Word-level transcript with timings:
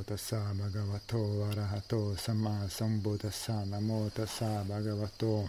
Namo 0.00 0.16
tassa 0.16 0.54
bhagavato 0.54 1.44
arahato 1.50 2.16
samma 2.16 2.66
sambuddhassa 2.70 3.66
Namo 3.68 4.10
tassa 4.10 4.64
bhagavato. 4.64 5.46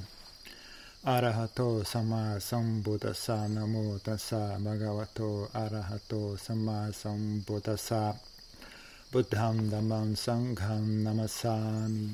Arahato 1.05 1.85
samma 1.85 2.37
sambuddhassa 2.37 3.47
Namo 3.47 3.97
tassa 4.03 4.57
bhagavato 4.59 5.49
arahato 5.53 6.37
samma 6.37 6.91
sambuddhassa 6.91 8.19
Buddham 9.09 9.69
dhammam 9.69 10.15
sangham 10.17 11.01
namasami 11.01 12.11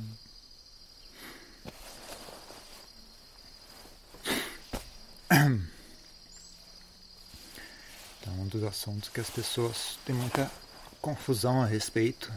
Então, 8.22 8.34
um 8.34 8.48
dos 8.48 8.64
assuntos 8.64 9.10
que 9.10 9.22
as 9.22 9.30
pessoas 9.32 9.98
têm 10.06 10.16
muita 10.16 10.52
confusão 11.07 11.61
a 11.61 11.66
respeito 11.66 12.29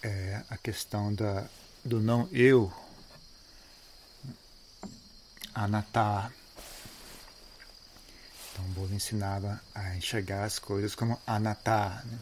é 0.00 0.44
a 0.48 0.56
questão 0.56 1.12
da, 1.12 1.44
do 1.84 1.98
não 1.98 2.28
eu, 2.30 2.72
anatta. 5.52 6.32
Então, 8.52 8.64
Buda 8.66 8.94
ensinava 8.94 9.60
a 9.74 9.96
enxergar 9.96 10.44
as 10.44 10.60
coisas 10.60 10.94
como 10.94 11.20
anatta. 11.26 12.00
Né? 12.04 12.18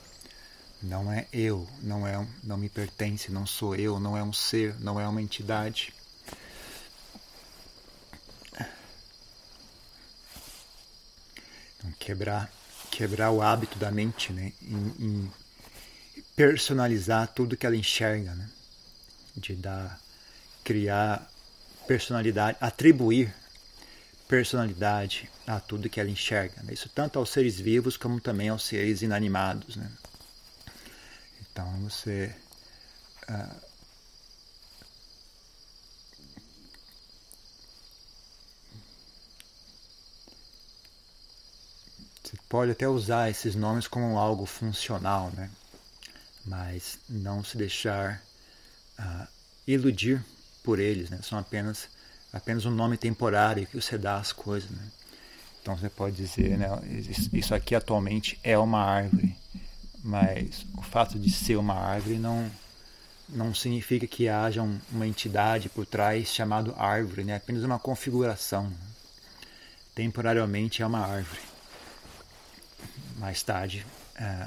Não 0.81 1.13
é 1.13 1.27
eu, 1.35 1.69
não 1.83 2.07
é, 2.07 2.27
não 2.43 2.57
me 2.57 2.71
pertence, 2.71 3.31
não 3.31 3.45
sou 3.47 3.77
eu, 3.77 4.01
não 4.01 4.17
é 4.17 4.23
um 4.23 4.33
ser, 4.33 4.75
não 4.81 4.99
é 4.99 5.07
uma 5.07 5.21
entidade. 5.21 5.93
Então, 11.77 11.93
quebrar 11.99 12.51
quebrar 12.99 13.31
o 13.31 13.41
hábito 13.41 13.79
da 13.79 13.93
mente, 13.93 14.33
né? 14.33 14.53
Em, 14.61 14.95
em 14.99 15.33
personalizar 16.35 17.29
tudo 17.29 17.57
que 17.57 17.65
ela 17.65 17.77
enxerga, 17.77 18.35
né? 18.35 18.51
De 19.37 19.55
dar, 19.55 20.01
criar 20.65 21.31
personalidade, 21.87 22.59
atribuir 22.61 23.33
personalidade 24.27 25.31
a 25.47 25.61
tudo 25.61 25.89
que 25.89 26.01
ela 26.01 26.11
enxerga. 26.11 26.61
Né? 26.65 26.75
Isso 26.75 26.89
tanto 26.89 27.21
aos 27.21 27.31
seres 27.31 27.61
vivos 27.61 27.97
como 27.97 28.21
também 28.21 28.49
aos 28.49 28.65
seres 28.65 29.01
inanimados, 29.01 29.77
né? 29.77 29.89
Então 31.41 31.71
você 31.89 32.35
uh, 33.31 33.61
pode 42.49 42.73
até 42.73 42.89
usar 42.89 43.29
esses 43.31 43.55
nomes 43.55 43.87
como 43.87 44.19
algo 44.19 44.47
funcional, 44.47 45.31
né? 45.37 45.51
mas 46.45 46.99
não 47.09 47.45
se 47.45 47.59
deixar 47.59 48.23
uh, 48.99 49.29
iludir 49.67 50.25
por 50.65 50.79
eles. 50.79 51.11
Né? 51.11 51.21
São 51.23 51.39
apenas, 51.39 51.89
apenas 52.33 52.65
um 52.65 52.71
nome 52.71 52.97
temporário 52.97 53.67
que 53.67 53.79
você 53.79 53.99
dá 53.99 54.17
às 54.17 54.33
coisas. 54.33 54.71
Né? 54.71 54.83
Então 55.61 55.77
você 55.77 55.91
pode 55.91 56.17
dizer, 56.17 56.57
né, 56.57 56.69
isso 57.33 57.55
aqui 57.55 57.75
atualmente 57.75 58.39
é 58.43 58.57
uma 58.57 58.83
árvore, 58.83 59.37
mas 60.03 60.65
o 60.75 60.83
fato 60.83 61.19
de 61.19 61.31
ser 61.31 61.57
uma 61.57 61.75
árvore 61.75 62.19
não, 62.19 62.51
não 63.29 63.55
significa 63.55 64.07
que 64.07 64.29
haja 64.29 64.63
um, 64.63 64.81
uma 64.91 65.07
entidade 65.07 65.69
por 65.69 65.85
trás 65.85 66.29
chamado 66.29 66.75
árvore, 66.79 67.25
né? 67.25 67.35
é 67.35 67.37
apenas 67.37 67.63
uma 67.63 67.79
configuração. 67.79 68.73
Temporariamente 69.95 70.81
é 70.81 70.87
uma 70.87 71.01
árvore 71.01 71.48
mais 73.19 73.43
tarde 73.43 73.85
é, 74.17 74.47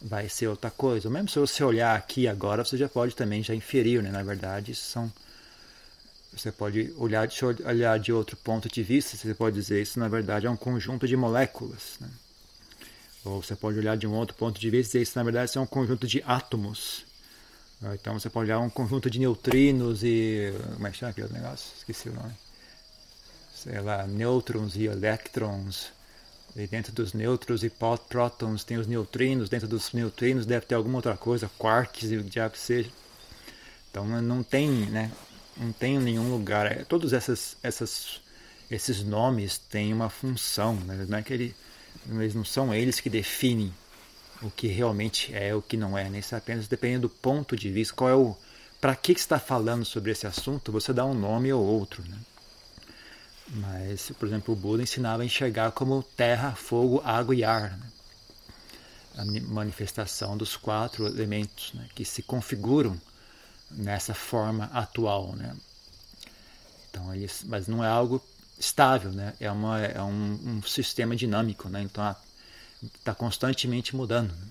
vai 0.00 0.28
ser 0.28 0.48
outra 0.48 0.70
coisa. 0.70 1.08
Ou 1.08 1.12
mesmo 1.12 1.28
se 1.28 1.38
você 1.38 1.62
olhar 1.62 1.96
aqui 1.96 2.26
agora, 2.26 2.64
você 2.64 2.76
já 2.76 2.88
pode 2.88 3.14
também 3.14 3.42
já 3.42 3.54
inferir, 3.54 4.02
né? 4.02 4.10
Na 4.10 4.22
verdade, 4.22 4.74
são 4.74 5.12
você 6.32 6.52
pode 6.52 6.92
olhar 6.98 7.26
de, 7.26 7.44
olhar 7.44 7.98
de 7.98 8.12
outro 8.12 8.36
ponto 8.36 8.68
de 8.68 8.82
vista, 8.82 9.16
você 9.16 9.34
pode 9.34 9.56
dizer 9.56 9.80
isso 9.80 9.98
na 9.98 10.08
verdade 10.08 10.46
é 10.46 10.50
um 10.50 10.56
conjunto 10.56 11.08
de 11.08 11.16
moléculas, 11.16 11.96
né? 12.00 12.08
Ou 13.24 13.42
você 13.42 13.56
pode 13.56 13.78
olhar 13.78 13.96
de 13.96 14.06
um 14.06 14.14
outro 14.14 14.36
ponto 14.36 14.60
de 14.60 14.70
vista 14.70 14.90
e 14.90 15.00
dizer 15.00 15.02
isso 15.02 15.18
na 15.18 15.24
verdade 15.24 15.56
é 15.56 15.60
um 15.60 15.66
conjunto 15.66 16.06
de 16.06 16.22
átomos. 16.26 17.04
Então 17.94 18.18
você 18.18 18.28
pode 18.28 18.50
olhar 18.50 18.60
um 18.60 18.70
conjunto 18.70 19.08
de 19.08 19.18
neutrinos 19.18 20.02
e 20.04 20.52
como 20.74 20.86
é 20.86 20.90
que 20.90 20.98
chama 20.98 21.10
aquele 21.10 21.32
negócio? 21.32 21.72
Esqueci 21.76 22.08
o 22.08 22.14
nome. 22.14 22.34
Sei 23.54 23.80
lá, 23.80 24.06
nêutrons 24.06 24.76
e 24.76 24.84
elétrons 24.84 25.92
e 26.58 26.66
dentro 26.66 26.92
dos 26.92 27.12
nêutrons 27.12 27.62
e 27.62 27.70
prótons 27.70 28.64
tem 28.64 28.76
os 28.78 28.86
neutrinos, 28.86 29.48
dentro 29.48 29.68
dos 29.68 29.92
neutrinos 29.92 30.44
deve 30.44 30.66
ter 30.66 30.74
alguma 30.74 30.96
outra 30.96 31.16
coisa, 31.16 31.50
quarks 31.56 32.10
e 32.10 32.16
o 32.16 32.24
diabo 32.24 32.56
seja. 32.56 32.90
Então 33.90 34.04
não 34.20 34.42
tem, 34.42 34.68
né? 34.68 35.12
Não 35.56 35.72
tem 35.72 35.98
nenhum 35.98 36.30
lugar. 36.30 36.66
É, 36.66 36.84
todos 36.84 37.12
essas, 37.12 37.56
essas, 37.62 38.20
esses 38.70 39.04
nomes 39.04 39.58
têm 39.58 39.92
uma 39.92 40.10
função, 40.10 40.74
né? 40.74 41.06
não 41.08 41.18
é 41.18 41.22
que 41.22 41.32
ele, 41.32 41.56
eles 42.10 42.34
não 42.34 42.44
são 42.44 42.74
eles 42.74 43.00
que 43.00 43.08
definem 43.08 43.72
o 44.42 44.50
que 44.50 44.66
realmente 44.66 45.34
é 45.34 45.54
o 45.54 45.62
que 45.62 45.76
não 45.76 45.96
é, 45.96 46.08
né? 46.08 46.18
Isso 46.18 46.34
é 46.34 46.38
apenas 46.38 46.68
dependendo 46.68 47.08
do 47.08 47.14
ponto 47.14 47.56
de 47.56 47.70
vista, 47.70 47.94
qual 47.94 48.10
é 48.10 48.14
o 48.14 48.36
para 48.80 48.94
que, 48.94 49.14
que 49.14 49.20
está 49.20 49.40
falando 49.40 49.84
sobre 49.84 50.12
esse 50.12 50.26
assunto, 50.26 50.70
você 50.70 50.92
dá 50.92 51.04
um 51.04 51.14
nome 51.14 51.52
ou 51.52 51.64
outro, 51.64 52.02
né? 52.08 52.16
Mas, 53.50 54.10
por 54.18 54.28
exemplo, 54.28 54.52
o 54.52 54.56
Buda 54.56 54.82
ensinava 54.82 55.22
a 55.22 55.26
enxergar 55.26 55.72
como 55.72 56.02
terra, 56.02 56.54
fogo, 56.54 57.00
água 57.04 57.34
e 57.34 57.42
ar. 57.42 57.78
Né? 57.78 57.86
A 59.16 59.24
manifestação 59.24 60.36
dos 60.36 60.56
quatro 60.56 61.06
elementos 61.06 61.72
né? 61.72 61.88
que 61.94 62.04
se 62.04 62.22
configuram 62.22 63.00
nessa 63.70 64.14
forma 64.14 64.64
atual. 64.66 65.34
Né? 65.34 65.56
Então, 66.90 67.14
eles, 67.14 67.42
mas 67.44 67.66
não 67.66 67.82
é 67.82 67.88
algo 67.88 68.22
estável, 68.58 69.12
né? 69.12 69.34
é, 69.40 69.50
uma, 69.50 69.80
é 69.80 70.02
um, 70.02 70.58
um 70.58 70.62
sistema 70.62 71.16
dinâmico. 71.16 71.68
Né? 71.68 71.82
Então, 71.82 72.14
está 72.82 73.14
constantemente 73.14 73.96
mudando. 73.96 74.30
Né? 74.30 74.46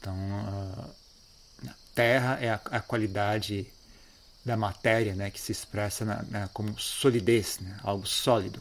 Então, 0.00 0.16
a 1.68 1.74
terra 1.94 2.38
é 2.40 2.50
a, 2.50 2.60
a 2.64 2.80
qualidade 2.80 3.66
da 4.44 4.56
matéria, 4.56 5.14
né, 5.14 5.30
que 5.30 5.40
se 5.40 5.52
expressa 5.52 6.04
na, 6.04 6.22
na, 6.24 6.48
como 6.48 6.78
solidez, 6.78 7.58
né, 7.60 7.78
algo 7.82 8.06
sólido. 8.06 8.60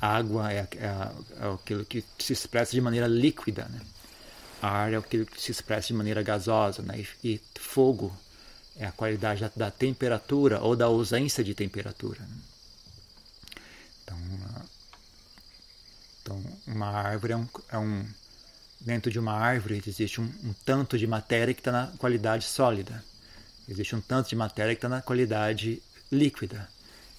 A 0.00 0.16
água 0.16 0.52
é, 0.52 0.58
é, 0.58 0.86
é, 0.86 1.54
aquilo 1.54 1.84
que 1.84 2.04
se 2.18 2.34
expressa 2.34 2.72
de 2.72 2.80
maneira 2.80 3.06
líquida. 3.06 3.64
Né? 3.70 3.80
Ar 4.60 4.92
é 4.92 4.96
aquilo 4.96 5.24
que 5.24 5.40
se 5.40 5.50
expressa 5.50 5.88
de 5.88 5.94
maneira 5.94 6.22
gasosa. 6.22 6.82
Né? 6.82 7.06
E, 7.22 7.28
e 7.34 7.40
fogo 7.58 8.14
é 8.76 8.84
a 8.84 8.92
qualidade 8.92 9.40
da, 9.40 9.50
da, 9.56 9.70
temperatura 9.70 10.60
ou 10.60 10.76
da 10.76 10.84
ausência 10.86 11.42
de 11.42 11.54
temperatura. 11.54 12.20
Né? 12.20 12.36
Então, 14.02 14.18
uma, 14.18 14.66
então, 16.20 16.44
uma 16.66 16.88
árvore 16.88 17.32
é 17.32 17.36
um, 17.36 17.48
é 17.70 17.78
um, 17.78 18.06
Dentro 18.80 19.10
de 19.10 19.18
uma 19.18 19.32
árvore 19.32 19.82
existe 19.86 20.20
um, 20.20 20.24
um 20.44 20.52
tanto 20.66 20.98
de 20.98 21.06
matéria 21.06 21.54
que 21.54 21.60
está 21.60 21.72
na 21.72 21.86
qualidade 21.96 22.44
sólida 22.44 23.02
Existe 23.68 23.96
um 23.96 24.00
tanto 24.00 24.28
de 24.28 24.36
matéria 24.36 24.74
que 24.74 24.78
está 24.78 24.88
na 24.88 25.00
qualidade 25.00 25.82
líquida. 26.10 26.68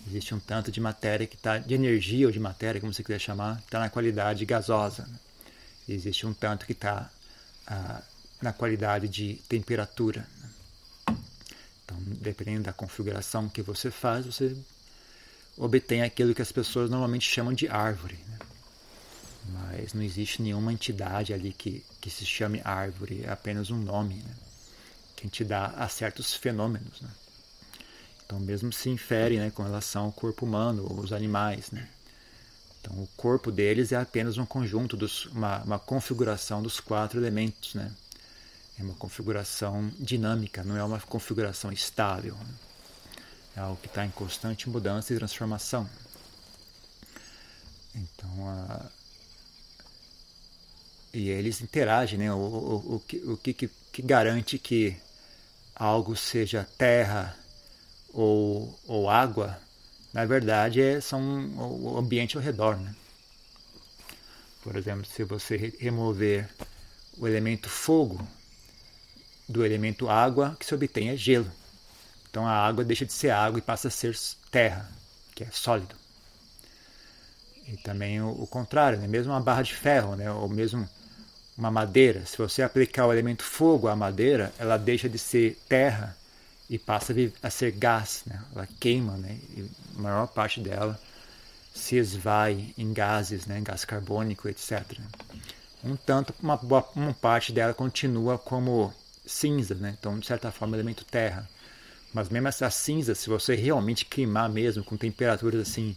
Existe 0.07 0.35
um 0.35 0.39
tanto 0.39 0.71
de 0.71 0.79
matéria 0.79 1.25
que 1.25 1.35
está, 1.35 1.57
de 1.57 1.73
energia 1.73 2.27
ou 2.27 2.31
de 2.31 2.39
matéria, 2.39 2.79
como 2.79 2.93
você 2.93 3.03
quiser 3.03 3.19
chamar, 3.19 3.57
que 3.57 3.65
está 3.65 3.79
na 3.79 3.89
qualidade 3.89 4.45
gasosa. 4.45 5.09
Existe 5.89 6.27
um 6.27 6.33
tanto 6.33 6.65
que 6.65 6.73
está 6.73 7.09
ah, 7.65 8.01
na 8.41 8.53
qualidade 8.53 9.07
de 9.07 9.35
temperatura. 9.49 10.27
Então, 11.83 11.97
dependendo 12.21 12.63
da 12.63 12.73
configuração 12.73 13.49
que 13.49 13.61
você 13.61 13.89
faz, 13.89 14.25
você 14.25 14.55
obtém 15.57 16.01
aquilo 16.01 16.35
que 16.35 16.41
as 16.41 16.51
pessoas 16.51 16.89
normalmente 16.89 17.29
chamam 17.29 17.53
de 17.53 17.67
árvore. 17.67 18.19
Né? 18.27 18.39
Mas 19.49 19.93
não 19.93 20.03
existe 20.03 20.41
nenhuma 20.41 20.73
entidade 20.73 21.33
ali 21.33 21.53
que, 21.53 21.83
que 22.01 22.09
se 22.09 22.25
chame 22.25 22.61
árvore, 22.63 23.23
é 23.23 23.31
apenas 23.31 23.69
um 23.69 23.77
nome. 23.77 24.15
Né? 24.15 24.35
Que 25.15 25.23
a 25.23 25.27
gente 25.27 25.43
dá 25.43 25.67
a 25.67 25.87
certos 25.87 26.33
fenômenos. 26.33 27.01
Né? 27.01 27.09
Então, 28.25 28.39
mesmo 28.39 28.73
se 28.73 28.89
infere 28.89 29.37
né, 29.37 29.51
com 29.51 29.63
relação 29.63 30.05
ao 30.05 30.11
corpo 30.11 30.45
humano 30.45 30.99
os 30.99 31.13
animais. 31.13 31.71
Né? 31.71 31.87
Então, 32.81 32.93
o 32.95 33.07
corpo 33.15 33.51
deles 33.51 33.91
é 33.91 33.95
apenas 33.95 34.37
um 34.37 34.45
conjunto, 34.45 34.97
dos, 34.97 35.25
uma, 35.27 35.59
uma 35.63 35.79
configuração 35.79 36.61
dos 36.61 36.79
quatro 36.79 37.19
elementos. 37.19 37.75
Né? 37.75 37.91
É 38.79 38.83
uma 38.83 38.95
configuração 38.95 39.91
dinâmica, 39.99 40.63
não 40.63 40.75
é 40.75 40.83
uma 40.83 40.99
configuração 40.99 41.71
estável. 41.71 42.35
Né? 42.35 42.53
É 43.57 43.59
algo 43.61 43.77
que 43.81 43.87
está 43.87 44.05
em 44.05 44.11
constante 44.11 44.69
mudança 44.69 45.13
e 45.13 45.17
transformação. 45.17 45.89
Então, 47.95 48.49
a... 48.49 48.85
e 51.13 51.29
eles 51.29 51.61
interagem, 51.61 52.19
né? 52.19 52.33
O, 52.33 52.37
o, 52.37 52.95
o, 52.95 52.99
que, 52.99 53.17
o 53.17 53.37
que, 53.37 53.53
que 53.53 53.69
garante 54.01 54.57
que 54.57 54.97
algo 55.75 56.15
seja 56.15 56.67
terra 56.77 57.35
ou, 58.13 58.79
ou 58.87 59.09
água, 59.09 59.59
na 60.13 60.25
verdade 60.25 60.81
é, 60.81 61.01
são 61.01 61.21
o 61.57 61.97
ambiente 61.97 62.37
ao 62.37 62.43
redor. 62.43 62.77
Né? 62.77 62.95
Por 64.63 64.75
exemplo, 64.75 65.05
se 65.05 65.23
você 65.23 65.73
remover 65.79 66.49
o 67.17 67.27
elemento 67.27 67.69
fogo 67.69 68.25
do 69.47 69.65
elemento 69.65 70.09
água 70.09 70.55
que 70.59 70.65
se 70.65 70.73
obtém 70.73 71.09
é 71.09 71.17
gelo. 71.17 71.51
Então 72.29 72.47
a 72.47 72.51
água 72.51 72.83
deixa 72.83 73.05
de 73.05 73.13
ser 73.13 73.29
água 73.29 73.59
e 73.59 73.61
passa 73.61 73.87
a 73.87 73.91
ser 73.91 74.15
terra, 74.51 74.89
que 75.33 75.43
é 75.43 75.51
sólido. 75.51 75.95
E 77.67 77.77
também 77.77 78.21
o, 78.21 78.29
o 78.29 78.47
contrário, 78.47 78.99
né? 78.99 79.07
mesmo 79.07 79.31
uma 79.31 79.39
barra 79.39 79.61
de 79.61 79.73
ferro, 79.73 80.15
né? 80.15 80.31
ou 80.31 80.47
mesmo 80.49 80.87
uma 81.57 81.71
madeira, 81.71 82.25
se 82.25 82.37
você 82.37 82.61
aplicar 82.61 83.07
o 83.07 83.13
elemento 83.13 83.43
fogo 83.43 83.87
à 83.87 83.95
madeira, 83.95 84.53
ela 84.59 84.77
deixa 84.77 85.07
de 85.07 85.17
ser 85.17 85.57
terra 85.69 86.15
e 86.69 86.77
passa 86.77 87.13
a 87.41 87.49
ser 87.49 87.71
gás, 87.71 88.23
né? 88.25 88.41
ela 88.53 88.67
queima, 88.79 89.15
né? 89.17 89.37
e 89.55 89.69
a 89.97 90.01
maior 90.01 90.27
parte 90.27 90.59
dela 90.59 90.99
se 91.73 91.95
esvai 91.95 92.73
em 92.77 92.91
gases, 92.91 93.45
né? 93.45 93.61
gás 93.61 93.85
carbônico, 93.85 94.49
etc. 94.49 94.83
Um 95.83 95.95
tanto, 95.95 96.33
uma, 96.41 96.57
boa, 96.57 96.87
uma 96.95 97.13
parte 97.13 97.53
dela 97.53 97.73
continua 97.73 98.37
como 98.37 98.93
cinza, 99.25 99.75
né? 99.75 99.95
então 99.97 100.19
de 100.19 100.25
certa 100.25 100.51
forma 100.51 100.75
elemento 100.75 101.05
terra. 101.05 101.47
Mas 102.13 102.29
mesmo 102.29 102.47
essa 102.47 102.69
cinza, 102.69 103.15
se 103.15 103.29
você 103.29 103.55
realmente 103.55 104.05
queimar 104.05 104.49
mesmo 104.49 104.83
com 104.83 104.97
temperaturas 104.97 105.61
assim 105.61 105.95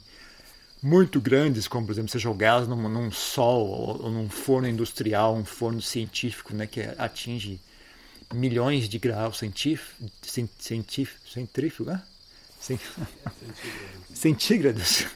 muito 0.82 1.20
grandes, 1.20 1.66
como 1.66 1.86
por 1.86 1.92
exemplo 1.92 2.10
você 2.10 2.18
jogá-las 2.18 2.68
num, 2.68 2.88
num, 2.88 3.10
sol 3.10 3.66
ou, 3.66 4.02
ou, 4.04 4.10
num 4.10 4.28
forno 4.28 4.68
industrial, 4.68 5.34
um 5.34 5.44
forno 5.44 5.82
científico, 5.82 6.54
né, 6.54 6.66
que 6.66 6.80
atinge 6.98 7.60
milhões 8.32 8.88
de 8.88 8.98
graus 8.98 9.38
científicos, 9.38 10.12
centrífugo, 11.30 11.90
né? 11.90 12.02
centígrados. 14.14 15.06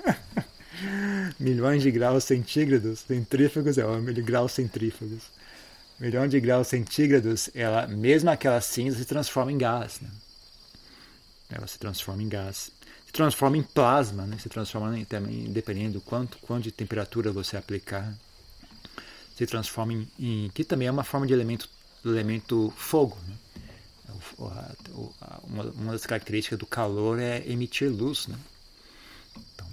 milhões 1.38 1.82
de 1.82 1.90
graus 1.90 2.24
centígrados, 2.24 3.00
centrífugos 3.00 3.78
é 3.78 3.84
graus 4.22 4.52
centrífugos. 4.52 5.24
Milhão 6.00 6.26
de 6.26 6.40
graus 6.40 6.68
centígrados, 6.68 7.50
ela, 7.54 7.86
mesmo 7.86 8.30
aquela 8.30 8.60
cinza 8.60 8.98
se 8.98 9.04
transforma 9.04 9.52
em 9.52 9.58
gás. 9.58 10.00
Né? 10.00 10.10
Ela 11.50 11.66
se 11.66 11.78
transforma 11.78 12.22
em 12.22 12.28
gás 12.28 12.70
transforma 13.12 13.58
em 13.58 13.62
plasma, 13.62 14.26
né? 14.26 14.38
se 14.38 14.48
transforma 14.48 14.98
em, 14.98 15.04
também, 15.04 15.44
dependendo 15.52 15.94
do 15.94 16.00
quanto, 16.00 16.38
quanto 16.38 16.64
de 16.64 16.72
temperatura 16.72 17.30
você 17.30 17.56
aplicar, 17.56 18.12
se 19.36 19.46
transforma 19.46 19.92
em, 19.92 20.08
em 20.18 20.50
que 20.54 20.64
também 20.64 20.88
é 20.88 20.90
uma 20.90 21.04
forma 21.04 21.26
de 21.26 21.34
elemento, 21.34 21.68
elemento 22.04 22.72
fogo. 22.76 23.18
Né? 23.28 23.36
Uma, 25.44 25.64
uma, 25.74 25.92
das 25.92 26.06
características 26.06 26.58
do 26.58 26.66
calor 26.66 27.18
é 27.18 27.42
emitir 27.46 27.90
luz. 27.90 28.28
Né? 28.28 28.38
Então, 29.36 29.66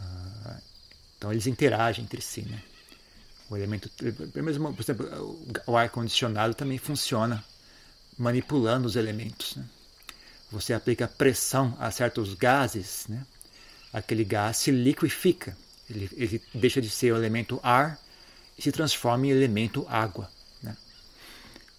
uh, 0.00 0.56
então 1.16 1.32
eles 1.32 1.46
interagem 1.46 2.04
entre 2.04 2.20
si. 2.20 2.42
Né? 2.42 2.62
O 3.48 3.56
elemento, 3.56 3.90
mesmo, 4.34 4.74
por 4.74 4.82
exemplo, 4.82 5.46
o 5.66 5.76
ar 5.76 5.88
condicionado 5.88 6.54
também 6.54 6.76
funciona 6.76 7.42
manipulando 8.18 8.86
os 8.86 8.96
elementos. 8.96 9.56
Né? 9.56 9.64
Você 10.50 10.72
aplica 10.72 11.06
pressão 11.06 11.76
a 11.78 11.90
certos 11.90 12.34
gases, 12.34 13.06
né? 13.08 13.24
aquele 13.92 14.24
gás 14.24 14.56
se 14.56 14.70
liquifica. 14.70 15.56
Ele, 15.88 16.10
ele, 16.16 16.42
deixa 16.54 16.80
de 16.80 16.90
ser 16.90 17.12
o 17.12 17.16
elemento 17.16 17.60
ar 17.62 17.98
e 18.56 18.62
se 18.62 18.72
transforma 18.72 19.26
em 19.26 19.30
elemento 19.30 19.86
água. 19.88 20.30
Né? 20.62 20.76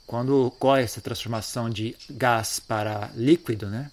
Quando 0.06 0.46
ocorre 0.48 0.84
essa 0.84 1.02
transformação 1.02 1.70
de 1.70 1.96
gás 2.10 2.60
para 2.60 3.12
líquido, 3.16 3.68
né? 3.68 3.92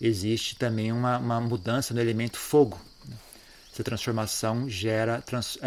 existe 0.00 0.56
também 0.56 0.92
uma, 0.92 1.18
uma 1.18 1.40
mudança 1.40 1.92
no 1.92 2.00
elemento 2.00 2.38
fogo. 2.38 2.80
Né? 3.06 3.16
Essa 3.72 3.84
transformação 3.84 4.68
gera. 4.68 5.20
Trans, 5.22 5.58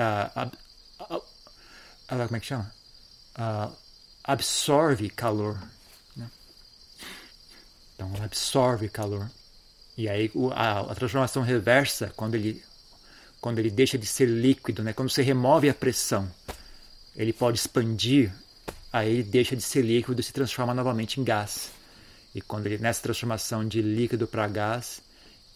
como 2.08 2.36
é 2.36 2.40
que 2.40 2.46
chama? 2.46 2.72
absorve 4.24 5.10
calor. 5.10 5.60
Então 8.02 8.16
ela 8.16 8.26
absorve 8.26 8.90
calor. 8.90 9.30
E 9.96 10.10
aí 10.10 10.32
a, 10.56 10.80
a, 10.80 10.96
transformação 10.96 11.44
reversa, 11.44 12.12
quando 12.16 12.34
ele, 12.34 12.64
quando 13.40 13.60
ele 13.60 13.70
deixa 13.70 13.96
de 13.96 14.08
ser 14.08 14.26
líquido, 14.26 14.82
né? 14.82 14.92
quando 14.92 15.12
você 15.12 15.22
remove 15.22 15.70
a 15.70 15.74
pressão, 15.74 16.28
ele 17.16 17.32
pode 17.32 17.60
expandir, 17.60 18.34
aí 18.92 19.12
ele 19.12 19.24
deixa 19.24 19.56
de 19.56 19.62
ser 19.62 19.84
líquido 19.84 20.20
e 20.20 20.24
se 20.24 20.34
transforma 20.34 20.74
novamente 20.74 21.22
em 21.22 21.24
gás. 21.24 21.70
E 22.34 22.42
quando 22.42 22.66
ele, 22.66 22.80
nessa 22.80 23.04
transformação 23.04 23.68
de 23.68 23.84
líquido 23.84 24.26
para 24.26 24.48
gás, 24.48 25.04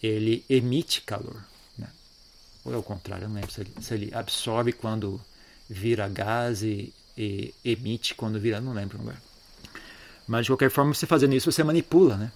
ele 0.00 0.44
emite 0.48 1.00
calor. 1.00 1.42
Né? 1.76 1.88
Ou 2.64 2.72
é 2.72 2.76
o 2.76 2.82
contrário, 2.82 3.26
não 3.26 3.34
lembro 3.34 3.50
se 3.50 3.60
ele, 3.60 3.72
se 3.80 3.92
ele 3.92 4.14
absorve 4.14 4.72
quando 4.72 5.20
vira 5.68 6.06
gás 6.06 6.62
e, 6.62 6.94
e 7.18 7.52
emite 7.64 8.14
quando 8.14 8.38
vira, 8.38 8.60
não 8.60 8.72
lembro 8.72 9.00
agora. 9.00 9.20
Mas 10.26 10.46
de 10.46 10.50
qualquer 10.50 10.70
forma, 10.70 10.92
você 10.92 11.06
fazendo 11.06 11.34
isso, 11.34 11.50
você 11.50 11.62
manipula, 11.62 12.16
né? 12.16 12.32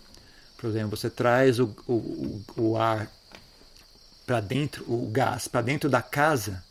Por 0.56 0.68
exemplo, 0.68 0.96
você 0.96 1.08
traz 1.08 1.58
o, 1.58 1.74
o, 1.88 2.44
o 2.56 2.76
ar 2.76 3.10
para 4.26 4.40
dentro, 4.40 4.84
o 4.86 5.08
gás 5.10 5.48
para 5.48 5.62
dentro 5.62 5.88
da 5.88 6.02
casa 6.02 6.62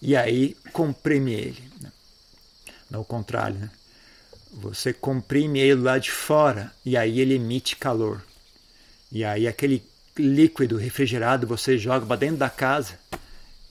e 0.00 0.14
aí 0.14 0.56
comprime 0.72 1.32
ele. 1.32 1.72
Né? 1.80 1.90
Não 2.90 3.00
o 3.00 3.04
contrário, 3.04 3.58
né? 3.58 3.70
Você 4.52 4.92
comprime 4.92 5.58
ele 5.58 5.80
lá 5.80 5.98
de 5.98 6.10
fora 6.10 6.72
e 6.84 6.96
aí 6.96 7.20
ele 7.20 7.34
emite 7.34 7.76
calor. 7.76 8.22
E 9.10 9.24
aí 9.24 9.48
aquele 9.48 9.82
líquido 10.16 10.76
refrigerado 10.76 11.46
você 11.46 11.76
joga 11.76 12.06
para 12.06 12.16
dentro 12.16 12.36
da 12.36 12.50
casa 12.50 12.98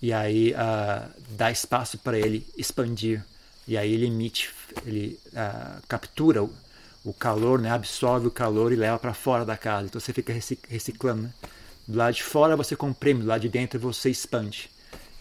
e 0.01 0.13
aí 0.13 0.53
uh, 0.53 1.10
dá 1.30 1.51
espaço 1.51 1.98
para 1.98 2.18
ele 2.18 2.45
expandir. 2.57 3.24
E 3.68 3.77
aí 3.77 3.94
ele 3.94 4.07
emite, 4.07 4.50
ele 4.86 5.19
uh, 5.27 5.81
captura 5.88 6.48
o 7.07 7.13
calor, 7.13 7.57
né, 7.62 7.71
absorve 7.71 8.27
o 8.27 8.31
calor 8.31 8.74
e 8.74 8.75
leva 8.75 9.00
para 9.00 9.13
fora 9.13 9.45
da 9.45 9.56
casa. 9.56 9.88
Então 9.88 10.00
você 10.00 10.12
fica 10.12 10.33
reciclando. 10.33 11.21
Né? 11.24 11.33
Do 11.88 11.98
lado 11.98 12.13
de 12.13 12.21
fora 12.21 12.57
você 12.57 12.75
comprime, 12.75 13.21
do 13.21 13.27
lado 13.27 13.39
de 13.39 13.48
dentro 13.48 13.80
você 13.80 14.09
expande. 14.09 14.69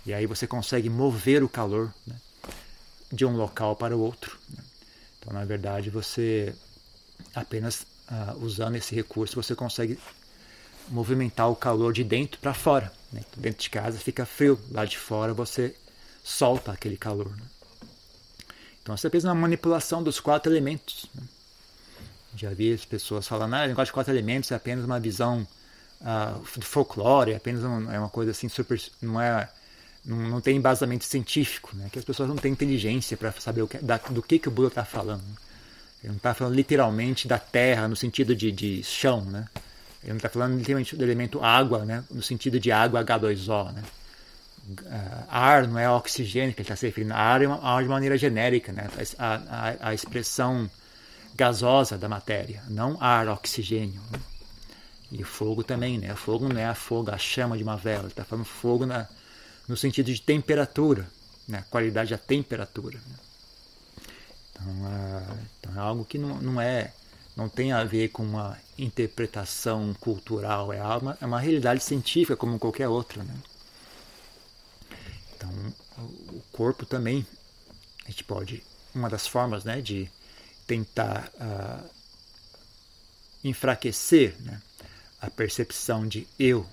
E 0.04 0.12
aí 0.12 0.26
você 0.26 0.48
consegue 0.48 0.90
mover 0.90 1.44
o 1.44 1.48
calor 1.48 1.94
né, 2.04 2.16
de 3.12 3.24
um 3.24 3.36
local 3.36 3.76
para 3.76 3.96
o 3.96 4.00
outro. 4.00 4.36
Né? 4.50 4.64
Então, 5.18 5.32
na 5.32 5.44
verdade, 5.44 5.88
você 5.88 6.52
apenas 7.32 7.86
uh, 8.10 8.36
usando 8.44 8.74
esse 8.74 8.92
recurso 8.92 9.40
você 9.40 9.54
consegue 9.54 9.96
movimentar 10.88 11.48
o 11.48 11.54
calor 11.54 11.92
de 11.92 12.02
dentro 12.02 12.40
para 12.40 12.52
fora. 12.52 12.92
Né? 13.12 13.22
Dentro 13.36 13.62
de 13.62 13.70
casa 13.70 13.96
fica 13.96 14.26
frio, 14.26 14.58
lá 14.72 14.84
de 14.84 14.98
fora 14.98 15.32
você 15.32 15.72
solta 16.24 16.72
aquele 16.72 16.96
calor. 16.96 17.30
Né? 17.30 17.46
Então 18.82 18.96
você 18.96 19.08
fez 19.08 19.22
uma 19.22 19.36
manipulação 19.36 20.02
dos 20.02 20.18
quatro 20.18 20.50
elementos. 20.50 21.08
Né? 21.14 21.22
Já 22.36 22.50
vi 22.50 22.72
as 22.72 22.84
pessoas 22.84 23.26
falando, 23.26 23.54
ah, 23.54 23.64
o 23.64 23.68
negócio 23.68 23.86
de 23.86 23.92
quatro 23.92 24.12
elementos 24.12 24.50
é 24.52 24.54
apenas 24.54 24.84
uma 24.84 25.00
visão 25.00 25.46
uh, 26.00 26.58
de 26.58 26.66
folclore, 26.66 27.32
é 27.32 27.36
apenas 27.36 27.64
é 27.64 27.98
uma 27.98 28.08
coisa 28.08 28.30
assim 28.30 28.48
super. 28.48 28.80
não 29.00 29.20
é. 29.20 29.48
Não, 30.04 30.16
não 30.18 30.40
tem 30.40 30.56
embasamento 30.56 31.04
científico, 31.04 31.72
né? 31.74 31.88
que 31.90 31.98
as 31.98 32.04
pessoas 32.04 32.28
não 32.28 32.36
têm 32.36 32.52
inteligência 32.52 33.16
para 33.16 33.32
saber 33.32 33.66
que, 33.66 33.78
da, 33.78 33.96
do 33.96 34.22
que, 34.22 34.38
que 34.38 34.46
o 34.46 34.52
Buda 34.52 34.68
está 34.68 34.84
falando. 34.84 35.24
Ele 36.00 36.12
não 36.12 36.16
está 36.16 36.32
falando 36.32 36.54
literalmente 36.54 37.26
da 37.26 37.40
terra 37.40 37.88
no 37.88 37.96
sentido 37.96 38.32
de, 38.36 38.52
de 38.52 38.84
chão, 38.84 39.24
né? 39.24 39.48
Ele 40.06 40.12
não 40.12 40.18
está 40.18 40.28
falando 40.28 40.56
literalmente 40.56 40.94
do 40.94 41.02
elemento 41.02 41.42
água, 41.42 41.84
né? 41.84 42.04
no 42.08 42.22
sentido 42.22 42.60
de 42.60 42.70
água 42.70 43.04
H2O. 43.04 43.72
Né? 43.72 43.82
Uh, 44.68 45.24
ar 45.28 45.66
não 45.66 45.76
é 45.76 45.90
oxigênio 45.90 46.54
que 46.54 46.60
ele 46.60 46.64
está 46.64 46.76
se 46.76 46.86
referindo. 46.86 47.12
Ar 47.12 47.42
é 47.42 47.48
uma, 47.48 47.60
ar 47.60 47.82
de 47.82 47.88
maneira 47.88 48.16
genérica. 48.16 48.72
Né? 48.72 48.88
A, 49.18 49.34
a, 49.34 49.88
a 49.88 49.94
expressão 49.94 50.70
gasosa 51.36 51.98
da 51.98 52.08
matéria, 52.08 52.62
não 52.68 52.96
ar, 53.00 53.28
oxigênio. 53.28 54.00
E 55.12 55.22
fogo 55.22 55.62
também, 55.62 55.98
né? 55.98 56.14
Fogo 56.16 56.48
não 56.48 56.58
é 56.58 56.66
a 56.66 56.74
fogo, 56.74 57.10
a 57.10 57.18
chama 57.18 57.56
de 57.56 57.62
uma 57.62 57.76
vela. 57.76 58.08
Está 58.08 58.24
falando 58.24 58.44
fogo 58.44 58.84
na, 58.84 59.06
no 59.68 59.76
sentido 59.76 60.12
de 60.12 60.20
temperatura, 60.20 61.08
né? 61.46 61.64
qualidade 61.70 62.10
da 62.10 62.18
temperatura. 62.18 62.98
Então, 64.50 64.66
é, 64.88 65.22
então, 65.60 65.74
é 65.76 65.78
algo 65.78 66.04
que 66.04 66.18
não, 66.18 66.38
não 66.40 66.60
é 66.60 66.92
não 67.36 67.50
tem 67.50 67.70
a 67.70 67.84
ver 67.84 68.08
com 68.08 68.22
uma 68.22 68.58
interpretação 68.78 69.92
cultural, 70.00 70.72
é 70.72 70.82
uma, 70.82 71.18
é 71.20 71.26
uma 71.26 71.38
realidade 71.38 71.84
científica 71.84 72.34
como 72.34 72.58
qualquer 72.58 72.88
outra. 72.88 73.22
Né? 73.22 73.34
Então, 75.36 75.50
o 75.98 76.42
corpo 76.50 76.86
também, 76.86 77.26
a 78.06 78.10
gente 78.10 78.24
pode, 78.24 78.64
uma 78.94 79.10
das 79.10 79.26
formas 79.26 79.64
né, 79.64 79.82
de 79.82 80.10
tentar 80.66 81.30
uh, 81.34 81.90
enfraquecer 83.44 84.34
né, 84.40 84.60
a 85.20 85.30
percepção 85.30 86.06
de 86.06 86.26
eu, 86.38 86.66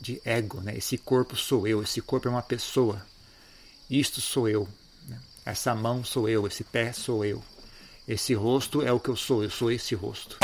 de 0.00 0.20
ego. 0.24 0.60
Né? 0.60 0.76
Esse 0.76 0.98
corpo 0.98 1.36
sou 1.36 1.66
eu, 1.66 1.82
esse 1.82 2.00
corpo 2.00 2.28
é 2.28 2.30
uma 2.30 2.42
pessoa. 2.42 3.04
Isto 3.90 4.20
sou 4.20 4.48
eu. 4.48 4.68
Né? 5.08 5.20
Essa 5.44 5.74
mão 5.74 6.04
sou 6.04 6.28
eu, 6.28 6.46
esse 6.46 6.64
pé 6.64 6.92
sou 6.92 7.24
eu. 7.24 7.42
Esse 8.06 8.34
rosto 8.34 8.82
é 8.82 8.92
o 8.92 9.00
que 9.00 9.08
eu 9.08 9.16
sou, 9.16 9.42
eu 9.42 9.50
sou 9.50 9.70
esse 9.70 9.94
rosto. 9.94 10.38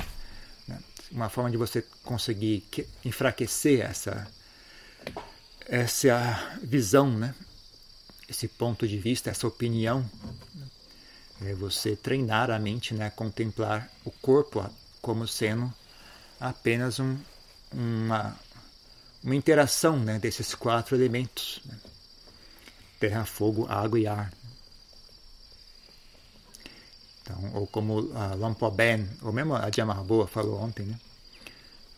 Né? 0.66 0.78
Uma 1.10 1.28
forma 1.28 1.50
de 1.50 1.56
você 1.56 1.84
conseguir 2.04 2.64
enfraquecer 3.04 3.80
essa, 3.80 4.26
essa 5.66 6.58
visão, 6.62 7.10
né? 7.10 7.34
esse 8.28 8.46
ponto 8.46 8.86
de 8.86 8.96
vista, 8.96 9.28
essa 9.28 9.46
opinião? 9.46 10.08
É 11.42 11.54
você 11.54 11.96
treinar 11.96 12.50
a 12.50 12.58
mente 12.58 12.92
né, 12.94 13.10
contemplar 13.10 13.90
o 14.04 14.10
corpo 14.10 14.68
como 15.00 15.26
sendo 15.26 15.72
apenas 16.38 17.00
um, 17.00 17.16
uma, 17.72 18.36
uma 19.22 19.34
interação 19.34 19.98
né, 19.98 20.18
desses 20.18 20.54
quatro 20.54 20.94
elementos: 20.94 21.60
né? 21.64 21.78
terra, 22.98 23.24
fogo, 23.24 23.66
água 23.68 23.98
e 23.98 24.06
ar. 24.06 24.32
Então, 27.22 27.52
ou 27.54 27.66
como 27.66 28.12
a 28.14 28.34
Lampoben, 28.34 29.08
ou 29.22 29.32
mesmo 29.32 29.54
a 29.54 29.70
Diamarboa 29.70 30.26
falou 30.26 30.60
ontem, 30.60 30.84
né? 30.84 30.98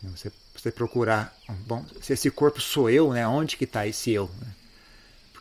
Você, 0.03 0.31
você 0.53 0.71
procurar, 0.71 1.35
bom, 1.65 1.85
se 2.01 2.13
esse 2.13 2.29
corpo 2.29 2.59
sou 2.59 2.89
eu, 2.89 3.13
né? 3.13 3.25
Onde 3.27 3.55
que 3.55 3.63
está 3.63 3.87
esse 3.87 4.11
eu? 4.11 4.29
Né? 4.41 4.47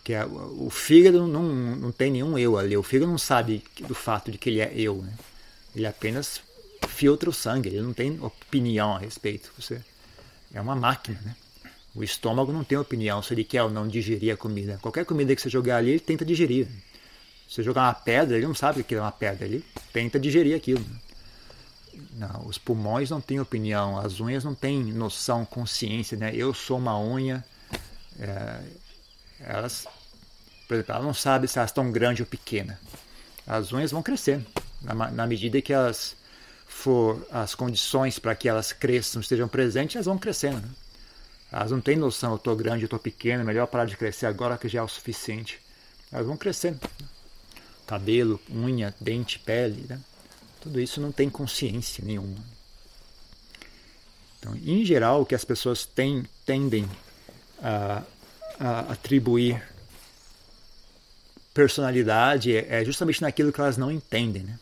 Porque 0.02 0.14
a, 0.14 0.26
o 0.26 0.68
fígado 0.68 1.28
não, 1.28 1.44
não 1.76 1.92
tem 1.92 2.10
nenhum 2.10 2.36
eu 2.36 2.58
ali. 2.58 2.76
O 2.76 2.82
fígado 2.82 3.08
não 3.08 3.18
sabe 3.18 3.62
do 3.86 3.94
fato 3.94 4.32
de 4.32 4.38
que 4.38 4.50
ele 4.50 4.60
é 4.60 4.72
eu, 4.74 4.96
né? 4.96 5.12
Ele 5.76 5.86
apenas 5.86 6.40
filtra 6.88 7.30
o 7.30 7.32
sangue, 7.32 7.68
ele 7.68 7.80
não 7.80 7.92
tem 7.92 8.20
opinião 8.20 8.96
a 8.96 8.98
respeito. 8.98 9.52
Você 9.56 9.80
é 10.52 10.60
uma 10.60 10.74
máquina, 10.74 11.20
né? 11.24 11.36
O 11.94 12.02
estômago 12.02 12.52
não 12.52 12.64
tem 12.64 12.76
opinião 12.76 13.22
se 13.22 13.32
ele 13.32 13.44
quer 13.44 13.62
ou 13.62 13.70
não 13.70 13.86
digerir 13.86 14.34
a 14.34 14.36
comida. 14.36 14.76
Qualquer 14.82 15.04
comida 15.04 15.36
que 15.36 15.40
você 15.40 15.48
jogar 15.48 15.76
ali, 15.76 15.90
ele 15.90 16.00
tenta 16.00 16.24
digerir. 16.24 16.66
Se 17.48 17.56
você 17.56 17.62
jogar 17.62 17.82
uma 17.82 17.94
pedra, 17.94 18.36
ele 18.36 18.46
não 18.46 18.54
sabe 18.54 18.82
que 18.82 18.96
é 18.96 19.00
uma 19.00 19.12
pedra, 19.12 19.44
ele 19.44 19.64
tenta 19.92 20.18
digerir 20.18 20.56
aquilo. 20.56 20.84
Não, 22.14 22.48
os 22.48 22.58
pulmões 22.58 23.08
não 23.08 23.20
têm 23.20 23.38
opinião, 23.38 23.98
as 23.98 24.18
unhas 24.18 24.42
não 24.42 24.54
têm 24.54 24.82
noção, 24.82 25.44
consciência, 25.44 26.16
né? 26.16 26.32
Eu 26.34 26.52
sou 26.52 26.78
uma 26.78 26.98
unha. 26.98 27.44
É, 28.18 28.60
elas, 29.46 29.86
por 30.66 30.74
exemplo, 30.74 30.94
ela 30.94 31.04
não 31.04 31.14
sabe 31.14 31.48
se 31.48 31.58
elas 31.58 31.70
estão 31.70 31.90
grandes 31.90 32.20
ou 32.20 32.26
pequenas. 32.26 32.76
As 33.46 33.72
unhas 33.72 33.90
vão 33.90 34.02
crescendo 34.02 34.46
na, 34.82 35.10
na 35.10 35.26
medida 35.26 35.60
que 35.60 35.72
elas 35.72 36.16
for 36.66 37.26
as 37.30 37.54
condições 37.54 38.18
para 38.18 38.34
que 38.34 38.48
elas 38.48 38.72
cresçam, 38.72 39.20
estejam 39.20 39.46
presentes, 39.46 39.96
elas 39.96 40.06
vão 40.06 40.18
crescendo. 40.18 40.60
Né? 40.60 40.68
Elas 41.50 41.70
não 41.70 41.80
têm 41.80 41.96
noção, 41.96 42.30
eu 42.30 42.36
estou 42.36 42.56
grande, 42.56 42.84
eu 42.84 42.86
estou 42.86 42.98
pequeno, 42.98 43.44
melhor 43.44 43.66
parar 43.66 43.84
de 43.84 43.96
crescer 43.96 44.26
agora 44.26 44.56
que 44.56 44.68
já 44.68 44.80
é 44.80 44.82
o 44.82 44.88
suficiente. 44.88 45.60
Elas 46.10 46.26
vão 46.26 46.36
crescendo 46.36 46.80
cabelo, 47.86 48.40
unha, 48.50 48.94
dente, 49.00 49.38
pele, 49.38 49.86
né? 49.88 50.00
tudo 50.60 50.80
isso 50.80 51.00
não 51.00 51.12
tem 51.12 51.28
consciência 51.28 52.02
nenhuma. 52.04 52.42
Então, 54.38 54.56
em 54.56 54.84
geral, 54.84 55.22
o 55.22 55.26
que 55.26 55.34
as 55.34 55.44
pessoas 55.44 55.84
têm, 55.84 56.24
tendem 56.46 56.88
a, 57.62 58.02
atribuir 58.90 59.62
personalidade 61.52 62.56
é, 62.56 62.84
justamente 62.84 63.20
naquilo 63.20 63.52
que 63.52 63.60
elas 63.60 63.76
não 63.76 63.90
entendem. 63.90 64.42
Né? 64.42 64.58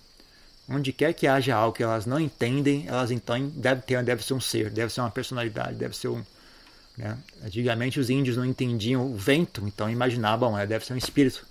Onde 0.69 0.93
quer 0.93 1.13
que 1.13 1.27
haja 1.27 1.55
algo 1.55 1.77
que 1.77 1.83
elas 1.83 2.07
não 2.07 2.19
entendem, 2.19 2.85
elas 2.89 3.11
então 3.11 3.49
deve 3.49 3.83
ter, 3.83 4.03
deve 4.03 4.25
ser 4.25 4.35
um 4.35 4.41
ser, 4.41 4.71
deve 4.71 4.93
ser 4.93 5.01
uma 5.01 5.11
personalidade, 5.11 5.75
deve 5.77 5.97
ser 5.97 6.09
um. 6.09 6.25
Né? 6.97 7.17
Antigamente 7.45 8.01
os 8.01 8.11
índios 8.11 8.37
não 8.37 8.45
entendiam 8.45 9.07
o 9.07 9.17
vento, 9.17 9.63
então 9.67 9.89
imaginavam, 9.91 10.59
é, 10.59 10.67
deve 10.67 10.85
ser 10.85 10.95
um 10.95 10.99
espírito 10.99 11.47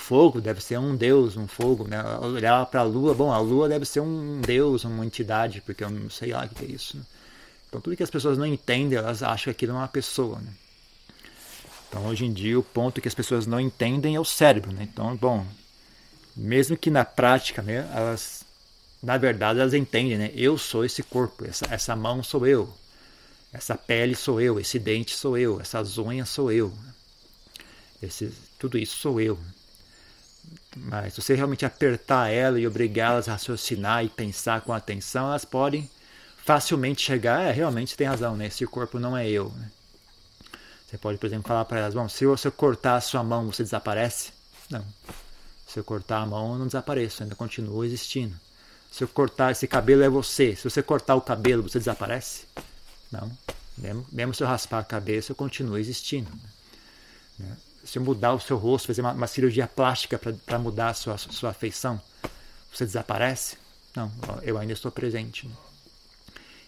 fogo 0.00 0.40
deve 0.40 0.60
ser 0.60 0.78
um 0.78 0.96
deus, 0.96 1.36
um 1.36 1.46
fogo, 1.46 1.86
né? 1.86 2.02
Olhar 2.20 2.64
para 2.66 2.80
a 2.80 2.84
lua, 2.84 3.14
bom, 3.14 3.32
a 3.32 3.38
lua 3.38 3.68
deve 3.68 3.84
ser 3.84 4.00
um 4.00 4.40
deus, 4.40 4.84
uma 4.84 5.04
entidade, 5.04 5.60
porque 5.60 5.84
eu 5.84 5.90
não 5.90 6.08
sei 6.08 6.32
lá 6.32 6.44
o 6.44 6.48
que 6.48 6.64
é 6.64 6.68
isso. 6.68 6.96
Né? 6.96 7.02
Então 7.68 7.80
tudo 7.80 7.96
que 7.96 8.02
as 8.02 8.10
pessoas 8.10 8.38
não 8.38 8.46
entendem, 8.46 8.98
elas 8.98 9.22
acham 9.22 9.44
que 9.44 9.50
aquilo 9.50 9.72
é 9.72 9.76
uma 9.76 9.88
pessoa, 9.88 10.38
né? 10.40 10.52
Então 11.90 12.06
hoje 12.06 12.24
em 12.24 12.32
dia 12.32 12.56
o 12.56 12.62
ponto 12.62 13.00
que 13.00 13.08
as 13.08 13.14
pessoas 13.14 13.48
não 13.48 13.58
entendem 13.58 14.14
é 14.14 14.20
o 14.20 14.24
cérebro, 14.24 14.72
né? 14.72 14.88
Então, 14.90 15.14
bom, 15.16 15.44
mesmo 16.36 16.76
que 16.76 16.88
na 16.88 17.04
prática, 17.04 17.60
né, 17.60 17.90
elas 17.92 18.44
na 19.02 19.18
verdade 19.18 19.58
elas 19.58 19.74
entendem, 19.74 20.16
né? 20.16 20.30
Eu 20.34 20.56
sou 20.56 20.84
esse 20.84 21.02
corpo, 21.02 21.44
essa, 21.44 21.66
essa 21.68 21.96
mão 21.96 22.22
sou 22.22 22.46
eu, 22.46 22.72
essa 23.52 23.76
pele 23.76 24.14
sou 24.14 24.40
eu, 24.40 24.60
esse 24.60 24.78
dente 24.78 25.16
sou 25.16 25.36
eu, 25.36 25.60
essas 25.60 25.98
unhas 25.98 26.28
sou 26.28 26.52
eu, 26.52 26.72
esse, 28.00 28.32
tudo 28.56 28.78
isso 28.78 28.96
sou 28.96 29.20
eu. 29.20 29.36
Mas 30.76 31.14
se 31.14 31.22
você 31.22 31.34
realmente 31.34 31.66
apertar 31.66 32.28
ela 32.28 32.60
e 32.60 32.66
obrigá-las 32.68 33.28
a 33.28 33.32
raciocinar 33.32 34.04
e 34.04 34.08
pensar 34.08 34.60
com 34.60 34.72
atenção, 34.72 35.26
elas 35.26 35.44
podem 35.44 35.90
facilmente 36.44 37.02
chegar, 37.02 37.42
é, 37.42 37.50
realmente 37.50 37.96
tem 37.96 38.06
razão, 38.06 38.36
né? 38.36 38.46
Esse 38.46 38.64
corpo 38.64 39.00
não 39.00 39.16
é 39.16 39.28
eu. 39.28 39.50
Né? 39.50 39.70
Você 40.90 40.98
pode, 40.98 41.18
por 41.18 41.26
exemplo, 41.26 41.46
falar 41.46 41.64
para 41.66 41.78
elas, 41.78 41.94
bom, 41.94 42.08
se 42.08 42.26
você 42.26 42.50
cortar 42.50 42.96
a 42.96 43.00
sua 43.00 43.22
mão, 43.22 43.52
você 43.52 43.62
desaparece? 43.62 44.32
Não. 44.68 44.84
Se 45.64 45.78
eu 45.78 45.84
cortar 45.84 46.18
a 46.18 46.26
mão, 46.26 46.54
eu 46.54 46.58
não 46.58 46.66
desapareço, 46.66 47.22
ainda 47.22 47.36
continuo 47.36 47.84
existindo. 47.84 48.34
Se 48.90 49.04
eu 49.04 49.08
cortar 49.08 49.52
esse 49.52 49.68
cabelo, 49.68 50.02
é 50.02 50.08
você. 50.08 50.56
Se 50.56 50.68
você 50.68 50.82
cortar 50.82 51.14
o 51.14 51.20
cabelo, 51.20 51.62
você 51.62 51.78
desaparece? 51.78 52.46
Não. 53.12 53.30
Mesmo, 53.78 54.04
mesmo 54.10 54.34
se 54.34 54.42
eu 54.42 54.48
raspar 54.48 54.80
a 54.80 54.84
cabeça, 54.84 55.30
eu 55.30 55.36
continuo 55.36 55.78
existindo. 55.78 56.28
Né? 57.38 57.56
se 57.84 57.98
mudar 57.98 58.34
o 58.34 58.40
seu 58.40 58.56
rosto, 58.56 58.88
fazer 58.88 59.00
uma, 59.00 59.12
uma 59.12 59.26
cirurgia 59.26 59.66
plástica 59.66 60.18
para 60.18 60.58
mudar 60.58 60.90
a 60.90 60.94
sua, 60.94 61.16
sua 61.16 61.52
feição, 61.52 62.00
você 62.72 62.84
desaparece? 62.84 63.56
Não, 63.94 64.12
eu 64.42 64.58
ainda 64.58 64.72
estou 64.72 64.90
presente. 64.92 65.46
Né? 65.46 65.54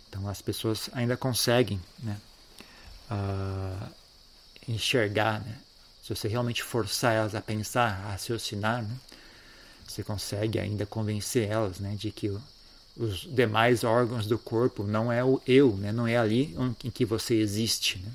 Então 0.09 0.29
as 0.29 0.41
pessoas 0.41 0.89
ainda 0.93 1.17
conseguem 1.17 1.81
né, 2.03 2.17
uh, 3.11 4.02
enxergar. 4.69 5.41
Né? 5.41 5.57
Se 6.03 6.15
você 6.15 6.29
realmente 6.29 6.63
forçar 6.63 7.15
elas 7.15 7.35
a 7.35 7.41
pensar, 7.41 7.89
a 8.05 8.13
raciocinar, 8.13 8.83
né, 8.83 8.97
você 9.87 10.03
consegue 10.03 10.59
ainda 10.59 10.87
convencer 10.87 11.49
elas 11.49 11.79
né, 11.79 11.95
de 11.97 12.11
que 12.11 12.33
os 12.97 13.21
demais 13.21 13.85
órgãos 13.85 14.27
do 14.27 14.39
corpo 14.39 14.85
não 14.85 15.13
é 15.13 15.25
o 15.25 15.41
eu, 15.47 15.77
né, 15.77 15.93
não 15.93 16.07
é 16.07 16.17
ali 16.17 16.57
em 16.85 16.91
que 16.91 17.05
você 17.05 17.35
existe. 17.35 17.99
Né? 17.99 18.13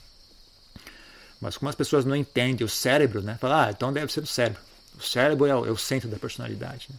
Mas 1.40 1.58
como 1.58 1.70
as 1.70 1.76
pessoas 1.76 2.06
não 2.06 2.16
entendem 2.16 2.66
o 2.66 2.70
cérebro, 2.70 3.22
né? 3.22 3.38
Ah, 3.44 3.70
então 3.70 3.94
deve 3.94 4.12
ser 4.12 4.22
o 4.22 4.28
cérebro. 4.28 4.62
O 4.98 5.04
cérebro 5.04 5.46
é 5.46 5.56
o, 5.56 5.66
é 5.68 5.72
o 5.72 5.78
centro 5.78 6.10
da 6.10 6.18
personalidade. 6.18 6.88
Né? 6.90 6.98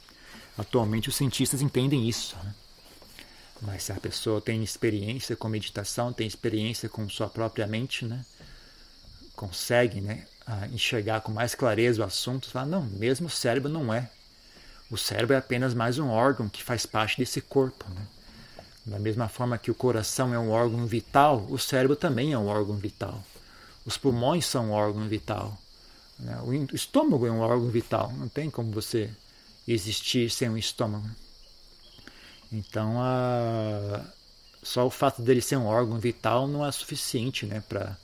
Atualmente 0.57 1.09
os 1.09 1.17
cientistas 1.17 1.61
entendem 1.61 2.09
isso. 2.09 2.37
Né? 2.45 2.55
Mas 3.61 3.83
se 3.85 3.93
a 3.93 3.97
pessoa 3.97 4.40
tem 4.40 4.62
experiência 4.62 5.35
com 5.35 5.49
meditação, 5.49 6.12
tem 6.12 6.26
experiência 6.26 6.88
com 6.88 7.09
sua 7.09 7.28
própria 7.28 7.67
mente, 7.67 8.05
né? 8.05 8.25
Consegue 9.38 10.00
né, 10.00 10.25
enxergar 10.73 11.21
com 11.21 11.30
mais 11.30 11.54
clareza 11.54 12.02
o 12.02 12.04
assunto, 12.04 12.50
fala, 12.50 12.66
não, 12.66 12.83
mesmo 12.83 13.28
o 13.28 13.30
cérebro 13.30 13.71
não 13.71 13.95
é. 13.95 14.11
O 14.90 14.97
cérebro 14.97 15.35
é 15.35 15.38
apenas 15.38 15.75
mais 15.75 15.97
um 15.97 16.09
órgão 16.09 16.49
que 16.49 16.61
faz 16.61 16.85
parte 16.85 17.18
desse 17.18 17.40
corpo. 17.40 17.85
Né? 17.88 18.07
Da 18.85 18.99
mesma 18.99 19.28
forma 19.28 19.57
que 19.57 19.71
o 19.71 19.75
coração 19.75 20.35
é 20.35 20.38
um 20.38 20.50
órgão 20.50 20.85
vital, 20.87 21.47
o 21.49 21.57
cérebro 21.57 21.95
também 21.95 22.33
é 22.33 22.38
um 22.38 22.49
órgão 22.49 22.76
vital. 22.76 23.23
Os 23.87 23.97
pulmões 23.97 24.45
são 24.45 24.71
um 24.71 24.73
órgão 24.73 25.07
vital. 25.07 25.57
Né? 26.18 26.37
O 26.42 26.75
estômago 26.75 27.25
é 27.25 27.30
um 27.30 27.38
órgão 27.38 27.68
vital. 27.68 28.12
Não 28.14 28.28
tem 28.28 28.50
como 28.50 28.73
você 28.73 29.09
existir 29.68 30.30
sem 30.30 30.49
um 30.50 30.59
estômago. 30.59 31.09
Então, 32.50 33.00
a... 33.00 34.04
só 34.64 34.85
o 34.85 34.90
fato 34.90 35.23
dele 35.23 35.40
ser 35.40 35.59
um 35.59 35.66
órgão 35.66 35.99
vital 36.00 36.49
não 36.49 36.66
é 36.66 36.73
suficiente 36.73 37.47
né, 37.47 37.62
para 37.68 37.97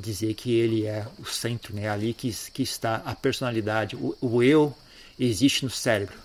dizer 0.00 0.34
que 0.34 0.52
ele 0.52 0.86
é 0.86 1.06
o 1.18 1.24
centro, 1.24 1.74
né? 1.74 1.88
Ali 1.88 2.14
que, 2.14 2.32
que 2.52 2.62
está 2.62 2.96
a 2.96 3.14
personalidade. 3.14 3.96
O, 3.96 4.16
o 4.20 4.42
eu 4.42 4.76
existe 5.18 5.64
no 5.64 5.70
cérebro. 5.70 6.18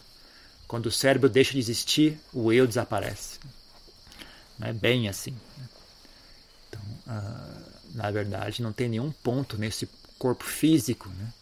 Quando 0.67 0.87
o 0.87 0.91
cérebro 0.91 1.29
deixa 1.29 1.53
de 1.53 1.59
existir, 1.59 2.17
o 2.33 2.51
eu 2.51 2.65
desaparece. 2.65 3.39
Não 4.57 4.67
é 4.67 4.73
bem 4.73 5.07
assim. 5.07 5.35
Então, 6.67 6.81
uh, 7.07 7.71
na 7.93 8.09
verdade, 8.09 8.61
não 8.61 8.73
tem 8.73 8.89
nenhum 8.89 9.11
ponto 9.11 9.57
nesse 9.57 9.87
corpo 10.17 10.43
físico 10.43 11.09
né, 11.09 11.33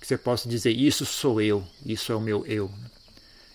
que 0.00 0.06
você 0.06 0.18
possa 0.18 0.48
dizer: 0.48 0.72
Isso 0.72 1.06
sou 1.06 1.40
eu, 1.40 1.66
isso 1.84 2.12
é 2.12 2.14
o 2.14 2.20
meu 2.20 2.44
eu. 2.46 2.70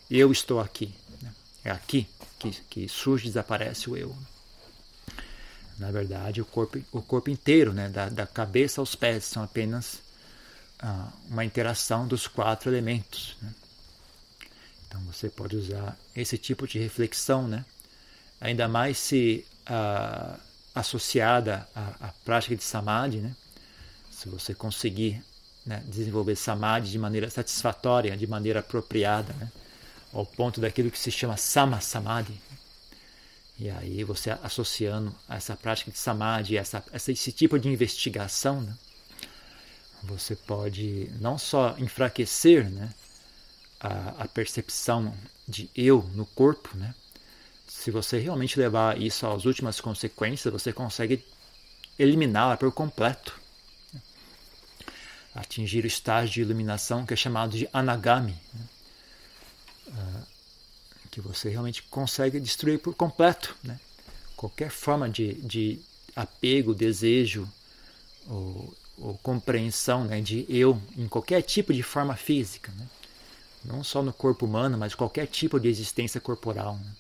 Eu 0.10 0.32
estou 0.32 0.60
aqui. 0.60 0.94
Né? 1.22 1.34
É 1.66 1.72
aqui 1.72 2.08
que, 2.40 2.52
que 2.70 2.90
surge 2.90 3.26
e 3.26 3.30
desaparece 3.30 3.90
o 3.90 3.98
eu. 3.98 4.16
Na 5.78 5.92
verdade, 5.92 6.42
o 6.42 6.46
corpo, 6.46 6.82
o 6.92 7.02
corpo 7.02 7.30
inteiro, 7.30 7.74
né, 7.74 7.90
da, 7.90 8.08
da 8.08 8.26
cabeça 8.26 8.80
aos 8.80 8.96
pés, 8.96 9.26
são 9.26 9.44
apenas 9.44 10.00
ah, 10.80 11.12
uma 11.30 11.44
interação 11.44 12.08
dos 12.08 12.28
quatro 12.28 12.70
elementos. 12.70 13.36
Né? 13.42 13.54
Então 14.88 15.02
você 15.02 15.30
pode 15.30 15.56
usar 15.56 15.98
esse 16.16 16.38
tipo 16.38 16.68
de 16.68 16.80
reflexão, 16.80 17.48
né? 17.48 17.66
ainda 18.40 18.68
mais 18.68 18.98
se 18.98 19.46
ah, 19.66 20.40
associada 20.74 21.68
à, 21.76 22.08
à 22.08 22.14
prática 22.24 22.56
de 22.56 22.64
samadhi, 22.64 23.18
né? 23.18 23.36
se 24.10 24.30
você 24.30 24.54
conseguir 24.54 25.22
né, 25.66 25.84
desenvolver 25.88 26.36
samadhi 26.36 26.90
de 26.90 27.00
maneira 27.00 27.30
satisfatória, 27.30 28.16
de 28.16 28.28
maneira 28.28 28.60
apropriada, 28.60 29.34
né? 29.34 29.52
ao 30.14 30.26
ponto 30.26 30.62
daquilo 30.62 30.90
que 30.90 31.00
se 31.00 31.12
chama 31.12 31.36
sama 31.36 31.82
samadhi. 31.82 32.40
E 33.58 33.70
aí 33.70 34.04
você 34.04 34.32
associando 34.32 35.16
essa 35.30 35.56
prática 35.56 35.90
de 35.92 35.98
samadhi, 35.98 36.58
essa, 36.58 36.84
esse 36.94 37.32
tipo 37.32 37.58
de 37.58 37.70
investigação, 37.70 38.62
né? 38.62 38.76
você 40.04 40.36
pode 40.36 41.10
não 41.20 41.38
só 41.38 41.76
enfraquecer 41.78 42.70
né, 42.70 42.94
a, 43.80 44.24
a 44.24 44.28
percepção 44.28 45.16
de 45.48 45.70
eu 45.76 46.04
no 46.14 46.26
corpo, 46.26 46.76
né? 46.78 46.94
Se 47.68 47.90
você 47.92 48.20
realmente 48.20 48.60
levar 48.60 49.02
isso 49.02 49.26
às 49.28 49.46
últimas 49.46 49.82
consequências, 49.82 50.52
você 50.52 50.72
consegue 50.72 51.26
eliminá-la 51.98 52.58
por 52.58 52.72
completo. 52.72 53.40
Atingir 55.34 55.84
o 55.84 55.88
estágio 55.88 56.34
de 56.34 56.42
iluminação 56.42 57.06
que 57.06 57.14
é 57.14 57.18
chamado 57.18 57.58
de 57.58 57.68
anagami, 57.74 58.38
uh, 59.88 60.35
que 61.16 61.22
você 61.22 61.48
realmente 61.48 61.82
consegue 61.84 62.42
destruir 62.42 62.78
por 62.78 62.94
completo. 62.94 63.56
Né? 63.64 63.80
Qualquer 64.36 64.70
forma 64.70 65.10
de, 65.10 65.36
de 65.36 65.80
apego, 66.14 66.76
desejo 66.76 67.50
ou, 68.28 68.76
ou 68.98 69.18
compreensão 69.20 70.04
né, 70.04 70.20
de 70.20 70.46
eu 70.50 70.78
em 70.98 71.08
qualquer 71.08 71.42
tipo 71.42 71.74
de 71.74 71.82
forma 71.82 72.18
física. 72.18 72.70
Né? 72.78 72.86
Não 73.64 73.82
só 73.82 74.04
no 74.04 74.12
corpo 74.12 74.46
humano, 74.46 74.78
mas 74.78 74.94
qualquer 74.94 75.26
tipo 75.26 75.58
de 75.58 75.70
existência 75.70 76.20
corporal. 76.20 76.76
Né? 76.76 76.92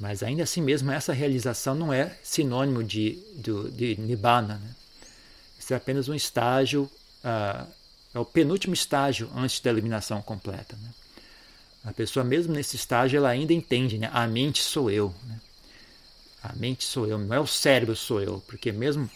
Mas 0.00 0.24
ainda 0.24 0.42
assim 0.42 0.60
mesmo, 0.60 0.90
essa 0.90 1.12
realização 1.12 1.76
não 1.76 1.92
é 1.92 2.18
sinônimo 2.24 2.82
de, 2.82 3.22
de, 3.36 3.70
de 3.70 4.00
Nibbana. 4.00 4.56
Né? 4.56 4.74
Isso 5.56 5.72
é 5.72 5.76
apenas 5.76 6.08
um 6.08 6.14
estágio, 6.16 6.90
uh, 7.22 7.64
é 8.12 8.18
o 8.18 8.24
penúltimo 8.24 8.74
estágio 8.74 9.30
antes 9.36 9.60
da 9.60 9.70
eliminação 9.70 10.20
completa. 10.20 10.76
Né? 10.82 10.90
A 11.88 11.92
pessoa, 11.94 12.22
mesmo 12.22 12.52
nesse 12.52 12.76
estágio, 12.76 13.16
ela 13.16 13.30
ainda 13.30 13.54
entende, 13.54 13.96
né? 13.96 14.10
a 14.12 14.26
mente 14.26 14.62
sou 14.62 14.90
eu. 14.90 15.14
Né? 15.26 15.40
A 16.42 16.52
mente 16.54 16.84
sou 16.84 17.06
eu, 17.06 17.16
não 17.18 17.34
é 17.34 17.40
o 17.40 17.46
cérebro 17.46 17.96
sou 17.96 18.20
eu. 18.20 18.42
Porque 18.46 18.70
mesmo, 18.70 19.10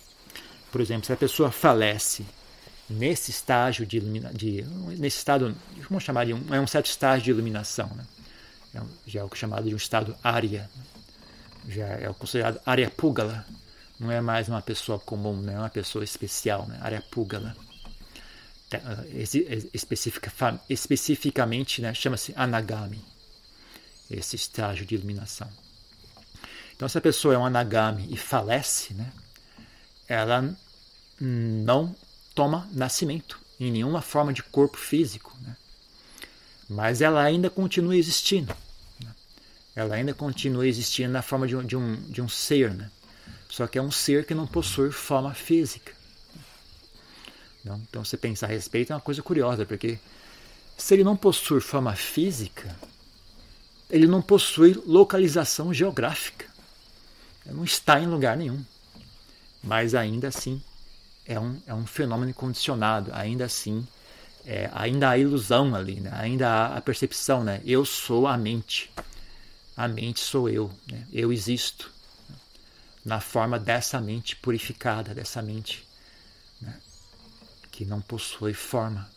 por 0.70 0.80
exemplo, 0.80 1.04
se 1.04 1.12
a 1.12 1.16
pessoa 1.16 1.50
falece 1.50 2.24
nesse 2.88 3.30
estágio 3.30 3.84
de, 3.84 3.98
ilumina, 3.98 4.32
de 4.32 4.64
nesse 4.98 5.18
estado, 5.18 5.54
vamos 5.88 6.02
chamar 6.02 6.24
de 6.24 6.32
um, 6.32 6.54
é 6.54 6.58
um 6.58 6.66
certo 6.66 6.86
estágio 6.86 7.24
de 7.24 7.30
iluminação, 7.30 7.88
né? 7.94 8.06
É 8.74 8.80
já 9.06 9.20
é 9.20 9.24
o 9.24 9.34
chamado 9.34 9.68
de 9.68 9.74
um 9.74 9.76
estado 9.76 10.16
área, 10.24 10.68
já 11.68 11.86
é 11.86 12.08
o 12.08 12.14
considerado 12.14 12.58
área 12.64 12.90
púgala, 12.90 13.44
não 14.00 14.10
é 14.10 14.22
mais 14.22 14.48
uma 14.48 14.62
pessoa 14.62 14.98
comum, 14.98 15.36
não 15.36 15.52
é 15.52 15.58
uma 15.58 15.68
pessoa 15.68 16.02
especial, 16.02 16.66
né? 16.66 16.78
área 16.80 17.02
púgala. 17.02 17.54
Ah, 18.78 19.04
especifica, 19.74 20.32
especificamente 20.68 21.82
né, 21.82 21.92
chama-se 21.92 22.32
anagami, 22.36 23.04
esse 24.10 24.36
estágio 24.36 24.86
de 24.86 24.94
iluminação. 24.94 25.48
Então, 26.74 26.88
se 26.88 26.98
a 26.98 27.00
pessoa 27.00 27.34
é 27.34 27.38
um 27.38 27.46
anagami 27.46 28.08
e 28.10 28.16
falece, 28.16 28.94
né, 28.94 29.12
ela 30.08 30.56
não 31.20 31.94
toma 32.34 32.68
nascimento 32.72 33.38
em 33.60 33.70
nenhuma 33.70 34.02
forma 34.02 34.32
de 34.32 34.42
corpo 34.42 34.76
físico. 34.76 35.36
Né? 35.42 35.56
mas 36.72 37.02
ela 37.02 37.22
ainda 37.22 37.50
continua 37.50 37.96
existindo. 37.96 38.54
Né? 39.02 39.10
Ela 39.76 39.94
ainda 39.94 40.14
continua 40.14 40.66
existindo 40.66 41.12
na 41.12 41.22
forma 41.22 41.46
de 41.46 41.56
um, 41.56 41.64
de 41.64 41.76
um, 41.76 41.96
de 42.10 42.22
um 42.22 42.28
ser, 42.28 42.72
né? 42.72 42.90
só 43.48 43.66
que 43.66 43.78
é 43.78 43.82
um 43.82 43.90
ser 43.90 44.24
que 44.24 44.34
não 44.34 44.46
possui 44.46 44.90
forma 44.90 45.34
física. 45.34 45.92
Não? 47.64 47.76
Então, 47.88 48.04
você 48.04 48.16
pensar 48.16 48.46
a 48.46 48.50
respeito 48.50 48.92
é 48.92 48.96
uma 48.96 49.00
coisa 49.00 49.22
curiosa, 49.22 49.64
porque 49.64 49.98
se 50.76 50.94
ele 50.94 51.04
não 51.04 51.16
possui 51.16 51.60
forma 51.60 51.94
física, 51.94 52.74
ele 53.88 54.06
não 54.06 54.22
possui 54.22 54.80
localização 54.86 55.72
geográfica. 55.72 56.46
Ele 57.46 57.56
não 57.56 57.64
está 57.64 58.00
em 58.00 58.06
lugar 58.06 58.36
nenhum. 58.36 58.64
Mas 59.62 59.94
ainda 59.94 60.28
assim 60.28 60.62
é 61.26 61.38
um, 61.38 61.60
é 61.66 61.74
um 61.74 61.86
fenômeno 61.86 62.34
condicionado, 62.34 63.10
ainda 63.14 63.44
assim 63.44 63.86
é, 64.44 64.68
ainda 64.72 65.10
há 65.10 65.18
ilusão 65.18 65.74
ali, 65.74 66.00
né? 66.00 66.10
ainda 66.14 66.48
há 66.48 66.76
a 66.76 66.80
percepção, 66.80 67.44
né? 67.44 67.60
eu 67.64 67.84
sou 67.84 68.26
a 68.26 68.36
mente, 68.36 68.90
a 69.76 69.86
mente 69.86 70.20
sou 70.20 70.48
eu, 70.48 70.70
né? 70.90 71.06
eu 71.12 71.32
existo 71.32 71.90
na 73.04 73.20
forma 73.20 73.58
dessa 73.58 74.00
mente 74.00 74.36
purificada, 74.36 75.14
dessa 75.14 75.40
mente? 75.40 75.86
Que 77.72 77.84
não 77.86 78.00
possui 78.00 78.52
forma. 78.52 79.08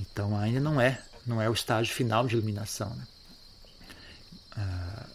Então 0.00 0.36
ainda 0.36 0.58
não 0.58 0.80
é, 0.80 1.00
não 1.26 1.40
é 1.40 1.48
o 1.48 1.52
estágio 1.52 1.94
final 1.94 2.26
de 2.26 2.34
iluminação. 2.34 2.88
Né? 2.96 3.06
Ah, 4.56 5.06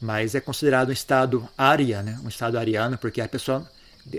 mas 0.00 0.34
é 0.34 0.40
considerado 0.40 0.90
um 0.90 0.92
estado 0.92 1.48
área, 1.56 2.02
né? 2.02 2.20
um 2.22 2.28
estado 2.28 2.58
ariano, 2.58 2.98
porque 2.98 3.20
a 3.20 3.28
pessoa 3.28 3.68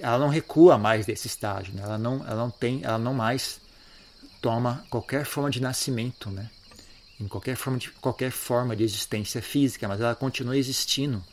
ela 0.01 0.17
não 0.17 0.29
recua 0.29 0.77
mais 0.77 1.05
desse 1.05 1.27
estágio, 1.27 1.73
né? 1.73 1.83
ela, 1.83 1.97
não, 1.97 2.25
ela 2.25 2.35
não 2.35 2.49
tem, 2.49 2.81
ela 2.83 2.97
não 2.97 3.13
mais 3.13 3.61
toma 4.41 4.83
qualquer 4.89 5.25
forma 5.25 5.51
de 5.51 5.61
nascimento, 5.61 6.29
né? 6.31 6.49
em 7.19 7.27
qualquer 7.27 7.55
forma 7.55 7.77
de, 7.77 7.91
qualquer 7.91 8.31
forma 8.31 8.75
de 8.75 8.83
existência 8.83 9.41
física, 9.41 9.87
mas 9.87 10.01
ela 10.01 10.15
continua 10.15 10.57
existindo 10.57 11.23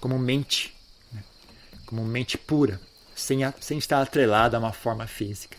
como 0.00 0.18
mente, 0.18 0.74
né? 1.12 1.22
como 1.86 2.04
mente 2.04 2.36
pura, 2.36 2.80
sem, 3.20 3.44
a, 3.44 3.54
sem 3.60 3.78
estar 3.78 4.00
atrelada 4.00 4.56
a 4.56 4.60
uma 4.60 4.72
forma 4.72 5.06
física. 5.06 5.56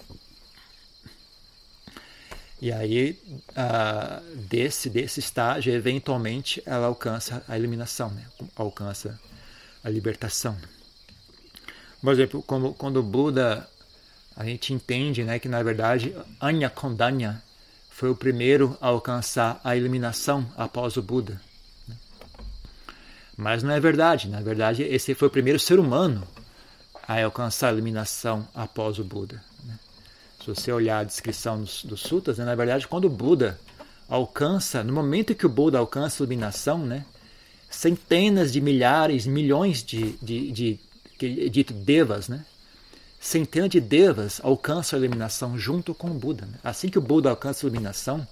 E 2.62 2.72
aí, 2.72 3.20
uh, 3.52 4.36
desse, 4.36 4.90
desse 4.90 5.20
estágio, 5.20 5.74
eventualmente, 5.74 6.62
ela 6.66 6.86
alcança 6.86 7.44
a 7.48 7.58
iluminação, 7.58 8.12
né? 8.12 8.24
alcança 8.56 9.20
a 9.84 9.90
libertação. 9.90 10.56
Por 12.02 12.14
exemplo, 12.14 12.44
quando, 12.44 12.74
quando 12.74 12.98
o 12.98 13.04
Buda, 13.04 13.68
a 14.36 14.46
gente 14.46 14.74
entende 14.74 15.24
né, 15.24 15.40
que 15.40 15.50
na 15.50 15.62
verdade 15.62 16.16
Anya 16.40 16.70
Kondanya 16.70 17.44
foi 17.90 18.10
o 18.10 18.16
primeiro 18.16 18.78
a 18.82 18.88
alcançar 18.88 19.60
a 19.64 19.76
iluminação 19.76 20.48
após 20.58 20.98
o 20.98 21.02
Buda. 21.02 21.42
Mas 23.36 23.64
não 23.64 23.72
é 23.72 23.80
verdade. 23.80 24.28
Na 24.28 24.42
verdade, 24.42 24.84
esse 24.84 25.16
foi 25.16 25.28
o 25.28 25.32
primeiro 25.32 25.60
ser 25.60 25.80
humano 25.80 26.28
a 27.20 27.26
alcançar 27.26 27.70
a 27.70 27.74
iluminação 27.74 28.48
após 28.54 29.00
o 29.00 29.04
Buda. 29.04 29.42
Né. 29.64 29.78
Se 30.40 30.48
você 30.48 30.72
olhar 30.72 31.00
a 31.00 31.04
descrição 31.04 31.60
dos, 31.60 31.84
dos 31.84 32.02
sutras, 32.02 32.38
né, 32.38 32.46
na 32.46 32.56
verdade, 32.56 32.88
quando 32.88 33.06
o 33.06 33.10
Buda 33.10 33.60
alcança, 34.08 34.84
no 34.84 34.94
momento 34.94 35.36
que 35.36 35.46
o 35.46 35.50
Buda 35.50 35.78
alcança 35.78 36.22
a 36.22 36.26
iluminação, 36.26 36.80
né, 36.80 37.06
centenas 37.70 38.52
de 38.52 38.60
milhares, 38.60 39.26
milhões 39.26 39.84
de, 39.84 40.12
de, 40.22 40.52
de 40.52 40.80
que 41.18 41.46
é 41.46 41.50
dito 41.50 41.74
devas, 41.74 42.28
né? 42.28 42.44
Centenas 43.20 43.70
de 43.70 43.80
devas 43.80 44.42
alcançam 44.44 44.98
a 44.98 45.00
iluminação 45.00 45.56
junto 45.56 45.94
com 45.94 46.10
o 46.10 46.14
Buda. 46.16 46.48
Né? 46.48 46.58
Assim 46.64 46.90
que 46.90 46.98
o 46.98 47.02
Buda 47.02 47.30
alcança 47.30 47.66
a 47.66 47.68
iluminação, 47.68 48.28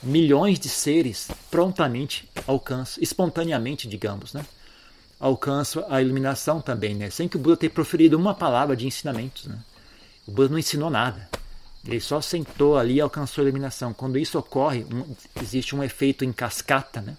milhões 0.00 0.60
de 0.60 0.68
seres 0.68 1.28
prontamente 1.50 2.28
alcançam, 2.46 3.02
espontaneamente, 3.02 3.88
digamos, 3.88 4.32
né? 4.32 4.46
Alcançam 5.18 5.84
a 5.88 6.00
iluminação 6.00 6.60
também, 6.60 6.94
né? 6.94 7.10
sem 7.10 7.28
que 7.28 7.36
o 7.36 7.40
Buda 7.40 7.56
tenha 7.56 7.70
proferido 7.70 8.16
uma 8.16 8.34
palavra 8.34 8.76
de 8.76 8.86
ensinamentos. 8.86 9.46
Né? 9.46 9.58
O 10.26 10.30
Buda 10.30 10.50
não 10.50 10.58
ensinou 10.58 10.90
nada. 10.90 11.28
Ele 11.84 12.00
só 12.00 12.20
sentou 12.20 12.76
ali 12.76 12.94
e 12.94 13.00
alcançou 13.00 13.42
a 13.42 13.44
iluminação. 13.46 13.92
Quando 13.92 14.18
isso 14.18 14.38
ocorre, 14.38 14.84
um, 14.84 15.04
existe 15.42 15.74
um 15.74 15.82
efeito 15.82 16.24
em 16.24 16.32
cascata, 16.32 17.00
né? 17.00 17.16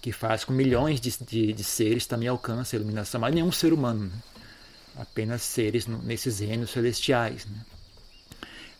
que 0.00 0.12
faz 0.12 0.44
com 0.44 0.52
milhões 0.52 1.00
de, 1.00 1.16
de, 1.24 1.52
de 1.52 1.64
seres 1.64 2.06
também 2.06 2.28
alcance 2.28 2.76
a 2.76 2.78
iluminação, 2.78 3.20
mas 3.20 3.34
nenhum 3.34 3.50
ser 3.50 3.72
humano, 3.72 4.04
né? 4.06 4.22
apenas 4.96 5.42
seres 5.42 5.86
nesses 5.86 6.38
reinos 6.40 6.70
celestiais. 6.70 7.46
Né? 7.46 7.58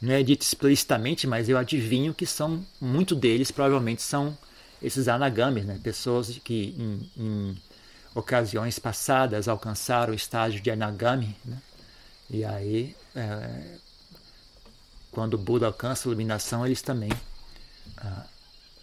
Não 0.00 0.12
é 0.12 0.22
dito 0.22 0.42
explicitamente, 0.42 1.26
mas 1.26 1.48
eu 1.48 1.58
adivinho 1.58 2.14
que 2.14 2.26
são, 2.26 2.64
muito 2.80 3.14
deles 3.14 3.50
provavelmente 3.50 4.02
são 4.02 4.36
esses 4.82 5.08
anagamis, 5.08 5.64
né? 5.64 5.80
pessoas 5.82 6.38
que 6.44 6.74
em, 6.78 7.10
em 7.16 7.56
ocasiões 8.14 8.78
passadas 8.78 9.48
alcançaram 9.48 10.12
o 10.12 10.16
estágio 10.16 10.60
de 10.60 10.70
anagami, 10.70 11.36
né? 11.44 11.58
e 12.30 12.44
aí 12.44 12.96
é, 13.14 13.76
quando 15.10 15.34
o 15.34 15.38
Buda 15.38 15.66
alcança 15.66 16.08
a 16.08 16.10
iluminação, 16.10 16.66
eles 16.66 16.82
também 16.82 17.10
ah, 17.98 18.26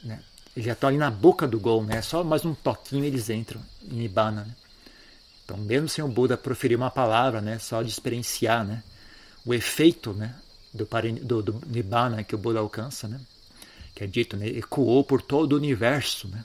né, 0.03 0.19
já 0.55 0.73
estão 0.73 0.89
ali 0.89 0.97
na 0.97 1.11
boca 1.11 1.47
do 1.47 1.59
gol, 1.59 1.83
né? 1.83 2.01
Só 2.01 2.23
mais 2.23 2.43
um 2.45 2.53
toquinho 2.53 3.05
eles 3.05 3.29
entram 3.29 3.61
em 3.83 3.95
Nibbana. 3.95 4.43
Né? 4.43 4.55
Então, 5.43 5.57
mesmo 5.57 5.87
sem 5.87 6.03
o 6.03 6.07
Buda 6.07 6.37
proferir 6.37 6.77
uma 6.77 6.91
palavra, 6.91 7.41
né? 7.41 7.59
Só 7.59 7.81
de 7.81 7.89
experienciar, 7.89 8.65
né? 8.65 8.83
O 9.45 9.53
efeito, 9.53 10.13
né? 10.13 10.35
Do, 10.73 10.85
do, 10.85 11.41
do 11.41 11.61
Nibbana 11.67 12.23
que 12.23 12.35
o 12.35 12.37
Buda 12.37 12.59
alcança, 12.59 13.07
né? 13.07 13.19
Que 13.93 14.03
é 14.03 14.07
dito, 14.07 14.37
né? 14.37 14.47
Ecoou 14.47 15.03
por 15.03 15.21
todo 15.21 15.53
o 15.53 15.57
universo, 15.57 16.27
né? 16.27 16.43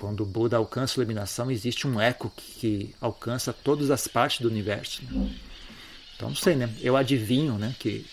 Quando 0.00 0.22
o 0.22 0.26
Buda 0.26 0.56
alcança 0.56 0.94
a 0.94 0.98
iluminação, 1.00 1.50
existe 1.50 1.86
um 1.86 2.00
eco 2.00 2.32
que, 2.36 2.94
alcança 3.00 3.52
todas 3.52 3.90
as 3.90 4.08
partes 4.08 4.40
do 4.40 4.48
universo. 4.48 5.02
Né? 5.04 5.38
Então, 6.16 6.30
não 6.30 6.36
sei, 6.36 6.56
né? 6.56 6.74
Eu 6.80 6.96
adivinho, 6.96 7.58
né? 7.58 7.74
Que 7.78 8.06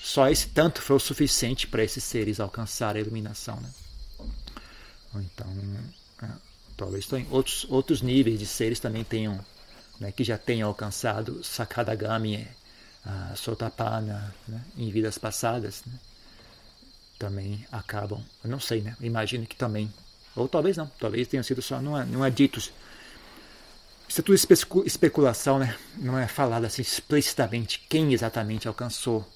só 0.00 0.28
esse 0.28 0.48
tanto 0.48 0.80
foi 0.80 0.96
o 0.96 1.00
suficiente 1.00 1.66
para 1.66 1.82
esses 1.82 2.04
seres 2.04 2.40
alcançar 2.40 2.96
a 2.96 3.00
iluminação, 3.00 3.60
né? 3.60 3.70
então, 5.16 5.46
é, 6.22 6.28
talvez 6.76 7.08
outros, 7.30 7.66
outros 7.70 8.02
níveis 8.02 8.36
de 8.38 8.46
seres 8.46 8.80
também 8.80 9.04
tenham, 9.04 9.38
né, 10.00 10.10
que 10.10 10.24
já 10.24 10.36
tenham 10.36 10.66
alcançado 10.66 11.42
Sakadagami, 11.44 12.48
a 13.04 13.36
Sotapana, 13.36 14.34
né, 14.48 14.60
em 14.76 14.90
vidas 14.90 15.16
passadas. 15.16 15.84
Né? 15.86 15.92
também 17.18 17.66
acabam, 17.70 18.22
eu 18.42 18.50
não 18.50 18.60
sei, 18.60 18.82
né? 18.82 18.96
Imagino 19.00 19.46
que 19.46 19.56
também, 19.56 19.92
ou 20.36 20.48
talvez 20.48 20.76
não, 20.76 20.86
talvez 20.98 21.28
tenha 21.28 21.42
sido 21.42 21.62
só, 21.62 21.80
não 21.80 21.98
é, 21.98 22.04
não 22.04 22.24
é 22.24 22.30
dito. 22.30 22.58
Isso 22.58 24.20
é 24.20 24.22
tudo 24.22 24.34
especulação, 24.86 25.58
né? 25.58 25.76
Não 25.96 26.18
é 26.18 26.26
falado 26.26 26.64
assim 26.64 26.82
explicitamente 26.82 27.84
quem 27.88 28.12
exatamente 28.12 28.68
alcançou 28.68 29.26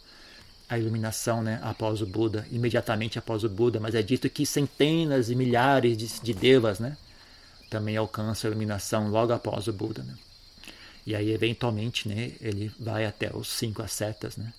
a 0.69 0.79
iluminação, 0.79 1.43
né? 1.43 1.59
Após 1.63 2.03
o 2.03 2.07
Buda, 2.07 2.47
imediatamente 2.51 3.19
após 3.19 3.45
o 3.45 3.49
Buda, 3.49 3.81
mas 3.81 3.95
é 3.95 4.03
dito 4.03 4.29
que 4.29 4.45
centenas 4.45 5.31
e 5.31 5.35
milhares 5.35 5.97
de, 5.97 6.21
de 6.21 6.35
devas, 6.35 6.79
né? 6.79 6.97
Também 7.71 7.97
alcançam 7.97 8.49
a 8.49 8.51
iluminação 8.51 9.09
logo 9.09 9.33
após 9.33 9.69
o 9.69 9.73
Buda, 9.73 10.03
né? 10.03 10.15
E 11.07 11.15
aí, 11.15 11.31
eventualmente, 11.31 12.09
né? 12.09 12.33
Ele 12.41 12.71
vai 12.79 13.07
até 13.07 13.35
os 13.35 13.49
cinco 13.49 13.83
ascetas, 13.83 14.37
né? 14.37 14.53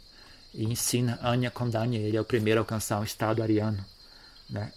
e 0.54 0.63
ensina 0.65 1.19
Anya 1.21 1.52
Kondanya, 1.52 1.99
ele 1.99 2.17
é 2.17 2.21
o 2.21 2.25
primeiro 2.25 2.60
a 2.60 2.62
alcançar 2.62 2.99
um 2.99 3.04
estado 3.04 3.41
ariano. 3.41 3.84
Né? 4.49 4.71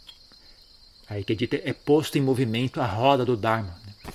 Aí 1.12 1.24
que 1.24 1.60
é 1.62 1.74
posto 1.74 2.16
em 2.16 2.22
movimento 2.22 2.80
a 2.80 2.86
roda 2.86 3.22
do 3.22 3.36
Dharma. 3.36 3.78
Né? 3.86 4.12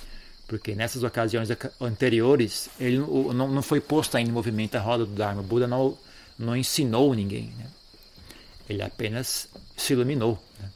Porque 0.48 0.74
nessas 0.74 1.04
ocasiões 1.04 1.48
anteriores, 1.80 2.68
ele 2.80 2.98
não, 2.98 3.48
não 3.48 3.62
foi 3.62 3.80
posto 3.80 4.16
ainda 4.16 4.30
em 4.30 4.32
movimento 4.32 4.74
a 4.74 4.80
roda 4.80 5.06
do 5.06 5.14
Dharma. 5.14 5.40
O 5.40 5.44
Buda 5.44 5.68
não, 5.68 5.96
não 6.36 6.56
ensinou 6.56 7.14
ninguém. 7.14 7.52
Né? 7.56 7.66
Ele 8.68 8.82
apenas 8.82 9.48
se 9.76 9.92
iluminou. 9.92 10.42
Né? 10.58 10.70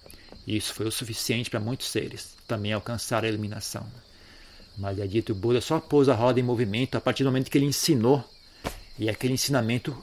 E 0.46 0.56
isso 0.56 0.72
foi 0.72 0.86
o 0.86 0.92
suficiente 0.92 1.50
para 1.50 1.58
muitos 1.58 1.88
seres 1.88 2.36
também 2.46 2.72
alcançar 2.72 3.24
a 3.24 3.28
iluminação. 3.28 3.82
Né? 3.82 4.00
Mas 4.78 5.00
é 5.00 5.06
dito, 5.08 5.32
o 5.32 5.34
Buda 5.34 5.60
só 5.60 5.80
pôs 5.80 6.08
a 6.08 6.14
roda 6.14 6.38
em 6.38 6.44
movimento 6.44 6.96
a 6.96 7.00
partir 7.00 7.24
do 7.24 7.30
momento 7.30 7.50
que 7.50 7.58
ele 7.58 7.66
ensinou. 7.66 8.24
E 8.96 9.10
aquele 9.10 9.34
ensinamento 9.34 10.00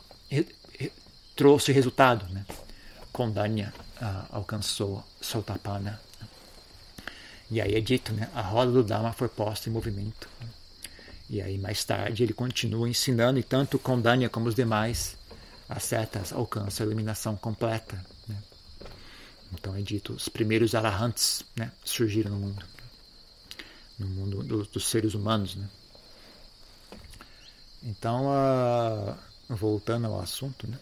trouxe 1.33 1.71
resultado. 1.71 2.25
Né? 2.33 2.45
Kondanya 3.13 3.73
ah, 4.01 4.25
alcançou 4.31 5.01
Sotapana. 5.21 6.08
E 7.51 7.59
aí 7.59 7.75
é 7.75 7.81
dito, 7.81 8.13
né? 8.13 8.29
a 8.33 8.41
roda 8.41 8.71
do 8.71 8.83
Dharma 8.83 9.11
foi 9.11 9.27
posta 9.27 9.69
em 9.69 9.73
movimento. 9.73 10.29
E 11.29 11.41
aí 11.41 11.57
mais 11.57 11.83
tarde 11.83 12.23
ele 12.23 12.33
continua 12.33 12.89
ensinando, 12.89 13.39
e 13.39 13.43
tanto 13.43 13.79
Kondanya 13.79 14.29
como 14.29 14.47
os 14.47 14.55
demais 14.55 15.17
ascetas 15.67 16.31
alcançam 16.33 16.83
a 16.83 16.87
iluminação 16.87 17.35
completa. 17.35 18.03
Né? 18.27 18.35
Então 19.53 19.75
é 19.75 19.81
dito, 19.81 20.13
os 20.13 20.29
primeiros 20.29 20.75
arahants 20.75 21.43
né, 21.55 21.71
surgiram 21.83 22.31
no 22.31 22.37
mundo, 22.37 22.65
no 23.97 24.07
mundo 24.07 24.43
dos, 24.43 24.67
dos 24.67 24.87
seres 24.87 25.13
humanos. 25.13 25.55
Né? 25.55 25.67
Então, 27.83 28.25
uh, 28.27 29.17
voltando 29.47 30.07
ao 30.07 30.19
assunto, 30.19 30.67
né? 30.67 30.77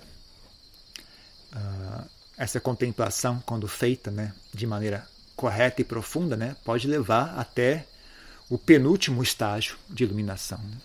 uh, 1.54 2.10
essa 2.38 2.60
contemplação, 2.60 3.42
quando 3.46 3.68
feita 3.68 4.12
né, 4.12 4.34
de 4.54 4.66
maneira 4.66 5.08
correta 5.38 5.82
e 5.82 5.86
profunda, 5.86 6.36
né, 6.36 6.58
pode 6.65 6.88
levar 6.88 7.38
até 7.38 7.86
o 8.50 8.58
penúltimo 8.58 9.21
estágio 9.21 9.78
de 9.88 10.04
iluminação. 10.04 10.58
Né? 10.58 10.78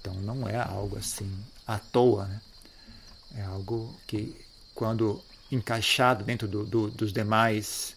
Então 0.00 0.14
não 0.14 0.48
é 0.48 0.56
algo 0.56 0.96
assim 0.96 1.30
à 1.66 1.78
toa, 1.78 2.24
né? 2.24 2.40
é 3.36 3.42
algo 3.42 3.94
que, 4.06 4.34
quando 4.74 5.22
encaixado 5.52 6.24
dentro 6.24 6.48
do, 6.48 6.64
do, 6.64 6.90
dos 6.90 7.12
demais 7.12 7.94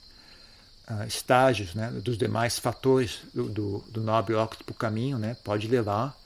uh, 0.90 1.08
estágios, 1.08 1.74
né, 1.74 1.90
dos 1.90 2.18
demais 2.18 2.60
fatores 2.60 3.20
do, 3.34 3.50
do, 3.50 3.78
do 3.90 4.02
nobre 4.02 4.36
óctuplo 4.36 4.76
caminho, 4.76 5.18
né, 5.18 5.38
pode 5.44 5.68
levar 5.68 6.18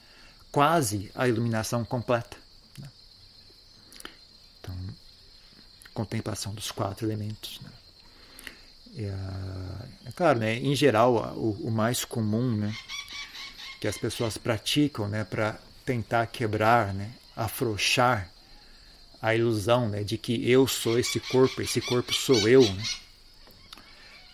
quase 0.52 1.12
à 1.14 1.28
iluminação 1.28 1.86
completa. 1.86 2.36
Né? 2.80 2.90
Então, 4.60 4.76
contemplação 5.94 6.54
dos 6.54 6.72
quatro 6.72 7.06
elementos. 7.06 7.60
Né? 7.62 7.70
É, 8.98 9.14
é, 10.06 10.12
claro, 10.16 10.40
né, 10.40 10.56
em 10.56 10.74
geral, 10.74 11.36
o, 11.36 11.68
o, 11.68 11.72
mais 11.72 12.06
comum 12.06 12.56
né, 12.56 12.74
que 13.82 13.88
as 13.88 13.98
pessoas 13.98 14.38
praticam 14.38 15.08
né, 15.08 15.26
para 15.26 15.60
tentar 15.86 16.26
quebrar, 16.28 16.94
né, 16.94 17.12
afrouxar 17.36 18.30
a 19.22 19.36
ilusão 19.36 19.90
né, 19.90 20.04
de 20.04 20.18
que 20.18 20.50
eu 20.50 20.66
sou 20.66 20.98
esse 20.98 21.20
corpo, 21.20 21.62
esse 21.62 21.82
corpo 21.82 22.14
sou 22.14 22.48
eu. 22.48 22.62
Né? 22.62 22.84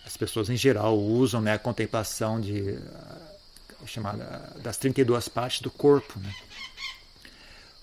As 0.06 0.16
pessoas 0.16 0.48
em 0.48 0.56
geral 0.56 0.96
usam 0.96 1.40
né, 1.40 1.54
a 1.54 1.58
contemplação 1.58 2.40
de, 2.40 2.78
chamada 3.84 4.54
das 4.62 4.76
32 4.76 5.28
partes 5.28 5.60
do 5.60 5.70
corpo. 5.70 6.20
Né? 6.20 6.32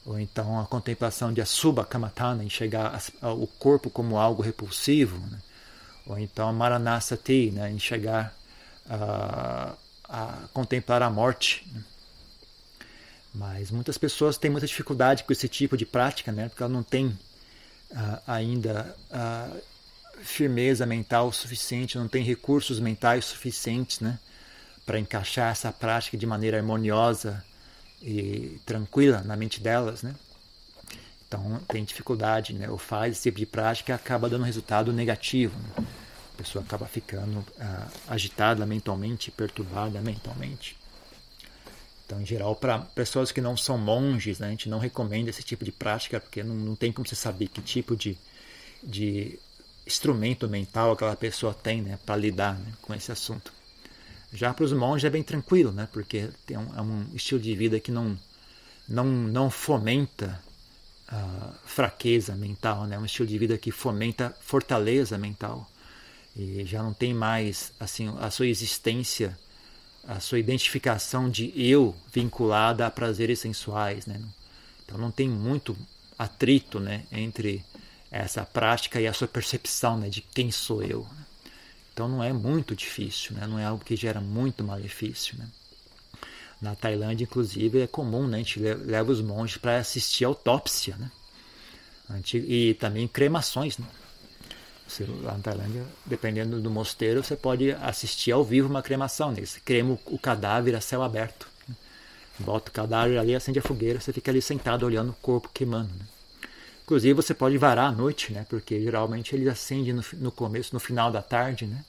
ou 0.06 0.20
então 0.20 0.60
a 0.60 0.66
contemplação 0.66 1.32
de 1.32 1.42
Asubha 1.42 1.86
Kamatana, 1.86 2.44
enxergar 2.44 3.00
o 3.22 3.46
corpo 3.46 3.90
como 3.90 4.18
algo 4.18 4.42
repulsivo, 4.42 5.20
né? 5.28 5.40
Ou 6.10 6.18
então 6.18 6.52
Maranasati, 6.52 7.52
né? 7.52 7.72
enxergar, 7.72 8.34
uh, 8.88 9.78
a 10.04 10.48
contemplar 10.52 11.04
a 11.04 11.10
morte. 11.10 11.66
Né? 11.72 11.84
Mas 13.34 13.70
muitas 13.70 13.96
pessoas 13.96 14.36
têm 14.36 14.50
muita 14.50 14.66
dificuldade 14.66 15.24
com 15.24 15.32
esse 15.32 15.48
tipo 15.48 15.78
de 15.78 15.86
prática, 15.86 16.32
né? 16.32 16.50
porque 16.50 16.64
ela 16.64 16.74
não 16.74 16.82
tem 16.82 17.08
uh, 17.92 18.22
ainda 18.26 18.96
uh, 19.12 19.62
firmeza 20.24 20.84
mental 20.84 21.32
suficiente, 21.32 21.96
não 21.96 22.08
tem 22.08 22.24
recursos 22.24 22.80
mentais 22.80 23.26
suficientes 23.26 24.00
né? 24.00 24.18
para 24.88 25.00
encaixar 25.00 25.52
essa 25.52 25.72
prática 25.72 26.18
de 26.18 26.26
maneira 26.26 26.58
harmoniosa 26.58 27.46
e 28.02 28.60
tranquila 28.66 29.22
na 29.22 29.36
mente 29.36 29.60
delas, 29.60 30.02
né? 30.02 30.16
Então 31.30 31.62
tem 31.68 31.84
dificuldade, 31.84 32.54
né? 32.54 32.68
Ou 32.68 32.78
faz 32.80 33.14
esse 33.14 33.24
tipo 33.24 33.38
de 33.38 33.46
prática 33.46 33.94
acaba 33.94 34.28
dando 34.28 34.44
resultado 34.44 34.92
negativo. 34.92 35.56
Né? 35.60 35.86
A 36.34 36.38
pessoa 36.38 36.66
acaba 36.66 36.88
ficando 36.88 37.46
ah, 37.60 37.88
agitada 38.08 38.66
mentalmente, 38.66 39.30
perturbada 39.30 40.02
mentalmente. 40.02 40.76
Então, 42.06 42.20
em 42.20 42.26
geral, 42.26 42.56
para 42.56 42.80
pessoas 42.80 43.32
que 43.32 43.40
não 43.40 43.56
são 43.56 43.78
monges, 43.78 44.40
né, 44.40 44.48
a 44.48 44.50
gente 44.50 44.68
não 44.68 44.80
recomenda 44.80 45.30
esse 45.30 45.44
tipo 45.44 45.64
de 45.64 45.72
prática, 45.72 46.20
porque 46.20 46.42
não, 46.42 46.56
não 46.56 46.76
tem 46.76 46.92
como 46.92 47.08
você 47.08 47.14
saber 47.14 47.50
que 47.50 47.62
tipo 47.62 47.96
de, 47.96 48.18
de 48.82 49.38
instrumento 49.86 50.50
mental 50.50 50.92
aquela 50.92 51.16
pessoa 51.16 51.54
tem 51.54 51.84
né, 51.84 52.00
para 52.04 52.16
lidar 52.16 52.56
né, 52.58 52.74
com 52.82 52.96
esse 52.96 53.12
assunto. 53.12 53.54
Já 54.34 54.52
para 54.52 54.66
os 54.66 54.74
monges 54.74 55.06
é 55.06 55.10
bem 55.12 55.22
tranquilo, 55.22 55.72
né? 55.72 55.88
porque 55.92 56.30
tem 56.48 56.58
um, 56.58 56.76
é 56.76 56.82
um 56.82 57.06
estilo 57.14 57.40
de 57.40 57.56
vida 57.56 57.80
que 57.80 57.92
não, 57.92 58.18
não, 58.88 59.06
não 59.06 59.52
fomenta 59.52 60.42
uh, 61.12 61.54
fraqueza 61.66 62.36
mental, 62.36 62.86
né? 62.86 62.98
Um 62.98 63.06
estilo 63.06 63.28
de 63.28 63.38
vida 63.38 63.58
que 63.58 63.72
fomenta 63.72 64.36
fortaleza 64.42 65.18
mental. 65.18 65.70
E 66.36 66.64
já 66.66 66.82
não 66.82 66.94
tem 66.94 67.14
mais 67.14 67.74
assim 67.80 68.14
a 68.20 68.30
sua 68.30 68.48
existência, 68.48 69.38
a 70.08 70.20
sua 70.20 70.40
identificação 70.40 71.30
de 71.30 71.52
eu 71.56 71.96
vinculada 72.14 72.86
a 72.86 72.92
prazeres 72.92 73.40
sensuais. 73.40 74.06
Né? 74.06 74.22
Então 74.86 74.98
não 74.98 75.12
tem 75.12 75.28
muito 75.28 75.76
atrito 76.18 76.80
né? 76.80 77.04
entre 77.12 77.64
essa 78.12 78.46
prática 78.46 79.02
e 79.02 79.08
a 79.08 79.14
sua 79.14 79.28
percepção 79.28 79.98
né? 79.98 80.10
de 80.10 80.22
quem 80.22 80.52
sou 80.52 80.84
eu. 80.84 81.06
Então 81.94 82.08
não 82.08 82.24
é 82.24 82.32
muito 82.32 82.76
difícil, 82.76 83.36
né? 83.36 83.46
não 83.46 83.60
é 83.60 83.66
algo 83.66 83.84
que 83.84 83.96
gera 83.96 84.22
muito 84.22 84.64
malefício. 84.64 85.38
Né? 85.38 85.48
Na 86.62 86.76
Tailândia, 86.76 87.24
inclusive, 87.24 87.82
é 87.82 87.88
comum, 87.88 88.28
né? 88.28 88.38
a 88.38 88.40
gente 88.40 88.60
leva 88.60 89.12
os 89.12 89.22
monges 89.22 89.58
para 89.58 89.78
assistir 89.78 90.26
autópsia. 90.26 90.98
Né? 90.98 91.12
E 92.34 92.74
também 92.74 93.08
cremações. 93.08 93.78
Né? 93.78 93.86
Você, 94.88 95.06
lá 95.22 95.34
na 95.34 95.40
Tailândia, 95.40 95.86
dependendo 96.06 96.60
do 96.60 96.70
mosteiro, 96.70 97.24
você 97.24 97.36
pode 97.36 97.72
assistir 97.72 98.32
ao 98.32 98.44
vivo 98.44 98.68
uma 98.68 98.82
cremação. 98.82 99.32
Né? 99.32 99.46
Você 99.46 99.60
crema 99.60 99.98
o 100.06 100.20
cadáver 100.20 100.76
a 100.76 100.82
céu 100.82 101.02
aberto. 101.02 101.48
Né? 101.68 101.76
Bota 102.40 102.70
o 102.70 102.74
cadáver 102.74 103.18
ali, 103.18 103.34
acende 103.34 103.60
a 103.60 103.62
fogueira, 103.62 104.02
você 104.02 104.12
fica 104.12 104.30
ali 104.30 104.42
sentado 104.42 104.86
olhando 104.86 105.12
o 105.12 105.16
corpo 105.22 105.50
queimando. 105.54 105.90
Né? 105.94 106.06
Inclusive 106.90 107.14
você 107.14 107.36
pode 107.36 107.56
varar 107.56 107.90
à 107.90 107.92
noite, 107.92 108.34
né? 108.34 108.48
Porque 108.50 108.82
geralmente 108.82 109.36
ele 109.36 109.48
acende 109.48 109.94
no, 109.94 110.04
no 110.14 110.32
começo, 110.32 110.74
no 110.74 110.80
final 110.80 111.12
da 111.12 111.22
tarde, 111.22 111.68
né? 111.68 111.86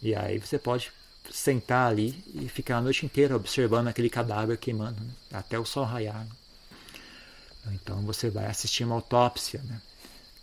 E 0.00 0.14
aí 0.14 0.38
você 0.38 0.58
pode 0.58 0.90
sentar 1.30 1.90
ali 1.90 2.22
e 2.34 2.48
ficar 2.48 2.78
a 2.78 2.80
noite 2.80 3.04
inteira 3.04 3.36
observando 3.36 3.88
aquele 3.88 4.10
cadáver 4.10 4.56
queimando, 4.58 5.00
né? 5.00 5.10
até 5.32 5.58
o 5.58 5.64
sol 5.64 5.84
raiar. 5.84 6.24
Né? 7.64 7.72
Então 7.74 8.00
você 8.02 8.30
vai 8.30 8.46
assistir 8.46 8.84
uma 8.84 8.94
autópsia, 8.94 9.60
né? 9.64 9.80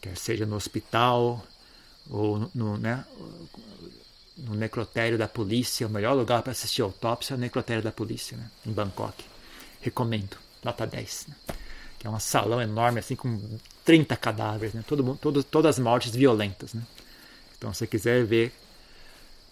quer 0.02 0.18
seja 0.18 0.46
no 0.46 0.56
hospital 0.56 1.46
ou 2.10 2.50
no, 2.54 2.78
né, 2.78 3.06
no 4.38 4.56
necrotério 4.56 5.18
da 5.18 5.28
polícia. 5.28 5.88
O 5.88 5.90
melhor 5.90 6.14
lugar 6.14 6.42
para 6.42 6.52
assistir 6.52 6.82
autópsia 6.82 7.34
é 7.34 7.38
o 7.38 7.40
necrotério 7.40 7.82
da 7.82 7.92
polícia, 7.92 8.38
né? 8.38 8.50
em 8.66 8.72
Bangkok. 8.72 9.24
Recomendo, 9.82 10.38
nota 10.64 10.86
10. 10.86 11.28
Né? 11.28 11.36
que 12.04 12.08
é 12.08 12.10
um 12.10 12.20
salão 12.20 12.62
enorme, 12.62 13.00
assim, 13.00 13.16
com 13.16 13.40
30 13.86 14.18
cadáveres, 14.18 14.74
né? 14.74 14.84
Todo, 14.86 15.18
todo, 15.22 15.42
todas 15.42 15.80
mortes 15.80 16.14
violentas. 16.14 16.74
Né? 16.74 16.82
Então, 17.58 17.72
se 17.72 17.80
você 17.80 17.88
quiser 17.88 18.26
ver, 18.26 18.52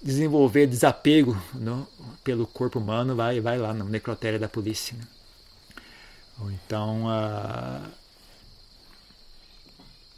desenvolver 0.02 0.68
desapego 0.68 1.40
no, 1.54 1.88
pelo 2.24 2.48
corpo 2.48 2.80
humano, 2.80 3.16
vai, 3.16 3.40
vai 3.40 3.58
lá 3.58 3.74
no 3.74 3.86
necrotério 3.86 4.40
da 4.40 4.50
polícia. 4.50 4.96
Né? 4.98 5.04
Ou 6.40 6.52
então, 6.52 7.06
uh, 7.06 7.92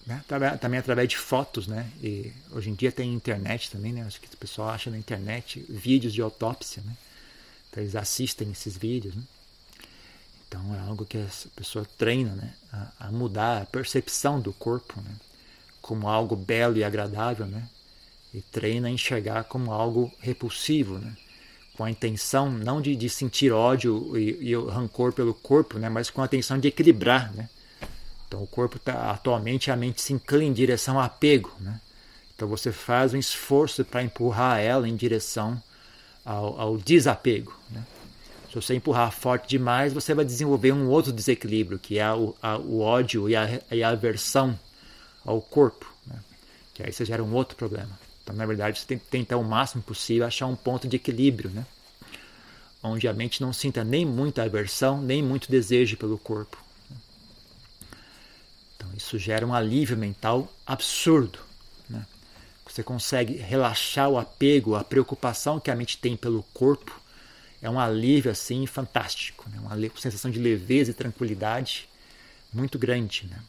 né? 0.05 0.23
também 0.59 0.79
através 0.79 1.09
de 1.09 1.17
fotos, 1.17 1.67
né? 1.67 1.89
E 2.01 2.31
hoje 2.51 2.69
em 2.69 2.75
dia 2.75 2.91
tem 2.91 3.13
internet 3.13 3.71
também, 3.71 3.91
né? 3.91 4.03
Acho 4.03 4.19
que 4.19 4.33
o 4.33 4.37
pessoal 4.37 4.69
acha 4.69 4.89
na 4.89 4.97
internet 4.97 5.65
vídeos 5.69 6.13
de 6.13 6.21
autópsia, 6.21 6.81
né? 6.85 6.95
Então 7.69 7.83
eles 7.83 7.95
assistem 7.95 8.51
esses 8.51 8.77
vídeos, 8.77 9.15
né? 9.15 9.23
Então 10.47 10.75
é 10.75 10.79
algo 10.87 11.05
que 11.05 11.17
a 11.17 11.27
pessoa 11.55 11.85
treina, 11.97 12.35
né? 12.35 12.53
A, 12.71 13.07
a 13.07 13.11
mudar 13.11 13.61
a 13.61 13.65
percepção 13.65 14.39
do 14.39 14.53
corpo, 14.53 15.01
né? 15.01 15.15
Como 15.81 16.07
algo 16.07 16.35
belo 16.35 16.77
e 16.77 16.83
agradável, 16.83 17.45
né? 17.45 17.67
E 18.33 18.41
treina 18.41 18.87
a 18.87 18.91
enxergar 18.91 19.43
como 19.43 19.71
algo 19.71 20.11
repulsivo, 20.19 20.97
né? 20.97 21.15
Com 21.75 21.83
a 21.83 21.91
intenção 21.91 22.51
não 22.51 22.81
de, 22.81 22.95
de 22.95 23.09
sentir 23.09 23.51
ódio 23.51 24.17
e, 24.17 24.51
e 24.51 24.55
rancor 24.55 25.13
pelo 25.13 25.33
corpo, 25.33 25.77
né? 25.77 25.89
Mas 25.89 26.09
com 26.09 26.21
a 26.21 26.25
intenção 26.25 26.57
de 26.57 26.67
equilibrar, 26.67 27.33
né? 27.33 27.49
Então 28.27 28.41
o 28.41 28.47
corpo 28.47 28.79
tá, 28.79 29.11
atualmente 29.11 29.69
a 29.69 29.75
mente 29.75 30.01
se 30.01 30.13
inclina 30.13 30.45
em 30.45 30.53
direção 30.53 30.97
ao 30.97 31.05
apego, 31.05 31.51
né? 31.59 31.79
Então 32.35 32.47
você 32.47 32.71
faz 32.71 33.13
um 33.13 33.17
esforço 33.17 33.85
para 33.85 34.03
empurrar 34.03 34.59
ela 34.59 34.89
em 34.89 34.95
direção 34.95 35.61
ao, 36.25 36.59
ao 36.59 36.77
desapego, 36.77 37.55
né? 37.69 37.83
Se 38.53 38.61
você 38.61 38.75
empurrar 38.75 39.11
forte 39.11 39.49
demais, 39.49 39.93
você 39.93 40.13
vai 40.13 40.23
desenvolver 40.23 40.71
um 40.71 40.87
outro 40.87 41.11
desequilíbrio, 41.11 41.79
que 41.79 41.97
é 41.97 42.13
o, 42.13 42.35
a, 42.39 42.55
o 42.55 42.81
ódio 42.81 43.27
e 43.27 43.35
a, 43.35 43.59
e 43.71 43.81
a, 43.81 43.89
aversão 43.89 44.57
ao 45.25 45.41
corpo, 45.41 45.91
né? 46.05 46.19
que 46.71 46.83
aí 46.83 46.93
você 46.93 47.03
gera 47.03 47.23
um 47.23 47.33
outro 47.33 47.57
problema. 47.57 47.89
Então, 48.23 48.35
na 48.35 48.45
verdade, 48.45 48.79
você 48.79 48.85
tem 48.85 48.97
que 48.97 49.05
tentar 49.05 49.37
o 49.37 49.43
máximo 49.43 49.83
possível 49.83 50.25
achar 50.25 50.47
um 50.47 50.55
ponto 50.55 50.87
de 50.87 50.95
equilíbrio, 50.95 51.49
né? 51.49 51.65
onde 52.83 53.07
a 53.07 53.13
mente 53.13 53.41
não 53.41 53.53
sinta 53.53 53.83
nem 53.83 54.05
muita 54.05 54.43
aversão, 54.43 55.01
nem 55.01 55.23
muito 55.23 55.49
desejo 55.49 55.95
pelo 55.95 56.17
corpo. 56.17 56.61
Então, 58.75 58.89
isso 58.95 59.17
gera 59.17 59.47
um 59.47 59.53
alívio 59.53 59.97
mental 59.97 60.51
absurdo. 60.65 61.39
Né? 61.89 62.05
Você 62.67 62.83
consegue 62.83 63.35
relaxar 63.37 64.09
o 64.09 64.17
apego, 64.17 64.75
a 64.75 64.83
preocupação 64.83 65.59
que 65.59 65.71
a 65.71 65.75
mente 65.75 65.97
tem 65.97 66.17
pelo 66.17 66.43
corpo. 66.53 66.99
É 67.61 67.69
um 67.69 67.79
alívio 67.79 68.29
assim 68.29 68.65
fantástico, 68.65 69.49
né? 69.49 69.57
uma 69.59 69.77
sensação 69.97 70.29
de 70.29 70.39
leveza 70.39 70.91
e 70.91 70.93
tranquilidade 70.93 71.87
muito 72.53 72.77
grande. 72.77 73.25
Né? 73.27 73.39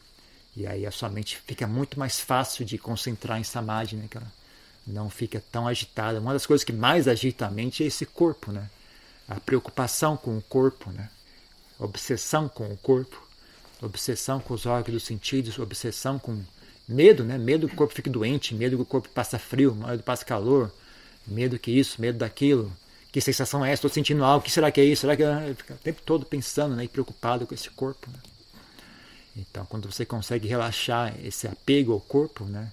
E 0.56 0.66
aí 0.66 0.86
a 0.86 0.92
sua 0.92 1.08
mente 1.08 1.36
fica 1.44 1.66
muito 1.66 1.98
mais 1.98 2.20
fácil 2.20 2.64
de 2.64 2.78
concentrar 2.78 3.40
em 3.40 3.44
samadhi, 3.44 3.96
né? 3.96 4.08
Não 4.86 5.08
fica 5.08 5.42
tão 5.52 5.66
agitada. 5.66 6.20
Uma 6.20 6.32
das 6.32 6.46
coisas 6.46 6.64
que 6.64 6.72
mais 6.72 7.08
agita 7.08 7.46
a 7.46 7.50
mente 7.50 7.82
é 7.82 7.86
esse 7.86 8.06
corpo, 8.06 8.52
né? 8.52 8.68
a 9.28 9.40
preocupação 9.40 10.16
com 10.16 10.36
o 10.36 10.42
corpo, 10.42 10.90
né? 10.90 11.08
obsessão 11.78 12.48
com 12.48 12.70
o 12.70 12.76
corpo 12.76 13.24
obsessão 13.84 14.40
com 14.40 14.54
os 14.54 14.66
órgãos 14.66 14.94
dos 14.94 15.04
sentidos, 15.04 15.58
obsessão 15.58 16.18
com 16.18 16.42
medo, 16.88 17.24
né? 17.24 17.38
Medo 17.38 17.68
que 17.68 17.74
o 17.74 17.76
corpo 17.76 17.94
fique 17.94 18.10
doente, 18.10 18.54
medo 18.54 18.76
que 18.76 18.82
o 18.82 18.86
corpo 18.86 19.08
passe 19.08 19.38
frio, 19.38 19.74
medo 19.74 19.98
que 19.98 20.04
passe 20.04 20.24
calor, 20.24 20.72
medo 21.26 21.58
que 21.58 21.70
isso, 21.70 22.00
medo 22.00 22.18
daquilo. 22.18 22.72
Que 23.12 23.20
sensação 23.20 23.64
é 23.64 23.68
essa? 23.68 23.86
Estou 23.86 23.90
sentindo 23.90 24.24
algo, 24.24 24.44
que 24.44 24.50
será 24.50 24.70
que 24.70 24.80
é 24.80 24.84
isso? 24.84 25.02
Será 25.02 25.16
que 25.16 25.22
é? 25.22 25.54
Fica 25.54 25.74
o 25.74 25.78
tempo 25.78 26.02
todo 26.04 26.26
pensando 26.26 26.74
né? 26.74 26.84
e 26.84 26.88
preocupado 26.88 27.46
com 27.46 27.54
esse 27.54 27.70
corpo. 27.70 28.10
Né? 28.10 28.18
Então, 29.36 29.64
quando 29.66 29.90
você 29.90 30.04
consegue 30.04 30.48
relaxar 30.48 31.14
esse 31.24 31.46
apego 31.46 31.92
ao 31.92 32.00
corpo, 32.00 32.44
né? 32.44 32.72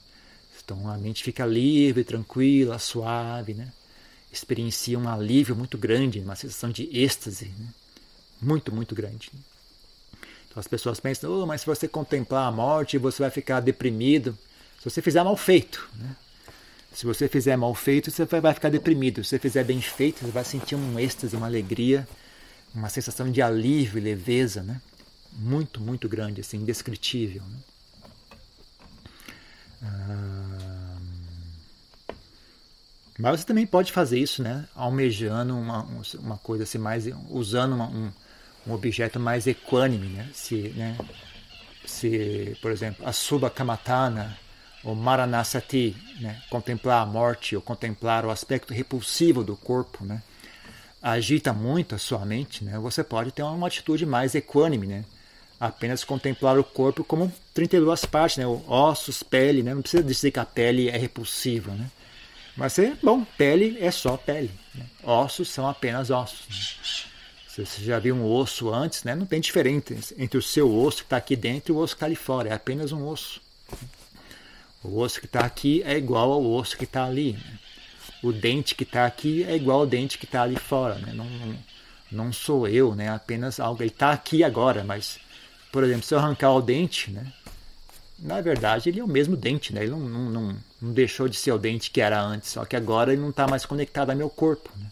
Então 0.72 0.90
a 0.90 0.98
mente 0.98 1.22
fica 1.22 1.46
livre, 1.46 2.04
tranquila, 2.04 2.80
suave, 2.80 3.54
né? 3.54 3.74
Experiencia 4.32 4.98
um 4.98 5.10
alívio 5.10 5.54
muito 5.54 5.78
grande, 5.78 6.20
uma 6.20 6.36
sensação 6.36 6.70
de 6.70 6.90
êxtase, 6.98 7.52
né? 7.60 7.68
muito, 8.42 8.74
muito 8.74 8.96
grande. 8.96 9.30
Então 10.48 10.60
as 10.60 10.68
pessoas 10.68 11.00
pensam, 11.00 11.30
oh, 11.42 11.46
mas 11.46 11.62
se 11.62 11.68
você 11.68 11.88
contemplar 11.88 12.48
a 12.48 12.52
morte, 12.52 12.98
você 12.98 13.22
vai 13.22 13.30
ficar 13.30 13.60
deprimido. 13.60 14.38
Se 14.80 14.90
você 14.90 15.02
fizer 15.02 15.22
mal 15.24 15.36
feito, 15.36 15.90
né? 15.96 16.16
Se 16.94 17.06
você 17.06 17.28
fizer 17.28 17.58
mal 17.58 17.74
feito, 17.76 18.10
você 18.10 18.26
vai 18.26 18.54
ficar 18.54 18.70
deprimido. 18.70 19.24
Se 19.24 19.32
você 19.32 19.40
fizer 19.40 19.66
bem 19.66 19.82
feito, 19.82 20.22
você 20.22 20.32
vai 20.32 20.46
sentir 20.46 20.76
um 20.76 20.98
êxtase, 21.00 21.36
uma 21.36 21.48
alegria, 21.48 22.08
uma 22.74 22.90
sensação 22.90 23.30
de 23.30 23.42
alívio 23.42 23.98
e 23.98 24.02
leveza, 24.02 24.64
né? 24.64 24.82
Muito, 25.34 25.82
muito 25.82 26.08
grande, 26.08 26.42
assim, 26.42 26.58
indescritível. 26.58 27.44
Né? 27.44 27.60
Ah... 29.84 30.41
Mas 33.20 33.40
você 33.40 33.46
também 33.46 33.68
pode 33.68 33.92
fazer 33.92 34.20
isso, 34.20 34.42
né? 34.42 34.66
Almejando 34.76 35.56
uma, 35.58 35.86
uma 36.20 36.38
coisa 36.38 36.64
assim, 36.64 36.78
mais 36.78 37.08
usando 37.30 37.74
uma, 37.74 37.88
um, 37.88 38.12
um 38.68 38.74
objeto 38.74 39.20
mais 39.20 39.48
equânime, 39.48 40.08
né? 40.08 40.30
Se, 40.34 40.70
né? 40.76 40.98
se 41.86 42.58
por 42.62 42.72
exemplo, 42.72 43.08
a 43.08 43.12
Subha 43.12 43.50
Kamatana 43.50 44.38
ou 44.84 44.96
Maranasati, 44.96 45.96
né? 46.20 46.42
contemplar 46.50 47.04
a 47.04 47.06
morte 47.06 47.56
ou 47.56 47.62
contemplar 47.62 48.26
o 48.26 48.32
aspecto 48.32 48.74
repulsivo 48.74 49.44
do 49.44 49.56
corpo, 49.56 50.04
né? 50.04 50.22
agita 51.02 51.54
muito 51.54 51.96
a 51.96 51.98
sua 51.98 52.26
mente, 52.26 52.64
né? 52.64 52.78
você 52.80 53.04
pode 53.04 53.32
ter 53.32 53.44
uma 53.44 53.68
atitude 53.68 54.06
mais 54.06 54.34
equânime, 54.34 54.88
né? 54.88 55.06
apenas 55.60 56.04
contemplar 56.04 56.58
o 56.58 56.64
corpo 56.64 57.04
como 57.04 57.32
32 57.54 58.06
partes, 58.06 58.38
né? 58.38 58.46
ossos, 58.68 59.22
pele, 59.22 59.62
né? 59.62 59.74
não 59.74 59.82
precisa 59.82 60.04
dizer 60.04 60.32
que 60.32 60.40
a 60.40 60.46
pele 60.46 60.90
é 60.90 60.98
repulsiva, 60.98 61.72
né? 61.74 61.90
Mas 62.62 62.78
é 62.78 62.96
bom, 63.02 63.26
pele 63.40 63.76
é 63.80 63.90
só 63.90 64.16
pele, 64.16 64.52
né? 64.76 64.86
ossos 65.04 65.50
são 65.50 65.68
apenas 65.68 66.12
ossos. 66.12 66.46
Né? 67.58 67.66
Você 67.66 67.84
já 67.84 67.98
viu 67.98 68.16
um 68.16 68.24
osso 68.24 68.72
antes, 68.72 69.04
né, 69.04 69.16
não 69.16 69.26
tem 69.26 69.42
diferença 69.42 70.14
entre 70.16 70.38
o 70.38 70.44
seu 70.44 70.72
osso 70.72 70.98
que 70.98 71.04
está 71.06 71.18
aqui 71.18 71.36
dentro 71.36 71.74
e 71.74 71.76
o 71.76 71.80
osso 71.80 71.96
que 71.96 71.98
está 71.98 72.06
ali 72.06 72.16
fora. 72.16 72.50
É 72.50 72.54
apenas 72.54 72.92
um 72.92 73.08
osso. 73.08 73.42
O 74.84 75.00
osso 75.00 75.20
que 75.20 75.26
está 75.26 75.40
aqui 75.40 75.82
é 75.84 75.98
igual 75.98 76.32
ao 76.32 76.46
osso 76.46 76.78
que 76.78 76.84
está 76.84 77.04
ali. 77.04 77.34
Né? 77.34 77.60
O 78.22 78.32
dente 78.32 78.76
que 78.76 78.84
está 78.84 79.08
aqui 79.08 79.44
é 79.44 79.56
igual 79.56 79.80
ao 79.80 79.88
dente 79.88 80.20
que 80.20 80.26
está 80.26 80.44
ali 80.44 80.56
fora. 80.56 81.00
Né? 81.00 81.14
Não, 81.14 81.26
não, 81.26 81.56
não, 82.12 82.32
sou 82.32 82.68
eu, 82.68 82.94
né? 82.94 83.10
apenas 83.10 83.60
algo. 83.60 83.82
Ele 83.82 83.90
está 83.90 84.12
aqui 84.12 84.44
agora, 84.44 84.84
mas, 84.84 85.20
por 85.72 85.84
exemplo, 85.84 86.04
se 86.04 86.14
eu 86.14 86.20
arrancar 86.20 86.54
o 86.54 86.62
dente, 86.62 87.10
né? 87.10 87.26
Na 88.22 88.40
verdade 88.40 88.90
ele 88.90 89.00
é 89.00 89.04
o 89.04 89.08
mesmo 89.08 89.36
dente. 89.36 89.74
Né? 89.74 89.82
Ele 89.82 89.92
não, 89.92 90.00
não, 90.00 90.30
não, 90.30 90.56
não 90.82 90.94
deixou 90.94 91.28
de 91.28 91.36
ser 91.36 91.52
o 91.52 91.58
dente 91.58 91.90
que 91.90 92.00
era 92.00 92.22
antes, 92.22 92.52
só 92.52 92.64
que 92.64 92.76
agora 92.76 93.12
ele 93.12 93.22
não 93.22 93.32
está 93.32 93.48
mais 93.48 93.66
conectado 93.66 94.12
ao 94.12 94.16
meu 94.16 94.30
corpo. 94.30 94.70
Né? 94.78 94.86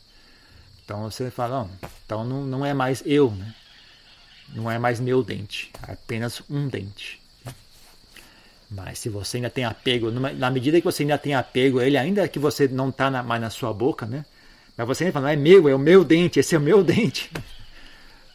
Então 0.84 1.04
você 1.04 1.30
fala, 1.30 1.60
não, 1.60 1.70
então 2.06 2.24
não, 2.24 2.44
não 2.44 2.66
é 2.66 2.74
mais 2.74 3.04
eu, 3.06 3.32
né? 3.32 3.54
não 4.54 4.70
é 4.70 4.80
mais 4.80 5.00
meu 5.00 5.24
dente, 5.24 5.72
é 5.88 5.94
apenas 5.94 6.42
um 6.50 6.68
dente. 6.68 7.22
Mas 8.72 9.00
se 9.00 9.10
você 9.10 9.38
ainda 9.38 9.50
tem 9.50 9.66
apego, 9.66 10.12
na 10.12 10.52
medida 10.52 10.80
que 10.80 10.86
você 10.86 11.02
ainda 11.02 11.18
tem 11.18 11.34
apego 11.34 11.80
a 11.80 11.86
ele, 11.86 11.98
ainda 11.98 12.28
que 12.28 12.38
você 12.38 12.68
não 12.68 12.90
está 12.90 13.10
mais 13.24 13.42
na 13.42 13.50
sua 13.50 13.74
boca, 13.74 14.06
né? 14.06 14.24
Mas 14.78 14.88
você 14.88 15.04
ainda 15.06 15.14
fala, 15.14 15.26
não 15.26 15.34
é 15.34 15.36
meu, 15.36 15.68
é 15.68 15.74
o 15.74 15.80
meu 15.80 16.04
dente, 16.04 16.40
esse 16.40 16.54
é 16.54 16.58
o 16.58 16.62
meu 16.62 16.82
dente. 16.86 17.32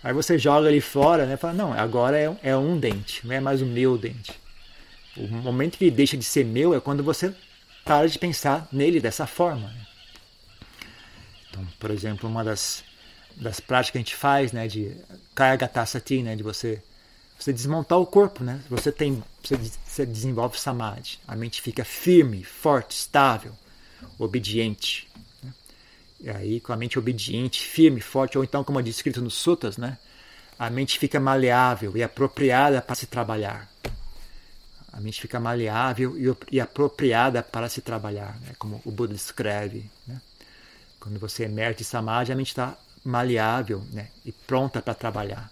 Aí 0.02 0.12
você 0.12 0.36
joga 0.36 0.68
ele 0.68 0.80
fora, 0.80 1.24
né? 1.24 1.36
Fala, 1.36 1.54
não, 1.54 1.72
agora 1.72 2.18
é, 2.18 2.36
é 2.42 2.56
um 2.56 2.78
dente, 2.78 3.24
não 3.24 3.34
é 3.34 3.40
mais 3.40 3.62
o 3.62 3.66
meu 3.66 3.96
dente. 3.96 4.43
O 5.16 5.28
momento 5.28 5.78
que 5.78 5.84
ele 5.84 5.94
deixa 5.94 6.16
de 6.16 6.24
ser 6.24 6.44
meu 6.44 6.74
é 6.74 6.80
quando 6.80 7.02
você 7.02 7.34
para 7.84 8.08
de 8.08 8.18
pensar 8.18 8.66
nele 8.72 9.00
dessa 9.00 9.26
forma. 9.26 9.68
Né? 9.68 9.86
Então, 11.50 11.66
por 11.78 11.90
exemplo, 11.90 12.28
uma 12.28 12.42
das, 12.42 12.82
das 13.36 13.60
práticas 13.60 13.90
que 13.92 13.98
a 13.98 14.00
gente 14.00 14.16
faz, 14.16 14.52
né, 14.52 14.66
de 14.66 14.96
Kayagatasati, 15.34 16.22
né, 16.22 16.34
de 16.34 16.42
você 16.42 16.82
você 17.38 17.52
desmontar 17.52 17.98
o 17.98 18.06
corpo, 18.06 18.44
né? 18.44 18.60
Você 18.70 18.92
tem 18.92 19.22
você, 19.42 19.56
você 19.84 20.06
desenvolve 20.06 20.58
samadhi, 20.58 21.18
a 21.26 21.34
mente 21.34 21.60
fica 21.60 21.84
firme, 21.84 22.44
forte, 22.44 22.92
estável, 22.92 23.52
obediente. 24.18 25.08
Né? 25.42 25.52
E 26.20 26.30
aí, 26.30 26.60
com 26.60 26.72
a 26.72 26.76
mente 26.76 26.98
obediente, 26.98 27.60
firme, 27.60 28.00
forte, 28.00 28.38
ou 28.38 28.44
então, 28.44 28.62
como 28.62 28.78
é 28.80 28.82
descrito 28.82 29.20
nos 29.20 29.34
sutras, 29.34 29.76
né? 29.76 29.98
A 30.58 30.70
mente 30.70 30.98
fica 30.98 31.18
maleável 31.18 31.96
e 31.96 32.02
apropriada 32.02 32.80
para 32.80 32.94
se 32.94 33.06
trabalhar. 33.06 33.68
A 34.94 35.00
mente 35.00 35.20
fica 35.20 35.40
maleável 35.40 36.16
e, 36.16 36.56
e 36.56 36.60
apropriada 36.60 37.42
para 37.42 37.68
se 37.68 37.80
trabalhar, 37.80 38.38
né? 38.40 38.54
como 38.56 38.80
o 38.84 38.92
Buda 38.92 39.12
descreve. 39.12 39.90
Né? 40.06 40.20
Quando 41.00 41.18
você 41.18 41.44
emerge 41.44 41.78
de 41.78 41.84
samadhi, 41.84 42.30
a 42.30 42.36
mente 42.36 42.48
está 42.48 42.78
maleável 43.04 43.84
né? 43.90 44.08
e 44.24 44.30
pronta 44.30 44.80
para 44.80 44.94
trabalhar. 44.94 45.50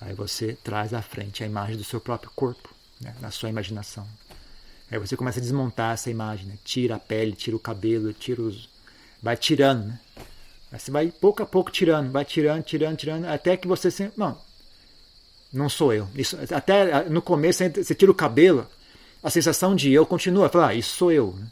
Aí 0.00 0.14
você 0.14 0.56
traz 0.62 0.94
à 0.94 1.02
frente 1.02 1.42
a 1.42 1.46
imagem 1.46 1.76
do 1.76 1.82
seu 1.82 2.00
próprio 2.00 2.30
corpo, 2.36 2.72
né? 3.00 3.12
na 3.20 3.32
sua 3.32 3.48
imaginação. 3.48 4.06
Aí 4.88 5.00
você 5.00 5.16
começa 5.16 5.40
a 5.40 5.42
desmontar 5.42 5.94
essa 5.94 6.08
imagem, 6.08 6.46
né? 6.46 6.56
tira 6.62 6.94
a 6.94 7.00
pele, 7.00 7.32
tira 7.32 7.56
o 7.56 7.60
cabelo, 7.60 8.12
tira 8.12 8.40
os... 8.40 8.70
vai 9.20 9.36
tirando. 9.36 9.86
Né? 9.88 10.00
Aí 10.70 10.78
você 10.78 10.92
vai 10.92 11.08
pouco 11.08 11.42
a 11.42 11.46
pouco 11.46 11.72
tirando, 11.72 12.12
vai 12.12 12.24
tirando, 12.24 12.62
tirando, 12.62 12.96
tirando, 12.96 13.24
até 13.24 13.56
que 13.56 13.66
você... 13.66 13.90
Se... 13.90 14.12
Não, 14.16 14.40
não 15.54 15.68
sou 15.68 15.92
eu. 15.94 16.08
Isso, 16.14 16.36
até 16.52 17.08
no 17.08 17.22
começo 17.22 17.62
você 17.74 17.94
tira 17.94 18.10
o 18.10 18.14
cabelo, 18.14 18.66
a 19.22 19.30
sensação 19.30 19.74
de 19.74 19.92
eu 19.92 20.04
continua. 20.04 20.48
Fala, 20.48 20.68
ah, 20.68 20.74
isso 20.74 20.96
sou 20.96 21.12
eu. 21.12 21.34
Né? 21.38 21.46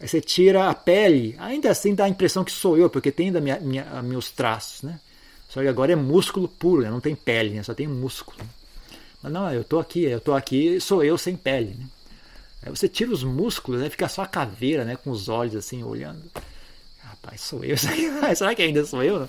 Aí 0.00 0.08
você 0.08 0.20
tira 0.20 0.68
a 0.68 0.74
pele, 0.74 1.36
ainda 1.38 1.70
assim 1.70 1.94
dá 1.94 2.04
a 2.04 2.08
impressão 2.08 2.42
que 2.42 2.50
sou 2.50 2.76
eu, 2.76 2.90
porque 2.90 3.12
tem 3.12 3.26
ainda 3.26 3.40
minha, 3.40 3.60
minha, 3.60 4.02
meus 4.02 4.30
traços, 4.30 4.82
né? 4.82 4.98
Só 5.48 5.60
que 5.60 5.68
agora 5.68 5.92
é 5.92 5.96
músculo 5.96 6.48
puro, 6.48 6.82
né? 6.82 6.90
não 6.90 7.00
tem 7.00 7.14
pele, 7.14 7.50
né? 7.50 7.62
só 7.62 7.74
tem 7.74 7.86
músculo. 7.86 8.38
Mas 9.22 9.30
não, 9.30 9.52
eu 9.52 9.60
estou 9.60 9.78
aqui, 9.78 10.04
eu 10.04 10.18
estou 10.18 10.34
aqui, 10.34 10.80
sou 10.80 11.04
eu 11.04 11.16
sem 11.18 11.36
pele. 11.36 11.76
Né? 11.78 11.86
Aí 12.64 12.70
você 12.70 12.88
tira 12.88 13.12
os 13.12 13.22
músculos, 13.22 13.82
aí 13.82 13.90
fica 13.90 14.08
só 14.08 14.22
a 14.22 14.26
caveira, 14.26 14.84
né? 14.84 14.96
Com 14.96 15.10
os 15.10 15.28
olhos 15.28 15.56
assim, 15.56 15.82
olhando. 15.82 16.22
Rapaz, 17.00 17.40
sou 17.40 17.64
eu. 17.64 17.76
Será 18.34 18.54
que 18.54 18.62
ainda 18.62 18.84
sou 18.84 19.02
eu? 19.02 19.28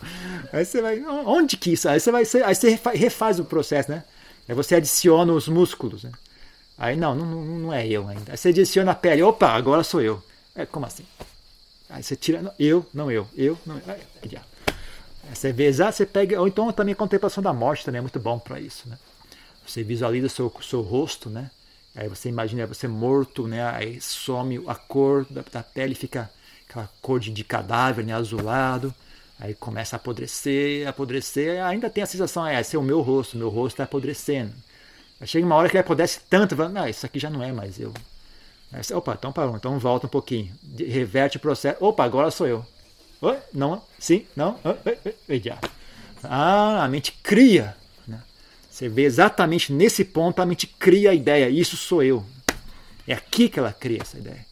Aí 0.52 0.64
você 0.64 0.82
vai. 0.82 1.00
Onde 1.04 1.58
que 1.58 1.74
isso? 1.74 1.90
Aí 1.90 2.00
você 2.00 2.12
vai. 2.12 2.24
Aí 2.46 2.56
você 2.56 2.80
refaz 2.94 3.40
o 3.40 3.46
processo, 3.46 3.92
né? 3.92 4.04
Aí 4.48 4.56
você 4.56 4.76
adiciona 4.76 5.32
os 5.34 5.48
músculos, 5.48 6.04
né? 6.04 6.12
Aí 6.78 6.96
não, 6.96 7.16
não, 7.16 7.26
não 7.26 7.74
é 7.74 7.88
eu 7.88 8.08
ainda. 8.08 8.32
Aí 8.32 8.38
você 8.38 8.50
adiciona 8.50 8.92
a 8.92 8.96
pele. 8.96 9.24
Opa, 9.24 9.50
agora 9.50 9.84
sou 9.84 10.02
eu. 10.02 10.22
É, 10.56 10.66
como 10.66 10.86
assim? 10.86 11.06
Aí 11.90 12.04
você 12.04 12.16
tira. 12.16 12.42
Não, 12.42 12.54
eu, 12.60 12.86
não 12.94 13.12
eu. 13.12 13.28
Eu, 13.36 13.58
não 13.66 13.78
eu. 13.78 13.84
Aí, 13.88 14.02
você 15.34 15.52
vê 15.54 15.66
exato, 15.66 15.96
você 15.96 16.06
pega. 16.06 16.40
Ou 16.40 16.48
então 16.48 16.72
também 16.72 16.94
a 16.94 16.96
contemplação 16.96 17.42
da 17.44 17.54
morte 17.54 17.86
também 17.86 18.00
é 18.00 18.02
muito 18.02 18.20
bom 18.20 18.38
para 18.38 18.60
isso, 18.60 18.90
né? 18.90 18.98
Você 19.66 19.84
visualiza 19.84 20.28
o 20.28 20.30
seu, 20.30 20.54
seu 20.62 20.82
rosto, 20.82 21.30
né? 21.30 21.50
Aí 21.96 22.08
você 22.08 22.28
imagina 22.28 22.66
você 22.66 22.88
morto, 22.88 23.48
né? 23.48 23.64
Aí 23.70 24.02
some 24.02 24.64
a 24.68 24.76
cor 24.76 25.26
da, 25.30 25.44
da 25.52 25.64
pele, 25.64 25.96
fica 25.96 26.30
aquela 26.68 26.90
cor 27.02 27.20
de, 27.20 27.32
de 27.32 27.44
cadáver, 27.44 28.04
né? 28.04 28.14
Azulado. 28.14 28.94
Aí 29.44 29.54
começa 29.54 29.96
a 29.96 29.98
apodrecer, 29.98 30.88
apodrecer. 30.88 31.62
Ainda 31.66 31.90
tem 31.90 32.02
a 32.02 32.08
sensação, 32.08 32.48
é, 32.48 32.62
esse 32.62 32.76
é 32.76 32.80
o 32.80 32.84
meu 32.84 33.02
rosto, 33.02 33.38
meu 33.38 33.50
rosto 33.50 33.76
está 33.76 33.84
apodrecendo. 33.84 34.54
Aí 35.20 35.28
chega 35.28 35.46
uma 35.46 35.56
hora 35.56 35.68
que 35.68 35.76
ele 35.76 35.82
apodrece 35.82 36.22
tanto, 36.30 36.56
fala, 36.56 36.70
não, 36.70 36.88
isso 36.88 37.06
aqui 37.06 37.20
já 37.20 37.30
não 37.30 37.44
é 37.44 37.52
mais 37.52 37.78
eu. 37.78 37.94
Aí, 38.72 38.82
opa, 38.94 39.16
então 39.20 39.34
parou, 39.34 39.58
então 39.58 39.78
volta 39.78 40.08
um 40.08 40.10
pouquinho. 40.10 40.50
Reverte 40.80 41.36
o 41.36 41.40
processo. 41.42 41.84
Opa, 41.84 42.06
agora 42.06 42.32
sou 42.32 42.48
eu. 42.48 42.66
Oi? 43.22 43.38
Não? 43.54 43.82
Sim? 44.00 44.26
Não? 44.34 44.58
Ah, 46.24 46.86
a 46.86 46.88
mente 46.88 47.12
cria 47.22 47.76
você 48.74 48.90
vê 48.90 49.04
exatamente 49.04 49.72
nesse 49.72 50.04
ponto 50.04 50.42
a 50.42 50.48
mente 50.48 50.66
cria 50.66 51.12
a 51.12 51.14
ideia, 51.14 51.48
isso 51.48 51.78
sou 51.78 52.02
eu. 52.02 52.26
É 53.08 53.14
aqui 53.14 53.48
que 53.48 53.60
ela 53.60 53.72
cria 53.72 54.02
essa 54.02 54.18
ideia. 54.18 54.44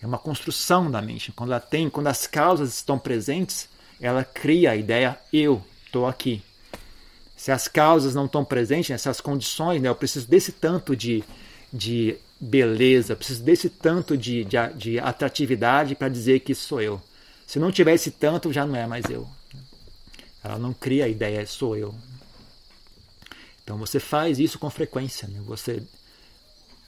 É 0.00 0.06
uma 0.06 0.16
construção 0.16 0.90
da 0.90 1.02
mente. 1.02 1.32
Quando 1.32 1.50
ela 1.50 1.60
tem, 1.60 1.90
quando 1.90 2.06
as 2.06 2.26
causas 2.26 2.72
estão 2.72 2.98
presentes, 2.98 3.68
ela 4.00 4.24
cria 4.24 4.72
a 4.72 4.76
ideia 4.76 5.18
eu 5.32 5.62
estou 5.84 6.06
aqui. 6.06 6.42
Se 7.36 7.52
as 7.52 7.68
causas 7.68 8.14
não 8.14 8.26
estão 8.26 8.44
presentes, 8.44 8.90
essas 8.90 9.20
condições, 9.20 9.80
né, 9.80 9.88
eu 9.88 9.94
preciso 9.94 10.26
desse 10.26 10.52
tanto 10.52 10.96
de, 10.96 11.22
de 11.72 12.16
beleza, 12.40 13.16
preciso 13.16 13.42
desse 13.42 13.68
tanto 13.68 14.16
de, 14.16 14.44
de, 14.44 14.56
de 14.74 14.98
atratividade 14.98 15.94
para 15.94 16.08
dizer 16.08 16.40
que 16.40 16.54
sou 16.54 16.80
eu. 16.80 17.00
Se 17.46 17.58
não 17.58 17.72
tiver 17.72 17.94
esse 17.94 18.10
tanto, 18.10 18.52
já 18.52 18.66
não 18.66 18.76
é 18.76 18.86
mais 18.86 19.04
eu. 19.08 19.28
Ela 20.42 20.58
não 20.58 20.72
cria 20.72 21.04
a 21.04 21.08
ideia, 21.08 21.46
sou 21.46 21.76
eu. 21.76 21.94
Então 23.62 23.76
você 23.76 24.00
faz 24.00 24.38
isso 24.38 24.58
com 24.58 24.70
frequência, 24.70 25.28
né? 25.28 25.40
você 25.44 25.82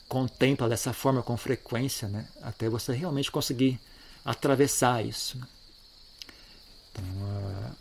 contempla 0.08 0.68
dessa 0.68 0.92
forma 0.92 1.22
com 1.22 1.36
frequência, 1.36 2.08
né? 2.08 2.26
até 2.42 2.68
você 2.68 2.92
realmente 2.92 3.30
conseguir 3.30 3.78
atravessar 4.24 5.04
isso. 5.04 5.38
Então, 6.92 7.04
uh... 7.04 7.76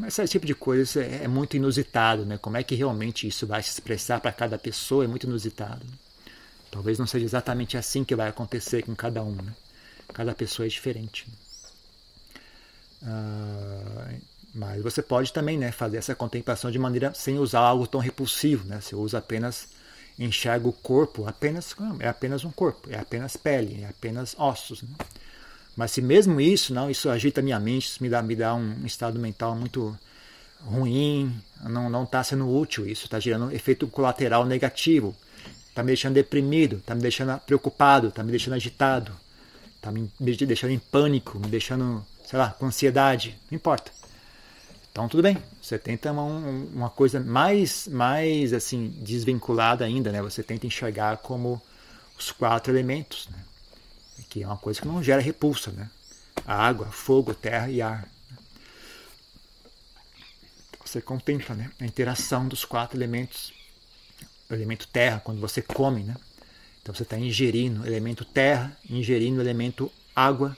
Mas 0.00 0.18
esse 0.18 0.32
tipo 0.32 0.46
de 0.46 0.54
coisa 0.54 1.02
é, 1.02 1.24
é 1.24 1.28
muito 1.28 1.56
inusitado, 1.56 2.24
né? 2.24 2.38
Como 2.38 2.56
é 2.56 2.62
que 2.62 2.74
realmente 2.74 3.26
isso 3.26 3.46
vai 3.46 3.62
se 3.62 3.70
expressar 3.70 4.20
para 4.20 4.32
cada 4.32 4.58
pessoa 4.58 5.04
é 5.04 5.06
muito 5.06 5.26
inusitado. 5.26 5.84
Né? 5.84 5.92
Talvez 6.70 6.98
não 6.98 7.06
seja 7.06 7.24
exatamente 7.24 7.76
assim 7.76 8.04
que 8.04 8.14
vai 8.14 8.28
acontecer 8.28 8.82
com 8.82 8.94
cada 8.94 9.22
um, 9.22 9.34
né? 9.34 9.54
Cada 10.12 10.34
pessoa 10.34 10.66
é 10.66 10.68
diferente. 10.68 11.26
Ah, 13.02 14.08
mas 14.54 14.82
você 14.82 15.02
pode 15.02 15.32
também 15.32 15.58
né, 15.58 15.70
fazer 15.70 15.98
essa 15.98 16.14
contemplação 16.14 16.70
de 16.70 16.78
maneira 16.78 17.12
sem 17.14 17.38
usar 17.38 17.60
algo 17.60 17.86
tão 17.86 18.00
repulsivo. 18.00 18.66
Né? 18.66 18.80
Você 18.80 18.94
usa 18.96 19.18
apenas, 19.18 19.68
enxerga 20.18 20.68
o 20.68 20.72
corpo, 20.72 21.26
apenas 21.26 21.74
é 22.00 22.08
apenas 22.08 22.44
um 22.44 22.50
corpo, 22.50 22.88
é 22.90 22.98
apenas 22.98 23.36
pele, 23.36 23.82
é 23.82 23.88
apenas 23.88 24.34
ossos. 24.38 24.82
Né? 24.82 24.88
Mas 25.76 25.92
se 25.92 26.02
mesmo 26.02 26.40
isso, 26.40 26.74
não, 26.74 26.90
isso 26.90 27.08
agita 27.08 27.40
minha 27.40 27.60
mente, 27.60 27.86
isso 27.86 28.02
me 28.02 28.08
dá, 28.08 28.22
me 28.22 28.34
dá 28.34 28.54
um 28.54 28.84
estado 28.84 29.18
mental 29.18 29.54
muito 29.54 29.96
ruim, 30.64 31.32
não 31.62 31.88
não 31.88 32.02
está 32.02 32.22
sendo 32.24 32.48
útil 32.48 32.86
isso, 32.86 33.04
está 33.04 33.20
gerando 33.20 33.46
um 33.46 33.52
efeito 33.52 33.86
colateral 33.86 34.44
negativo, 34.44 35.14
está 35.68 35.82
me 35.82 35.88
deixando 35.88 36.14
deprimido, 36.14 36.78
está 36.78 36.94
me 36.94 37.00
deixando 37.00 37.38
preocupado, 37.40 38.08
está 38.08 38.24
me 38.24 38.30
deixando 38.32 38.54
agitado, 38.54 39.12
está 39.76 39.92
me 39.92 40.10
deixando 40.18 40.72
em 40.72 40.78
pânico, 40.78 41.38
me 41.38 41.46
deixando 41.46 42.04
sei 42.28 42.38
lá, 42.38 42.50
com 42.50 42.66
ansiedade, 42.66 43.38
não 43.50 43.56
importa. 43.56 43.90
Então 44.98 45.08
tudo 45.08 45.22
bem, 45.22 45.38
você 45.62 45.78
tenta 45.78 46.10
uma, 46.10 46.24
uma 46.24 46.90
coisa 46.90 47.20
mais, 47.20 47.86
mais 47.86 48.52
assim 48.52 48.88
desvinculada 49.00 49.84
ainda, 49.84 50.10
né? 50.10 50.20
Você 50.20 50.42
tenta 50.42 50.66
enxergar 50.66 51.18
como 51.18 51.62
os 52.18 52.32
quatro 52.32 52.72
elementos, 52.72 53.28
né? 53.28 53.38
que 54.28 54.42
é 54.42 54.46
uma 54.48 54.56
coisa 54.56 54.80
que 54.80 54.88
não 54.88 55.00
gera 55.00 55.22
repulsa, 55.22 55.70
né? 55.70 55.88
Água, 56.44 56.86
fogo, 56.86 57.32
terra 57.32 57.70
e 57.70 57.80
ar. 57.80 58.08
Você 60.84 61.00
contempla, 61.00 61.54
né? 61.54 61.70
A 61.80 61.84
interação 61.84 62.48
dos 62.48 62.64
quatro 62.64 62.98
elementos. 62.98 63.52
O 64.50 64.54
elemento 64.54 64.88
terra, 64.88 65.20
quando 65.20 65.40
você 65.40 65.62
come, 65.62 66.02
né? 66.02 66.16
Então 66.82 66.92
você 66.92 67.04
está 67.04 67.16
ingerindo 67.16 67.86
elemento 67.86 68.24
terra, 68.24 68.76
ingerindo 68.90 69.40
elemento 69.40 69.92
água 70.16 70.56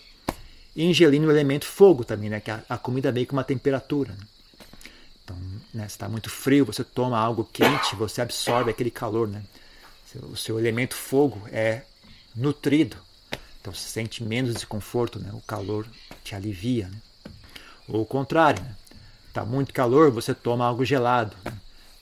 ingerindo 0.76 1.31
elemento 1.31 1.66
fogo 1.66 2.05
também, 2.05 2.31
né? 2.31 2.40
Que 2.40 2.50
a, 2.50 2.62
a 2.68 2.79
comida 2.79 3.12
vem 3.12 3.24
com 3.24 3.35
uma 3.35 3.44
temperatura. 3.44 4.12
Né? 4.12 4.26
Então, 5.30 5.36
né, 5.72 5.82
se 5.82 5.94
está 5.94 6.08
muito 6.08 6.28
frio, 6.28 6.64
você 6.64 6.82
toma 6.82 7.18
algo 7.18 7.48
quente, 7.52 7.94
você 7.94 8.20
absorve 8.20 8.70
aquele 8.70 8.90
calor, 8.90 9.28
né? 9.28 9.42
O 10.24 10.36
seu 10.36 10.58
elemento 10.58 10.94
fogo 10.94 11.40
é 11.52 11.82
nutrido, 12.34 12.96
então 13.60 13.72
você 13.72 13.88
sente 13.88 14.24
menos 14.24 14.54
desconforto, 14.54 15.20
né? 15.20 15.30
O 15.32 15.40
calor 15.42 15.86
te 16.24 16.34
alivia, 16.34 16.88
né? 16.88 16.98
Ou 17.88 18.02
o 18.02 18.06
contrário, 18.06 18.62
né? 18.62 18.74
Tá 19.32 19.44
muito 19.44 19.72
calor, 19.72 20.10
você 20.10 20.34
toma 20.34 20.66
algo 20.66 20.84
gelado. 20.84 21.36
Né? 21.44 21.52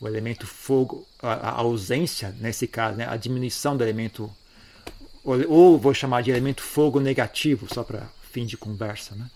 O 0.00 0.08
elemento 0.08 0.46
fogo, 0.46 1.06
a, 1.20 1.32
a, 1.32 1.50
ausência 1.58 2.34
nesse 2.40 2.66
caso, 2.66 2.96
né? 2.96 3.06
A 3.06 3.16
diminuição 3.16 3.76
do 3.76 3.84
elemento 3.84 4.30
ou, 5.22 5.50
ou 5.50 5.78
vou 5.78 5.92
chamar 5.92 6.22
de 6.22 6.30
elemento 6.30 6.62
fogo 6.62 7.00
negativo, 7.00 7.66
só 7.72 7.84
para 7.84 8.08
fim 8.30 8.46
de 8.46 8.56
conversa, 8.56 9.14
né? 9.14 9.30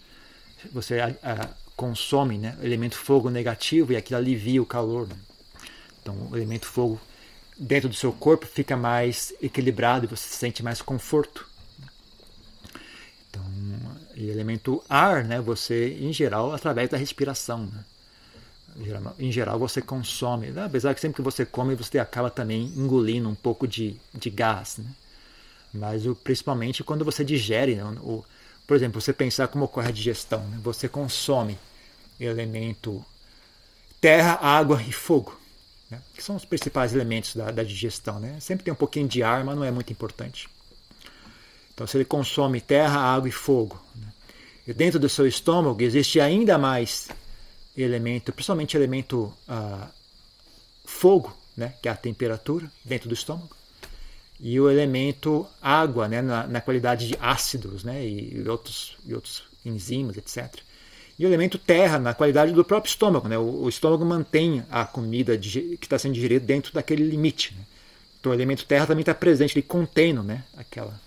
Você 0.73 1.01
a, 1.01 1.15
a, 1.23 1.49
consome 1.83 2.39
né, 2.39 2.57
o 2.63 2.65
elemento 2.65 2.97
fogo 2.97 3.29
negativo 3.29 3.93
e 3.93 3.97
aquilo 3.97 4.17
alivia 4.17 4.63
o 4.63 4.67
calor. 4.67 5.09
Né? 5.09 5.17
Então, 6.01 6.29
o 6.31 6.37
elemento 6.37 6.65
fogo 6.65 7.01
dentro 7.59 7.89
do 7.89 7.95
seu 7.97 8.13
corpo 8.13 8.47
fica 8.47 8.77
mais 8.77 9.35
equilibrado 9.43 10.05
e 10.05 10.09
você 10.09 10.29
sente 10.29 10.63
mais 10.63 10.81
conforto. 10.81 11.45
Então, 13.29 13.45
e 14.15 14.31
elemento 14.31 14.81
ar, 14.89 15.25
né, 15.25 15.41
você, 15.41 15.99
em 16.01 16.13
geral, 16.13 16.53
através 16.53 16.89
da 16.89 16.97
respiração. 16.97 17.67
Né? 17.67 17.85
Em 19.19 19.33
geral, 19.33 19.59
você 19.59 19.83
consome. 19.83 20.53
Né? 20.53 20.65
Apesar 20.65 20.95
que 20.95 21.01
sempre 21.01 21.17
que 21.17 21.23
você 21.23 21.45
come, 21.45 21.75
você 21.75 21.99
acaba 21.99 22.31
também 22.31 22.63
engolindo 22.77 23.29
um 23.29 23.35
pouco 23.35 23.67
de, 23.67 23.97
de 24.15 24.31
gás. 24.31 24.79
Né? 24.79 24.91
Mas 25.75 26.07
o, 26.07 26.15
principalmente 26.15 26.85
quando 26.85 27.05
você 27.05 27.25
digere, 27.25 27.75
né? 27.75 27.83
o, 28.03 28.25
por 28.69 28.77
exemplo, 28.77 29.01
você 29.01 29.13
pensar 29.13 29.49
como 29.49 29.65
ocorre 29.65 29.89
a 29.89 29.93
digestão. 29.93 30.47
Né? 30.47 30.61
Você 30.63 30.89
consome 30.89 31.59
elemento 32.25 33.05
terra, 34.01 34.39
água 34.41 34.83
e 34.83 34.93
fogo, 34.93 35.39
né? 35.91 36.01
que 36.15 36.23
são 36.23 36.37
os 36.37 36.45
principais 36.45 36.95
elementos 36.95 37.37
da, 37.37 37.51
da 37.51 37.63
digestão. 37.63 38.19
Né? 38.19 38.39
Sempre 38.41 38.65
tem 38.65 38.73
um 38.73 38.77
pouquinho 38.77 39.09
de 39.09 39.23
ar, 39.23 39.45
mas 39.45 39.57
não 39.57 39.65
é 39.65 39.71
muito 39.71 39.93
importante. 39.93 40.49
Então, 41.75 41.87
se 41.87 41.97
ele 41.97 42.05
consome 42.05 42.61
terra, 42.61 42.99
água 42.99 43.29
e 43.29 43.33
fogo, 43.33 43.81
né? 43.95 44.13
e 44.67 44.73
dentro 44.73 44.99
do 44.99 45.09
seu 45.09 45.27
estômago 45.27 45.83
existe 45.83 46.21
ainda 46.21 46.59
mais 46.59 47.09
elemento, 47.77 48.33
principalmente 48.33 48.77
elemento 48.77 49.33
ah, 49.49 49.89
fogo, 50.85 51.37
né? 51.57 51.75
que 51.81 51.89
é 51.89 51.93
a 51.93 51.97
temperatura 51.97 52.71
dentro 52.85 53.09
do 53.09 53.15
estômago 53.15 53.63
e 54.45 54.59
o 54.61 54.69
elemento 54.69 55.47
água, 55.63 56.09
né, 56.09 56.21
na, 56.21 56.49
na 56.49 56.61
qualidade 56.61 57.07
de 57.07 57.17
ácidos 57.21 57.85
né, 57.85 58.05
e, 58.05 58.39
e, 58.39 58.49
outros, 58.49 58.97
e 59.07 59.15
outros 59.15 59.45
enzimas, 59.65 60.17
etc. 60.17 60.53
E 61.23 61.25
o 61.25 61.29
elemento 61.29 61.57
terra, 61.57 62.01
na 62.01 62.13
qualidade 62.13 62.51
do 62.51 62.65
próprio 62.65 62.91
estômago. 62.91 63.29
Né? 63.29 63.39
O, 63.39 63.63
o 63.63 63.69
estômago 63.69 64.05
mantém 64.05 64.65
a 64.69 64.85
comida 64.85 65.39
que 65.39 65.79
está 65.81 65.97
sendo 65.97 66.15
digerida 66.15 66.45
dentro 66.45 66.75
daquele 66.75 67.05
limite. 67.05 67.55
Né? 67.55 67.63
Então 68.19 68.33
o 68.33 68.35
elemento 68.35 68.65
terra 68.65 68.89
também 68.89 69.03
está 69.03 69.15
presente, 69.15 69.57
ele 69.57 69.63
contendo, 69.63 70.21
né, 70.21 70.43
aquela, 70.57 71.01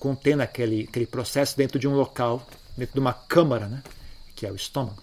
contendo 0.00 0.40
aquele, 0.40 0.88
aquele 0.88 1.06
processo 1.06 1.56
dentro 1.56 1.78
de 1.78 1.86
um 1.86 1.94
local, 1.94 2.44
dentro 2.76 2.94
de 2.94 2.98
uma 2.98 3.12
câmara, 3.12 3.68
né, 3.68 3.84
que 4.34 4.44
é 4.44 4.50
o 4.50 4.56
estômago. 4.56 5.00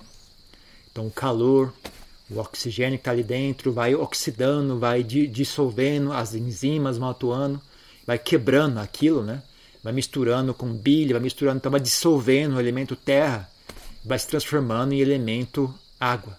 Então 0.92 1.08
o 1.08 1.12
calor, 1.12 1.74
o 2.30 2.38
oxigênio 2.38 2.98
que 2.98 3.04
está 3.04 3.12
ali 3.12 3.24
dentro 3.24 3.72
vai 3.72 3.96
oxidando, 3.96 4.78
vai 4.78 5.04
dissolvendo, 5.04 6.12
as 6.12 6.34
enzimas 6.34 6.98
vão 6.98 7.10
atuando, 7.10 7.62
vai 8.06 8.20
quebrando 8.20 8.80
aquilo, 8.80 9.24
né? 9.24 9.42
vai 9.82 9.94
misturando 9.94 10.54
com 10.54 10.68
bile, 10.74 11.14
vai 11.14 11.22
misturando, 11.22 11.60
então 11.60 11.72
vai 11.72 11.80
dissolvendo 11.80 12.56
o 12.56 12.60
elemento 12.60 12.94
terra, 12.94 13.50
vai 14.08 14.18
se 14.18 14.28
transformando 14.28 14.94
em 14.94 15.02
elemento 15.02 15.74
água 16.00 16.38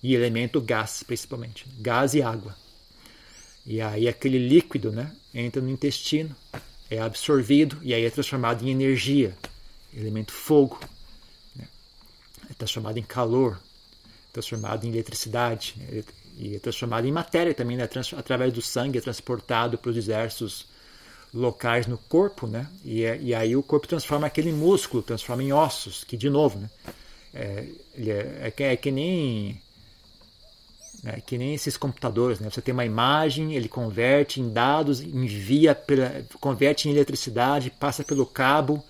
e 0.00 0.14
elemento 0.14 0.60
gás, 0.60 1.02
principalmente. 1.02 1.66
Gás 1.80 2.14
e 2.14 2.22
água. 2.22 2.56
E 3.66 3.80
aí 3.80 4.06
aquele 4.06 4.38
líquido 4.38 4.92
né, 4.92 5.14
entra 5.34 5.60
no 5.60 5.68
intestino, 5.68 6.34
é 6.88 7.00
absorvido 7.00 7.78
e 7.82 7.92
aí 7.92 8.04
é 8.04 8.10
transformado 8.10 8.64
em 8.64 8.70
energia, 8.70 9.36
elemento 9.92 10.32
fogo, 10.32 10.78
né? 11.56 11.66
é 12.48 12.54
transformado 12.54 12.96
em 12.96 13.02
calor, 13.02 13.60
transformado 14.32 14.84
em 14.84 14.90
eletricidade 14.90 15.74
né? 15.78 16.04
e 16.38 16.54
é 16.54 16.58
transformado 16.60 17.06
em 17.06 17.12
matéria 17.12 17.52
também, 17.52 17.76
né? 17.76 17.88
através 18.16 18.52
do 18.52 18.62
sangue 18.62 18.98
é 18.98 19.00
transportado 19.00 19.76
para 19.76 19.90
os 19.90 19.96
diversos 19.96 20.66
locais 21.32 21.86
no 21.86 21.96
corpo, 21.96 22.46
né? 22.46 22.66
E, 22.84 23.04
é, 23.04 23.18
e 23.20 23.34
aí 23.34 23.56
o 23.56 23.62
corpo 23.62 23.86
transforma 23.86 24.26
aquele 24.26 24.52
músculo, 24.52 25.02
transforma 25.02 25.42
em 25.42 25.52
ossos, 25.52 26.04
que 26.04 26.16
de 26.16 26.28
novo, 26.28 26.58
né? 26.58 26.70
É, 27.32 27.66
é, 27.96 28.38
é, 28.42 28.50
que, 28.50 28.62
é 28.62 28.76
que 28.76 28.90
nem 28.90 29.60
é 31.04 31.20
que 31.20 31.38
nem 31.38 31.54
esses 31.54 31.76
computadores, 31.76 32.40
né? 32.40 32.50
Você 32.50 32.60
tem 32.60 32.74
uma 32.74 32.84
imagem, 32.84 33.54
ele 33.54 33.68
converte 33.68 34.40
em 34.40 34.52
dados, 34.52 35.00
envia, 35.00 35.74
pela, 35.74 36.24
converte 36.40 36.88
em 36.88 36.92
eletricidade, 36.92 37.70
passa 37.70 38.04
pelo 38.04 38.26
cabo, 38.26 38.84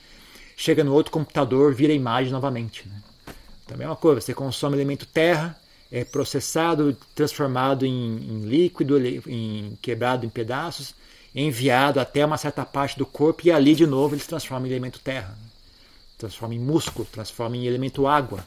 chega 0.56 0.82
no 0.82 0.92
outro 0.92 1.12
computador, 1.12 1.74
vira 1.74 1.92
imagem 1.92 2.32
novamente. 2.32 2.88
Né? 2.88 3.02
Também 3.66 3.86
é 3.86 3.90
uma 3.90 3.96
coisa, 3.96 4.20
você 4.20 4.34
consome 4.34 4.76
elemento 4.76 5.06
terra, 5.06 5.56
é 5.90 6.04
processado, 6.04 6.96
transformado 7.14 7.86
em, 7.86 8.16
em 8.16 8.40
líquido, 8.42 8.98
em, 9.06 9.78
quebrado 9.80 10.26
em 10.26 10.28
pedaços, 10.28 10.94
enviado 11.34 12.00
até 12.00 12.24
uma 12.24 12.36
certa 12.36 12.64
parte 12.64 12.98
do 12.98 13.06
corpo 13.06 13.46
e 13.46 13.52
ali 13.52 13.74
de 13.74 13.86
novo 13.86 14.14
ele 14.14 14.22
se 14.22 14.28
transforma 14.28 14.66
em 14.66 14.70
elemento 14.70 14.98
terra, 14.98 15.36
transforma 16.18 16.54
em 16.54 16.58
músculo, 16.58 17.06
transforma 17.10 17.56
em 17.56 17.66
elemento 17.66 18.06
água, 18.06 18.46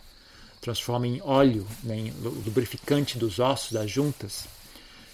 transforma 0.60 1.08
em 1.08 1.22
óleo, 1.24 1.68
né, 1.84 1.98
em 1.98 2.12
lubrificante 2.22 3.18
dos 3.18 3.40
ossos, 3.40 3.72
das 3.72 3.90
juntas, 3.90 4.46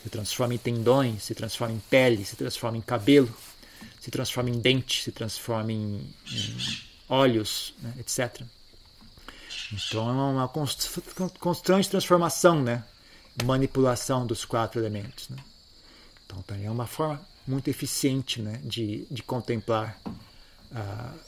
se 0.04 0.10
transforma 0.10 0.54
em 0.54 0.58
tendões, 0.58 1.24
se 1.24 1.36
transforma 1.36 1.74
em 1.74 1.80
pele, 1.90 2.24
se 2.26 2.36
transforma 2.36 2.78
em 2.78 2.82
cabelo, 2.82 3.34
se 4.00 4.10
transforma 4.10 4.50
em 4.50 4.60
dente, 4.60 5.04
se 5.04 5.12
transforma 5.12 5.72
em, 5.72 6.02
em 6.32 6.58
olhos, 7.08 7.74
né, 7.82 7.94
etc. 8.00 8.42
Então 9.72 10.10
é 10.10 10.12
uma 10.12 10.48
constante 11.40 11.90
transformação, 11.90 12.62
né? 12.62 12.84
manipulação 13.44 14.26
dos 14.26 14.46
quatro 14.46 14.80
elementos. 14.80 15.30
Né? 15.30 15.38
Então 16.26 16.42
também 16.44 16.66
é 16.66 16.72
uma 16.72 16.88
forma 16.88 17.22
muito 17.50 17.68
eficiente 17.68 18.42
né, 18.42 18.60
de, 18.64 19.08
de 19.10 19.24
contemplar 19.24 20.00
uh, 20.72 21.20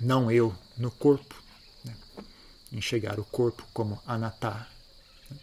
não 0.00 0.30
eu 0.30 0.52
no 0.76 0.90
corpo, 0.90 1.40
né, 1.84 1.94
enxergar 2.72 3.20
o 3.20 3.24
corpo 3.24 3.64
como 3.72 4.02
anatar, 4.04 4.68
né, 5.30 5.36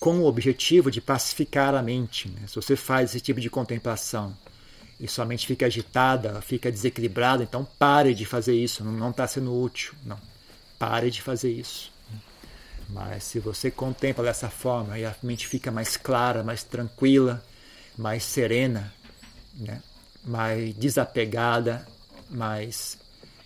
com 0.00 0.20
o 0.20 0.24
objetivo 0.24 0.90
de 0.90 1.02
pacificar 1.02 1.74
a 1.74 1.82
mente. 1.82 2.28
Né, 2.30 2.46
se 2.46 2.54
você 2.54 2.74
faz 2.74 3.10
esse 3.10 3.20
tipo 3.20 3.38
de 3.38 3.50
contemplação 3.50 4.34
e 4.98 5.06
sua 5.06 5.26
mente 5.26 5.46
fica 5.46 5.66
agitada, 5.66 6.40
fica 6.40 6.72
desequilibrada, 6.72 7.42
então 7.42 7.62
pare 7.78 8.14
de 8.14 8.24
fazer 8.24 8.54
isso, 8.54 8.82
não 8.82 9.10
está 9.10 9.26
sendo 9.26 9.54
útil. 9.54 9.92
Não, 10.06 10.18
pare 10.78 11.10
de 11.10 11.20
fazer 11.20 11.52
isso. 11.52 11.92
Mas 12.88 13.24
se 13.24 13.38
você 13.38 13.70
contempla 13.70 14.24
dessa 14.24 14.48
forma 14.48 14.98
e 14.98 15.04
a 15.04 15.14
mente 15.22 15.46
fica 15.46 15.70
mais 15.70 15.96
clara, 15.98 16.42
mais 16.42 16.62
tranquila, 16.62 17.44
mais 17.98 18.22
serena, 18.22 18.94
né? 19.56 19.82
mais 20.24 20.74
desapegada, 20.74 21.86
mais 22.28 22.98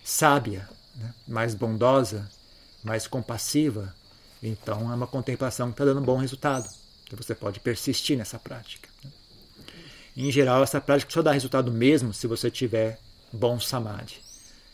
sábia, 0.03 0.67
né? 0.95 1.13
mais 1.27 1.53
bondosa, 1.53 2.29
mais 2.83 3.07
compassiva, 3.07 3.93
então 4.41 4.91
é 4.91 4.95
uma 4.95 5.07
contemplação 5.07 5.67
que 5.67 5.73
está 5.73 5.85
dando 5.85 6.01
um 6.01 6.05
bom 6.05 6.17
resultado. 6.17 6.67
Então 7.05 7.17
você 7.17 7.35
pode 7.35 7.59
persistir 7.59 8.17
nessa 8.17 8.39
prática. 8.39 8.89
Né? 9.03 9.11
Em 10.17 10.31
geral, 10.31 10.63
essa 10.63 10.81
prática 10.81 11.11
só 11.11 11.21
dá 11.21 11.31
resultado 11.31 11.71
mesmo 11.71 12.13
se 12.13 12.27
você 12.27 12.49
tiver 12.49 12.99
bom 13.31 13.59
samadhi. 13.59 14.19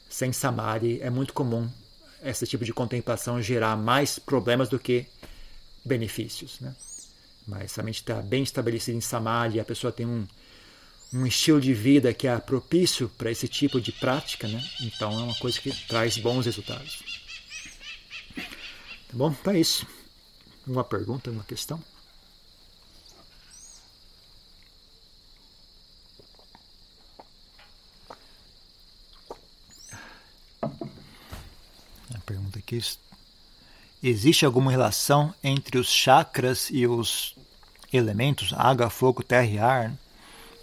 Sem 0.10 0.32
samadhi 0.32 1.00
é 1.02 1.10
muito 1.10 1.34
comum 1.34 1.70
esse 2.24 2.48
tipo 2.48 2.66
de 2.66 2.74
contemplação 2.74 3.42
gerar 3.42 3.76
mais 3.76 4.18
problemas 4.18 4.70
do 4.70 4.80
que 4.80 5.06
benefícios. 5.86 6.60
Né? 6.60 6.74
Mas 7.46 7.72
se 7.72 7.80
a 7.80 7.84
mente 7.84 7.98
está 7.98 8.22
bem 8.22 8.44
estabelecida 8.44 8.98
em 8.98 9.02
samadhi, 9.02 9.60
a 9.60 9.66
pessoa 9.66 9.92
tem 9.92 10.06
um, 10.06 10.26
um 11.14 11.26
estilo 11.26 11.62
de 11.62 11.74
vida 11.74 12.14
que 12.14 12.28
é 12.28 12.38
propício 12.38 13.10
para 13.18 13.32
esse 13.32 13.48
tipo 13.48 13.80
de 13.80 13.92
prática, 13.92 14.48
né? 14.48 14.64
Então 14.82 15.12
é 15.12 15.24
uma 15.24 15.36
coisa 15.36 15.60
que 15.60 15.72
traz 15.88 16.18
bons 16.18 16.46
resultados. 16.46 17.02
Tá 18.36 19.14
bom? 19.14 19.32
Então 19.32 19.54
é 19.54 19.60
isso. 19.60 19.88
Uma 20.66 20.84
pergunta, 20.84 21.32
uma 21.32 21.44
questão? 21.46 21.82
A 32.14 32.20
pergunta 32.26 32.60
aqui: 32.60 32.82
existe 34.04 34.46
alguma 34.46 34.72
relação 34.72 35.34
entre 35.42 35.78
os 35.78 35.90
chakras 35.90 36.70
e 36.70 36.86
os 36.86 37.34
elementos 37.94 38.52
água, 38.54 38.90
fogo, 38.90 39.24
terra 39.24 39.46
e 39.46 39.58
ar? 39.58 39.98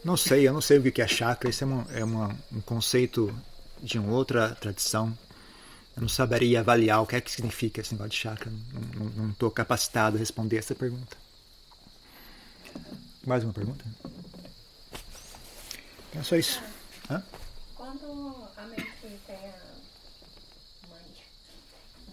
Não 0.04 0.18
sei, 0.18 0.46
eu 0.46 0.52
não 0.52 0.60
sei 0.60 0.78
o 0.78 0.92
que 0.92 1.00
é 1.00 1.08
chakra. 1.08 1.48
Isso 1.48 1.64
é, 1.64 1.66
uma, 1.66 1.86
é 1.92 2.04
uma, 2.04 2.36
um 2.52 2.60
conceito 2.60 3.34
de 3.82 3.98
uma 3.98 4.12
outra 4.12 4.54
tradição. 4.54 5.16
Eu 5.96 6.02
não 6.02 6.08
saberia 6.10 6.60
avaliar 6.60 7.02
o 7.02 7.06
que 7.06 7.16
é 7.16 7.20
que 7.22 7.30
significa 7.30 7.80
esse 7.80 7.94
negócio 7.94 8.10
de 8.10 8.18
chakra. 8.18 8.52
Não 9.16 9.30
estou 9.30 9.50
capacitado 9.50 10.16
a 10.16 10.18
responder 10.18 10.58
essa 10.58 10.74
pergunta. 10.74 11.16
Mais 13.26 13.42
uma 13.44 13.54
pergunta? 13.54 13.82
É 16.14 16.22
só 16.22 16.36
isso. 16.36 16.62
Hã? 17.10 17.24
Quando 17.74 18.48
a 18.58 18.62
mente 18.66 18.92
tem 19.26 19.36
a 19.36 20.88
mania 20.90 21.24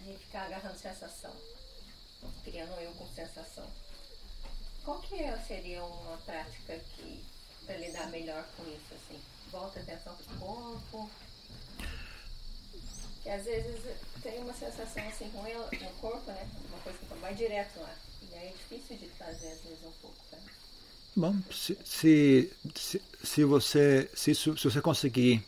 de 0.05 0.17
ficar 0.17 0.45
agarrando 0.45 0.77
sensação, 0.77 1.33
criando 2.45 2.71
eu 2.79 2.91
com 2.91 3.07
sensação, 3.09 3.67
qual 4.85 5.01
que 5.01 5.17
seria 5.45 5.83
uma 5.83 6.17
prática 6.17 6.79
que 6.95 7.21
para 7.71 7.77
lidar 7.77 8.09
melhor 8.09 8.45
com 8.57 8.63
isso, 8.63 8.93
assim? 8.93 9.19
Volta 9.51 9.79
a 9.79 9.81
atenção 9.83 10.13
para 10.15 10.35
o 10.35 10.39
corpo. 10.39 11.09
Que 13.23 13.29
às 13.29 13.45
vezes 13.45 13.79
tem 14.21 14.39
uma 14.39 14.53
sensação 14.53 15.07
assim 15.07 15.29
ruim 15.33 15.53
no 15.53 15.89
corpo, 16.01 16.31
né? 16.31 16.47
Uma 16.69 16.79
coisa 16.79 16.97
que 16.97 17.19
vai 17.19 17.33
direto 17.33 17.79
lá. 17.79 17.93
E 18.29 18.35
aí 18.35 18.47
é 18.47 18.51
difícil 18.51 18.97
de 18.97 19.07
fazer 19.17 19.47
às 19.47 19.61
vezes 19.61 19.79
um 19.83 19.91
pouco, 20.01 20.17
né? 20.31 20.39
Bom, 21.15 21.35
se, 21.51 21.77
se, 21.85 23.01
se 23.23 23.43
você 23.43 24.09
se, 24.13 24.33
se 24.33 24.49
você 24.49 24.81
conseguir 24.81 25.43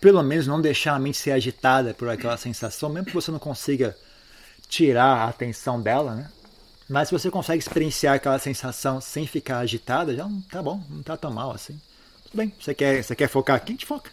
pelo 0.00 0.22
menos 0.22 0.46
não 0.46 0.60
deixar 0.60 0.94
a 0.94 0.98
mente 0.98 1.18
ser 1.18 1.32
agitada 1.32 1.94
por 1.94 2.08
aquela 2.08 2.36
sensação, 2.36 2.88
mesmo 2.88 3.06
que 3.06 3.14
você 3.14 3.30
não 3.30 3.38
consiga 3.38 3.96
tirar 4.68 5.18
a 5.18 5.28
atenção 5.28 5.80
dela, 5.80 6.14
né? 6.14 6.32
Mas 6.92 7.08
se 7.08 7.14
você 7.14 7.30
consegue 7.30 7.58
experienciar 7.58 8.16
aquela 8.16 8.38
sensação 8.38 9.00
sem 9.00 9.26
ficar 9.26 9.60
agitada, 9.60 10.14
já 10.14 10.28
não 10.28 10.42
tá 10.42 10.62
bom, 10.62 10.84
não 10.90 11.02
tá 11.02 11.16
tão 11.16 11.32
mal 11.32 11.50
assim. 11.50 11.80
Tudo 12.24 12.36
bem, 12.36 12.52
você 12.60 12.74
quer, 12.74 13.02
você 13.02 13.16
quer 13.16 13.28
focar 13.28 13.56
aqui, 13.56 13.72
a 13.72 13.74
gente 13.74 13.86
foca. 13.86 14.10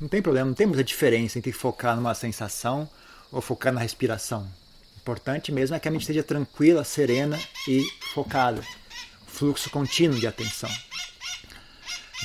Não 0.00 0.06
tem 0.06 0.22
problema, 0.22 0.46
não 0.46 0.54
tem 0.54 0.64
muita 0.64 0.84
diferença 0.84 1.40
entre 1.40 1.50
focar 1.50 1.96
numa 1.96 2.14
sensação 2.14 2.88
ou 3.32 3.40
focar 3.40 3.72
na 3.72 3.80
respiração. 3.80 4.42
O 4.42 5.00
importante 5.00 5.50
mesmo 5.50 5.74
é 5.74 5.80
que 5.80 5.88
a 5.88 5.90
mente 5.90 6.02
esteja 6.02 6.22
tranquila, 6.22 6.84
serena 6.84 7.36
e 7.66 7.84
focada. 8.14 8.62
Fluxo 9.26 9.68
contínuo 9.68 10.20
de 10.20 10.26
atenção. 10.28 10.70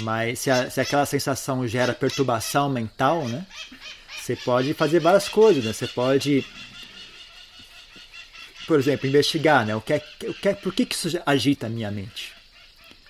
Mas 0.02 0.38
se, 0.38 0.52
a, 0.52 0.70
se 0.70 0.82
aquela 0.82 1.08
sensação 1.08 1.68
gera 1.68 1.96
perturbação 1.96 2.70
mental, 2.70 3.28
né? 3.28 3.44
Você 4.22 4.36
pode 4.36 4.76
fazer 4.76 5.00
várias 5.00 5.28
coisas, 5.28 5.66
né? 5.66 5.74
Você 5.74 5.88
pode 5.88 6.46
por 8.66 8.80
exemplo, 8.80 9.08
investigar, 9.08 9.66
né? 9.66 9.76
O 9.76 9.82
que 9.82 9.94
é, 9.94 10.04
o 10.28 10.34
que 10.34 10.50
é, 10.50 10.54
por 10.54 10.74
que, 10.74 10.86
que 10.86 10.96
isso 10.96 11.10
agita 11.26 11.68
a 11.68 11.70
minha 11.70 11.92
mente? 11.92 12.34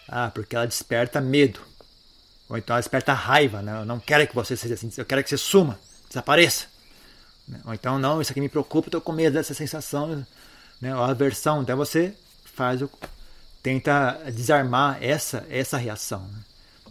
Ah, 0.08 0.32
porque 0.34 0.56
ela 0.56 0.66
desperta 0.66 1.22
medo. 1.22 1.60
Ou 2.50 2.58
então 2.58 2.76
ela 2.76 2.82
desperta 2.82 3.14
raiva, 3.14 3.62
né? 3.62 3.82
Eu 3.82 3.86
não 3.86 4.00
quero 4.00 4.28
que 4.28 4.36
você 4.36 4.56
seja 4.56 4.74
assim, 4.74 4.92
eu 4.98 5.06
quero 5.06 5.24
que 5.24 5.30
você 5.30 5.38
suma, 5.38 5.80
desapareça. 6.08 6.68
Né? 7.48 7.60
Ou 7.66 7.74
então, 7.74 8.00
não, 8.00 8.22
isso 8.22 8.32
aqui 8.32 8.42
me 8.42 8.50
preocupa, 8.50 8.88
estou 8.88 9.02
com 9.02 9.12
medo 9.12 9.34
dessa 9.34 9.54
sensação, 9.54 10.26
né? 10.82 10.96
Ou 10.96 11.04
aversão. 11.04 11.62
Então 11.62 11.78
você 11.78 12.14
faz 12.46 12.82
o, 12.82 12.90
tenta 13.62 14.20
desarmar 14.32 14.98
essa 15.02 15.46
essa 15.50 15.78
reação. 15.78 16.22
Né? 16.28 16.40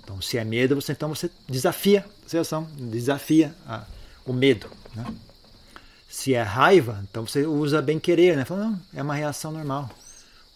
Então, 0.02 0.20
se 0.20 0.38
é 0.38 0.44
medo, 0.44 0.74
você 0.74 0.92
então 0.92 1.08
você 1.08 1.30
desafia 1.48 2.04
essa 2.26 2.36
reação, 2.36 2.64
desafia 2.76 3.54
a, 3.66 3.84
o 4.24 4.32
medo, 4.32 4.68
né? 4.94 5.04
Se 6.22 6.34
é 6.34 6.42
raiva, 6.42 7.00
então 7.10 7.26
você 7.26 7.44
usa 7.44 7.82
bem 7.82 7.98
querer, 7.98 8.36
né? 8.36 8.44
Fala, 8.44 8.66
não, 8.66 8.80
é 8.94 9.02
uma 9.02 9.16
reação 9.16 9.50
normal. 9.50 9.90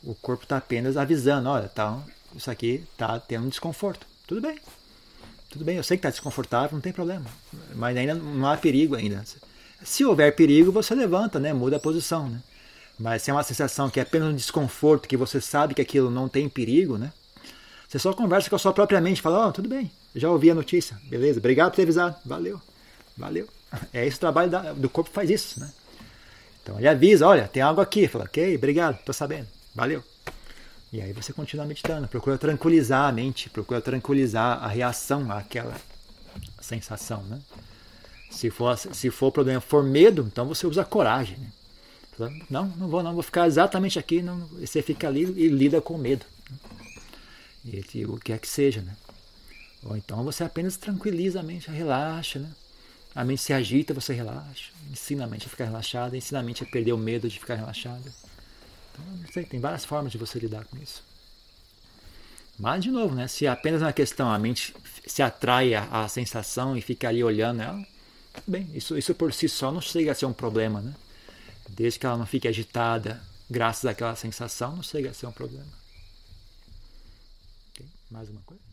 O 0.01 0.15
corpo 0.15 0.45
está 0.45 0.59
apenas 0.59 0.97
avisando, 0.97 1.49
olha, 1.49 1.69
tá, 1.69 1.99
isso 2.37 2.49
aqui 2.49 2.85
está 2.93 3.19
tendo 3.19 3.47
um 3.47 3.49
desconforto. 3.49 4.07
Tudo 4.29 4.41
bem. 4.41 4.61
Tudo 5.51 5.65
bem, 5.65 5.77
eu 5.77 5.83
sei 5.83 5.97
que 5.97 6.03
está 6.07 6.11
desconfortável, 6.11 6.71
não 6.73 6.81
tem 6.81 6.93
problema. 6.93 7.25
Mas 7.75 7.97
ainda 7.97 8.15
não 8.15 8.47
há 8.47 8.57
perigo 8.57 8.95
ainda. 8.95 9.25
Se 9.83 10.05
houver 10.05 10.37
perigo, 10.37 10.71
você 10.71 10.95
levanta, 10.95 11.41
né? 11.41 11.53
Muda 11.53 11.79
a 11.79 11.81
posição, 11.81 12.29
né? 12.29 12.41
Mas 12.97 13.23
se 13.23 13.31
é 13.31 13.35
uma 13.35 13.43
sensação 13.43 13.91
que 13.91 13.99
é 13.99 14.05
apenas 14.05 14.29
um 14.29 14.37
desconforto, 14.37 15.09
que 15.09 15.17
você 15.17 15.41
sabe 15.41 15.75
que 15.75 15.83
aquilo 15.83 16.13
não 16.13 16.29
tem 16.29 16.49
perigo, 16.49 16.97
né? 16.97 17.13
Você 17.89 17.99
só 17.99 18.13
conversa 18.13 18.49
com 18.49 18.55
a 18.55 18.61
sua 18.61 18.73
própria 18.73 19.01
mente, 19.01 19.21
fala, 19.21 19.47
ó, 19.47 19.49
oh, 19.49 19.53
tudo 19.53 19.69
bem, 19.69 19.91
já 20.15 20.31
ouvi 20.31 20.49
a 20.49 20.55
notícia, 20.55 20.97
beleza, 21.09 21.41
obrigado 21.41 21.71
por 21.71 21.77
ter 21.77 21.83
avisado, 21.83 22.15
valeu, 22.25 22.63
valeu. 23.19 23.56
É 23.93 24.07
esse 24.07 24.17
o 24.17 24.21
trabalho 24.21 24.51
da, 24.51 24.73
do 24.73 24.89
corpo 24.89 25.11
faz 25.11 25.29
isso, 25.31 25.61
né? 25.61 25.71
Então 26.63 26.79
ele 26.79 26.89
avisa, 26.89 27.27
olha, 27.27 27.47
tem 27.47 27.63
algo 27.63 27.81
aqui, 27.81 28.09
fala, 28.09 28.25
ok, 28.25 28.57
obrigado, 28.57 28.99
tô 29.05 29.13
sabendo, 29.13 29.47
valeu. 29.75 30.03
E 30.93 31.01
aí 31.01 31.13
você 31.13 31.33
continua 31.33 31.67
meditando, 31.67 32.09
procura 32.09 32.39
tranquilizar 32.39 33.09
a 33.09 33.13
mente, 33.13 33.51
procura 33.51 33.81
tranquilizar 33.81 34.63
a 34.65 34.69
reação 34.69 35.31
àquela 35.31 35.77
sensação, 36.61 37.23
né? 37.25 37.41
Se 38.31 38.51
for, 38.51 38.77
se 38.77 39.11
for 39.11 39.33
problema 39.33 39.61
for 39.61 39.83
medo, 39.83 40.29
então 40.31 40.47
você 40.47 40.67
usa 40.67 40.85
coragem. 40.85 41.39
Né? 41.39 42.41
Não, 42.51 42.67
não 42.77 42.89
vou, 42.89 43.03
não 43.03 43.15
vou 43.15 43.23
ficar 43.23 43.47
exatamente 43.47 43.99
aqui. 43.99 44.21
Não, 44.23 44.39
você 44.47 44.83
fica 44.83 45.07
ali 45.09 45.23
e 45.23 45.49
lida 45.49 45.81
com 45.81 45.97
medo. 45.97 46.25
E, 47.65 48.05
o 48.05 48.19
que 48.19 48.33
é 48.33 48.39
que 48.39 48.49
seja, 48.49 48.81
né? 48.81 48.95
Ou 49.85 49.97
então 49.97 50.25
você 50.25 50.45
apenas 50.45 50.77
tranquiliza 50.77 51.41
a 51.41 51.43
mente, 51.43 51.71
relaxa, 51.71 52.39
né? 52.39 52.51
A 53.17 53.25
mente 53.25 53.41
se 53.41 53.53
agita, 53.55 53.95
você 53.95 54.13
relaxa. 54.13 54.71
Ensina 54.91 55.25
a 55.25 55.27
mente 55.27 55.47
a 55.47 55.49
ficar 55.49 55.65
relaxada, 55.65 56.15
ensina 56.15 56.41
a 56.41 56.43
mente 56.43 56.63
a 56.63 56.67
perder 56.67 56.93
o 56.93 56.99
medo 56.99 57.31
de 57.31 57.41
ficar 57.41 57.55
relaxada. 57.55 58.13
Então, 58.93 59.33
sei, 59.33 59.45
tem 59.45 59.59
várias 59.59 59.87
formas 59.87 60.13
de 60.13 60.19
você 60.19 60.39
lidar 60.39 60.67
com 60.67 60.77
isso. 60.77 61.03
Mas, 62.59 62.85
de 62.85 62.91
novo, 62.91 63.15
né? 63.15 63.27
Se 63.27 63.47
é 63.47 63.49
apenas 63.49 63.81
uma 63.81 63.93
questão, 63.93 64.31
a 64.31 64.39
mente 64.39 64.75
se 65.07 65.23
atrai 65.23 65.75
à 65.75 66.07
sensação 66.09 66.77
e 66.77 66.83
fica 66.83 67.09
ali 67.09 67.25
olhando 67.25 67.63
ela, 67.63 67.87
bem, 68.47 68.71
isso, 68.75 68.99
isso 68.99 69.15
por 69.15 69.33
si 69.33 69.49
só 69.49 69.73
não 69.73 69.81
chega 69.81 70.13
a 70.13 70.15
ser 70.15 70.27
um 70.27 70.33
problema, 70.35 70.83
né? 70.83 70.95
Desde 71.71 71.99
que 71.99 72.05
ela 72.05 72.19
não 72.19 72.27
fique 72.27 72.47
agitada, 72.47 73.23
graças 73.49 73.87
àquela 73.87 74.15
sensação, 74.15 74.77
não 74.77 74.83
chega 74.83 75.09
a 75.09 75.15
ser 75.15 75.27
um 75.27 75.33
problema. 75.33 75.73
Okay? 77.73 77.87
Mais 78.11 78.29
uma 78.29 78.43
coisa? 78.43 78.66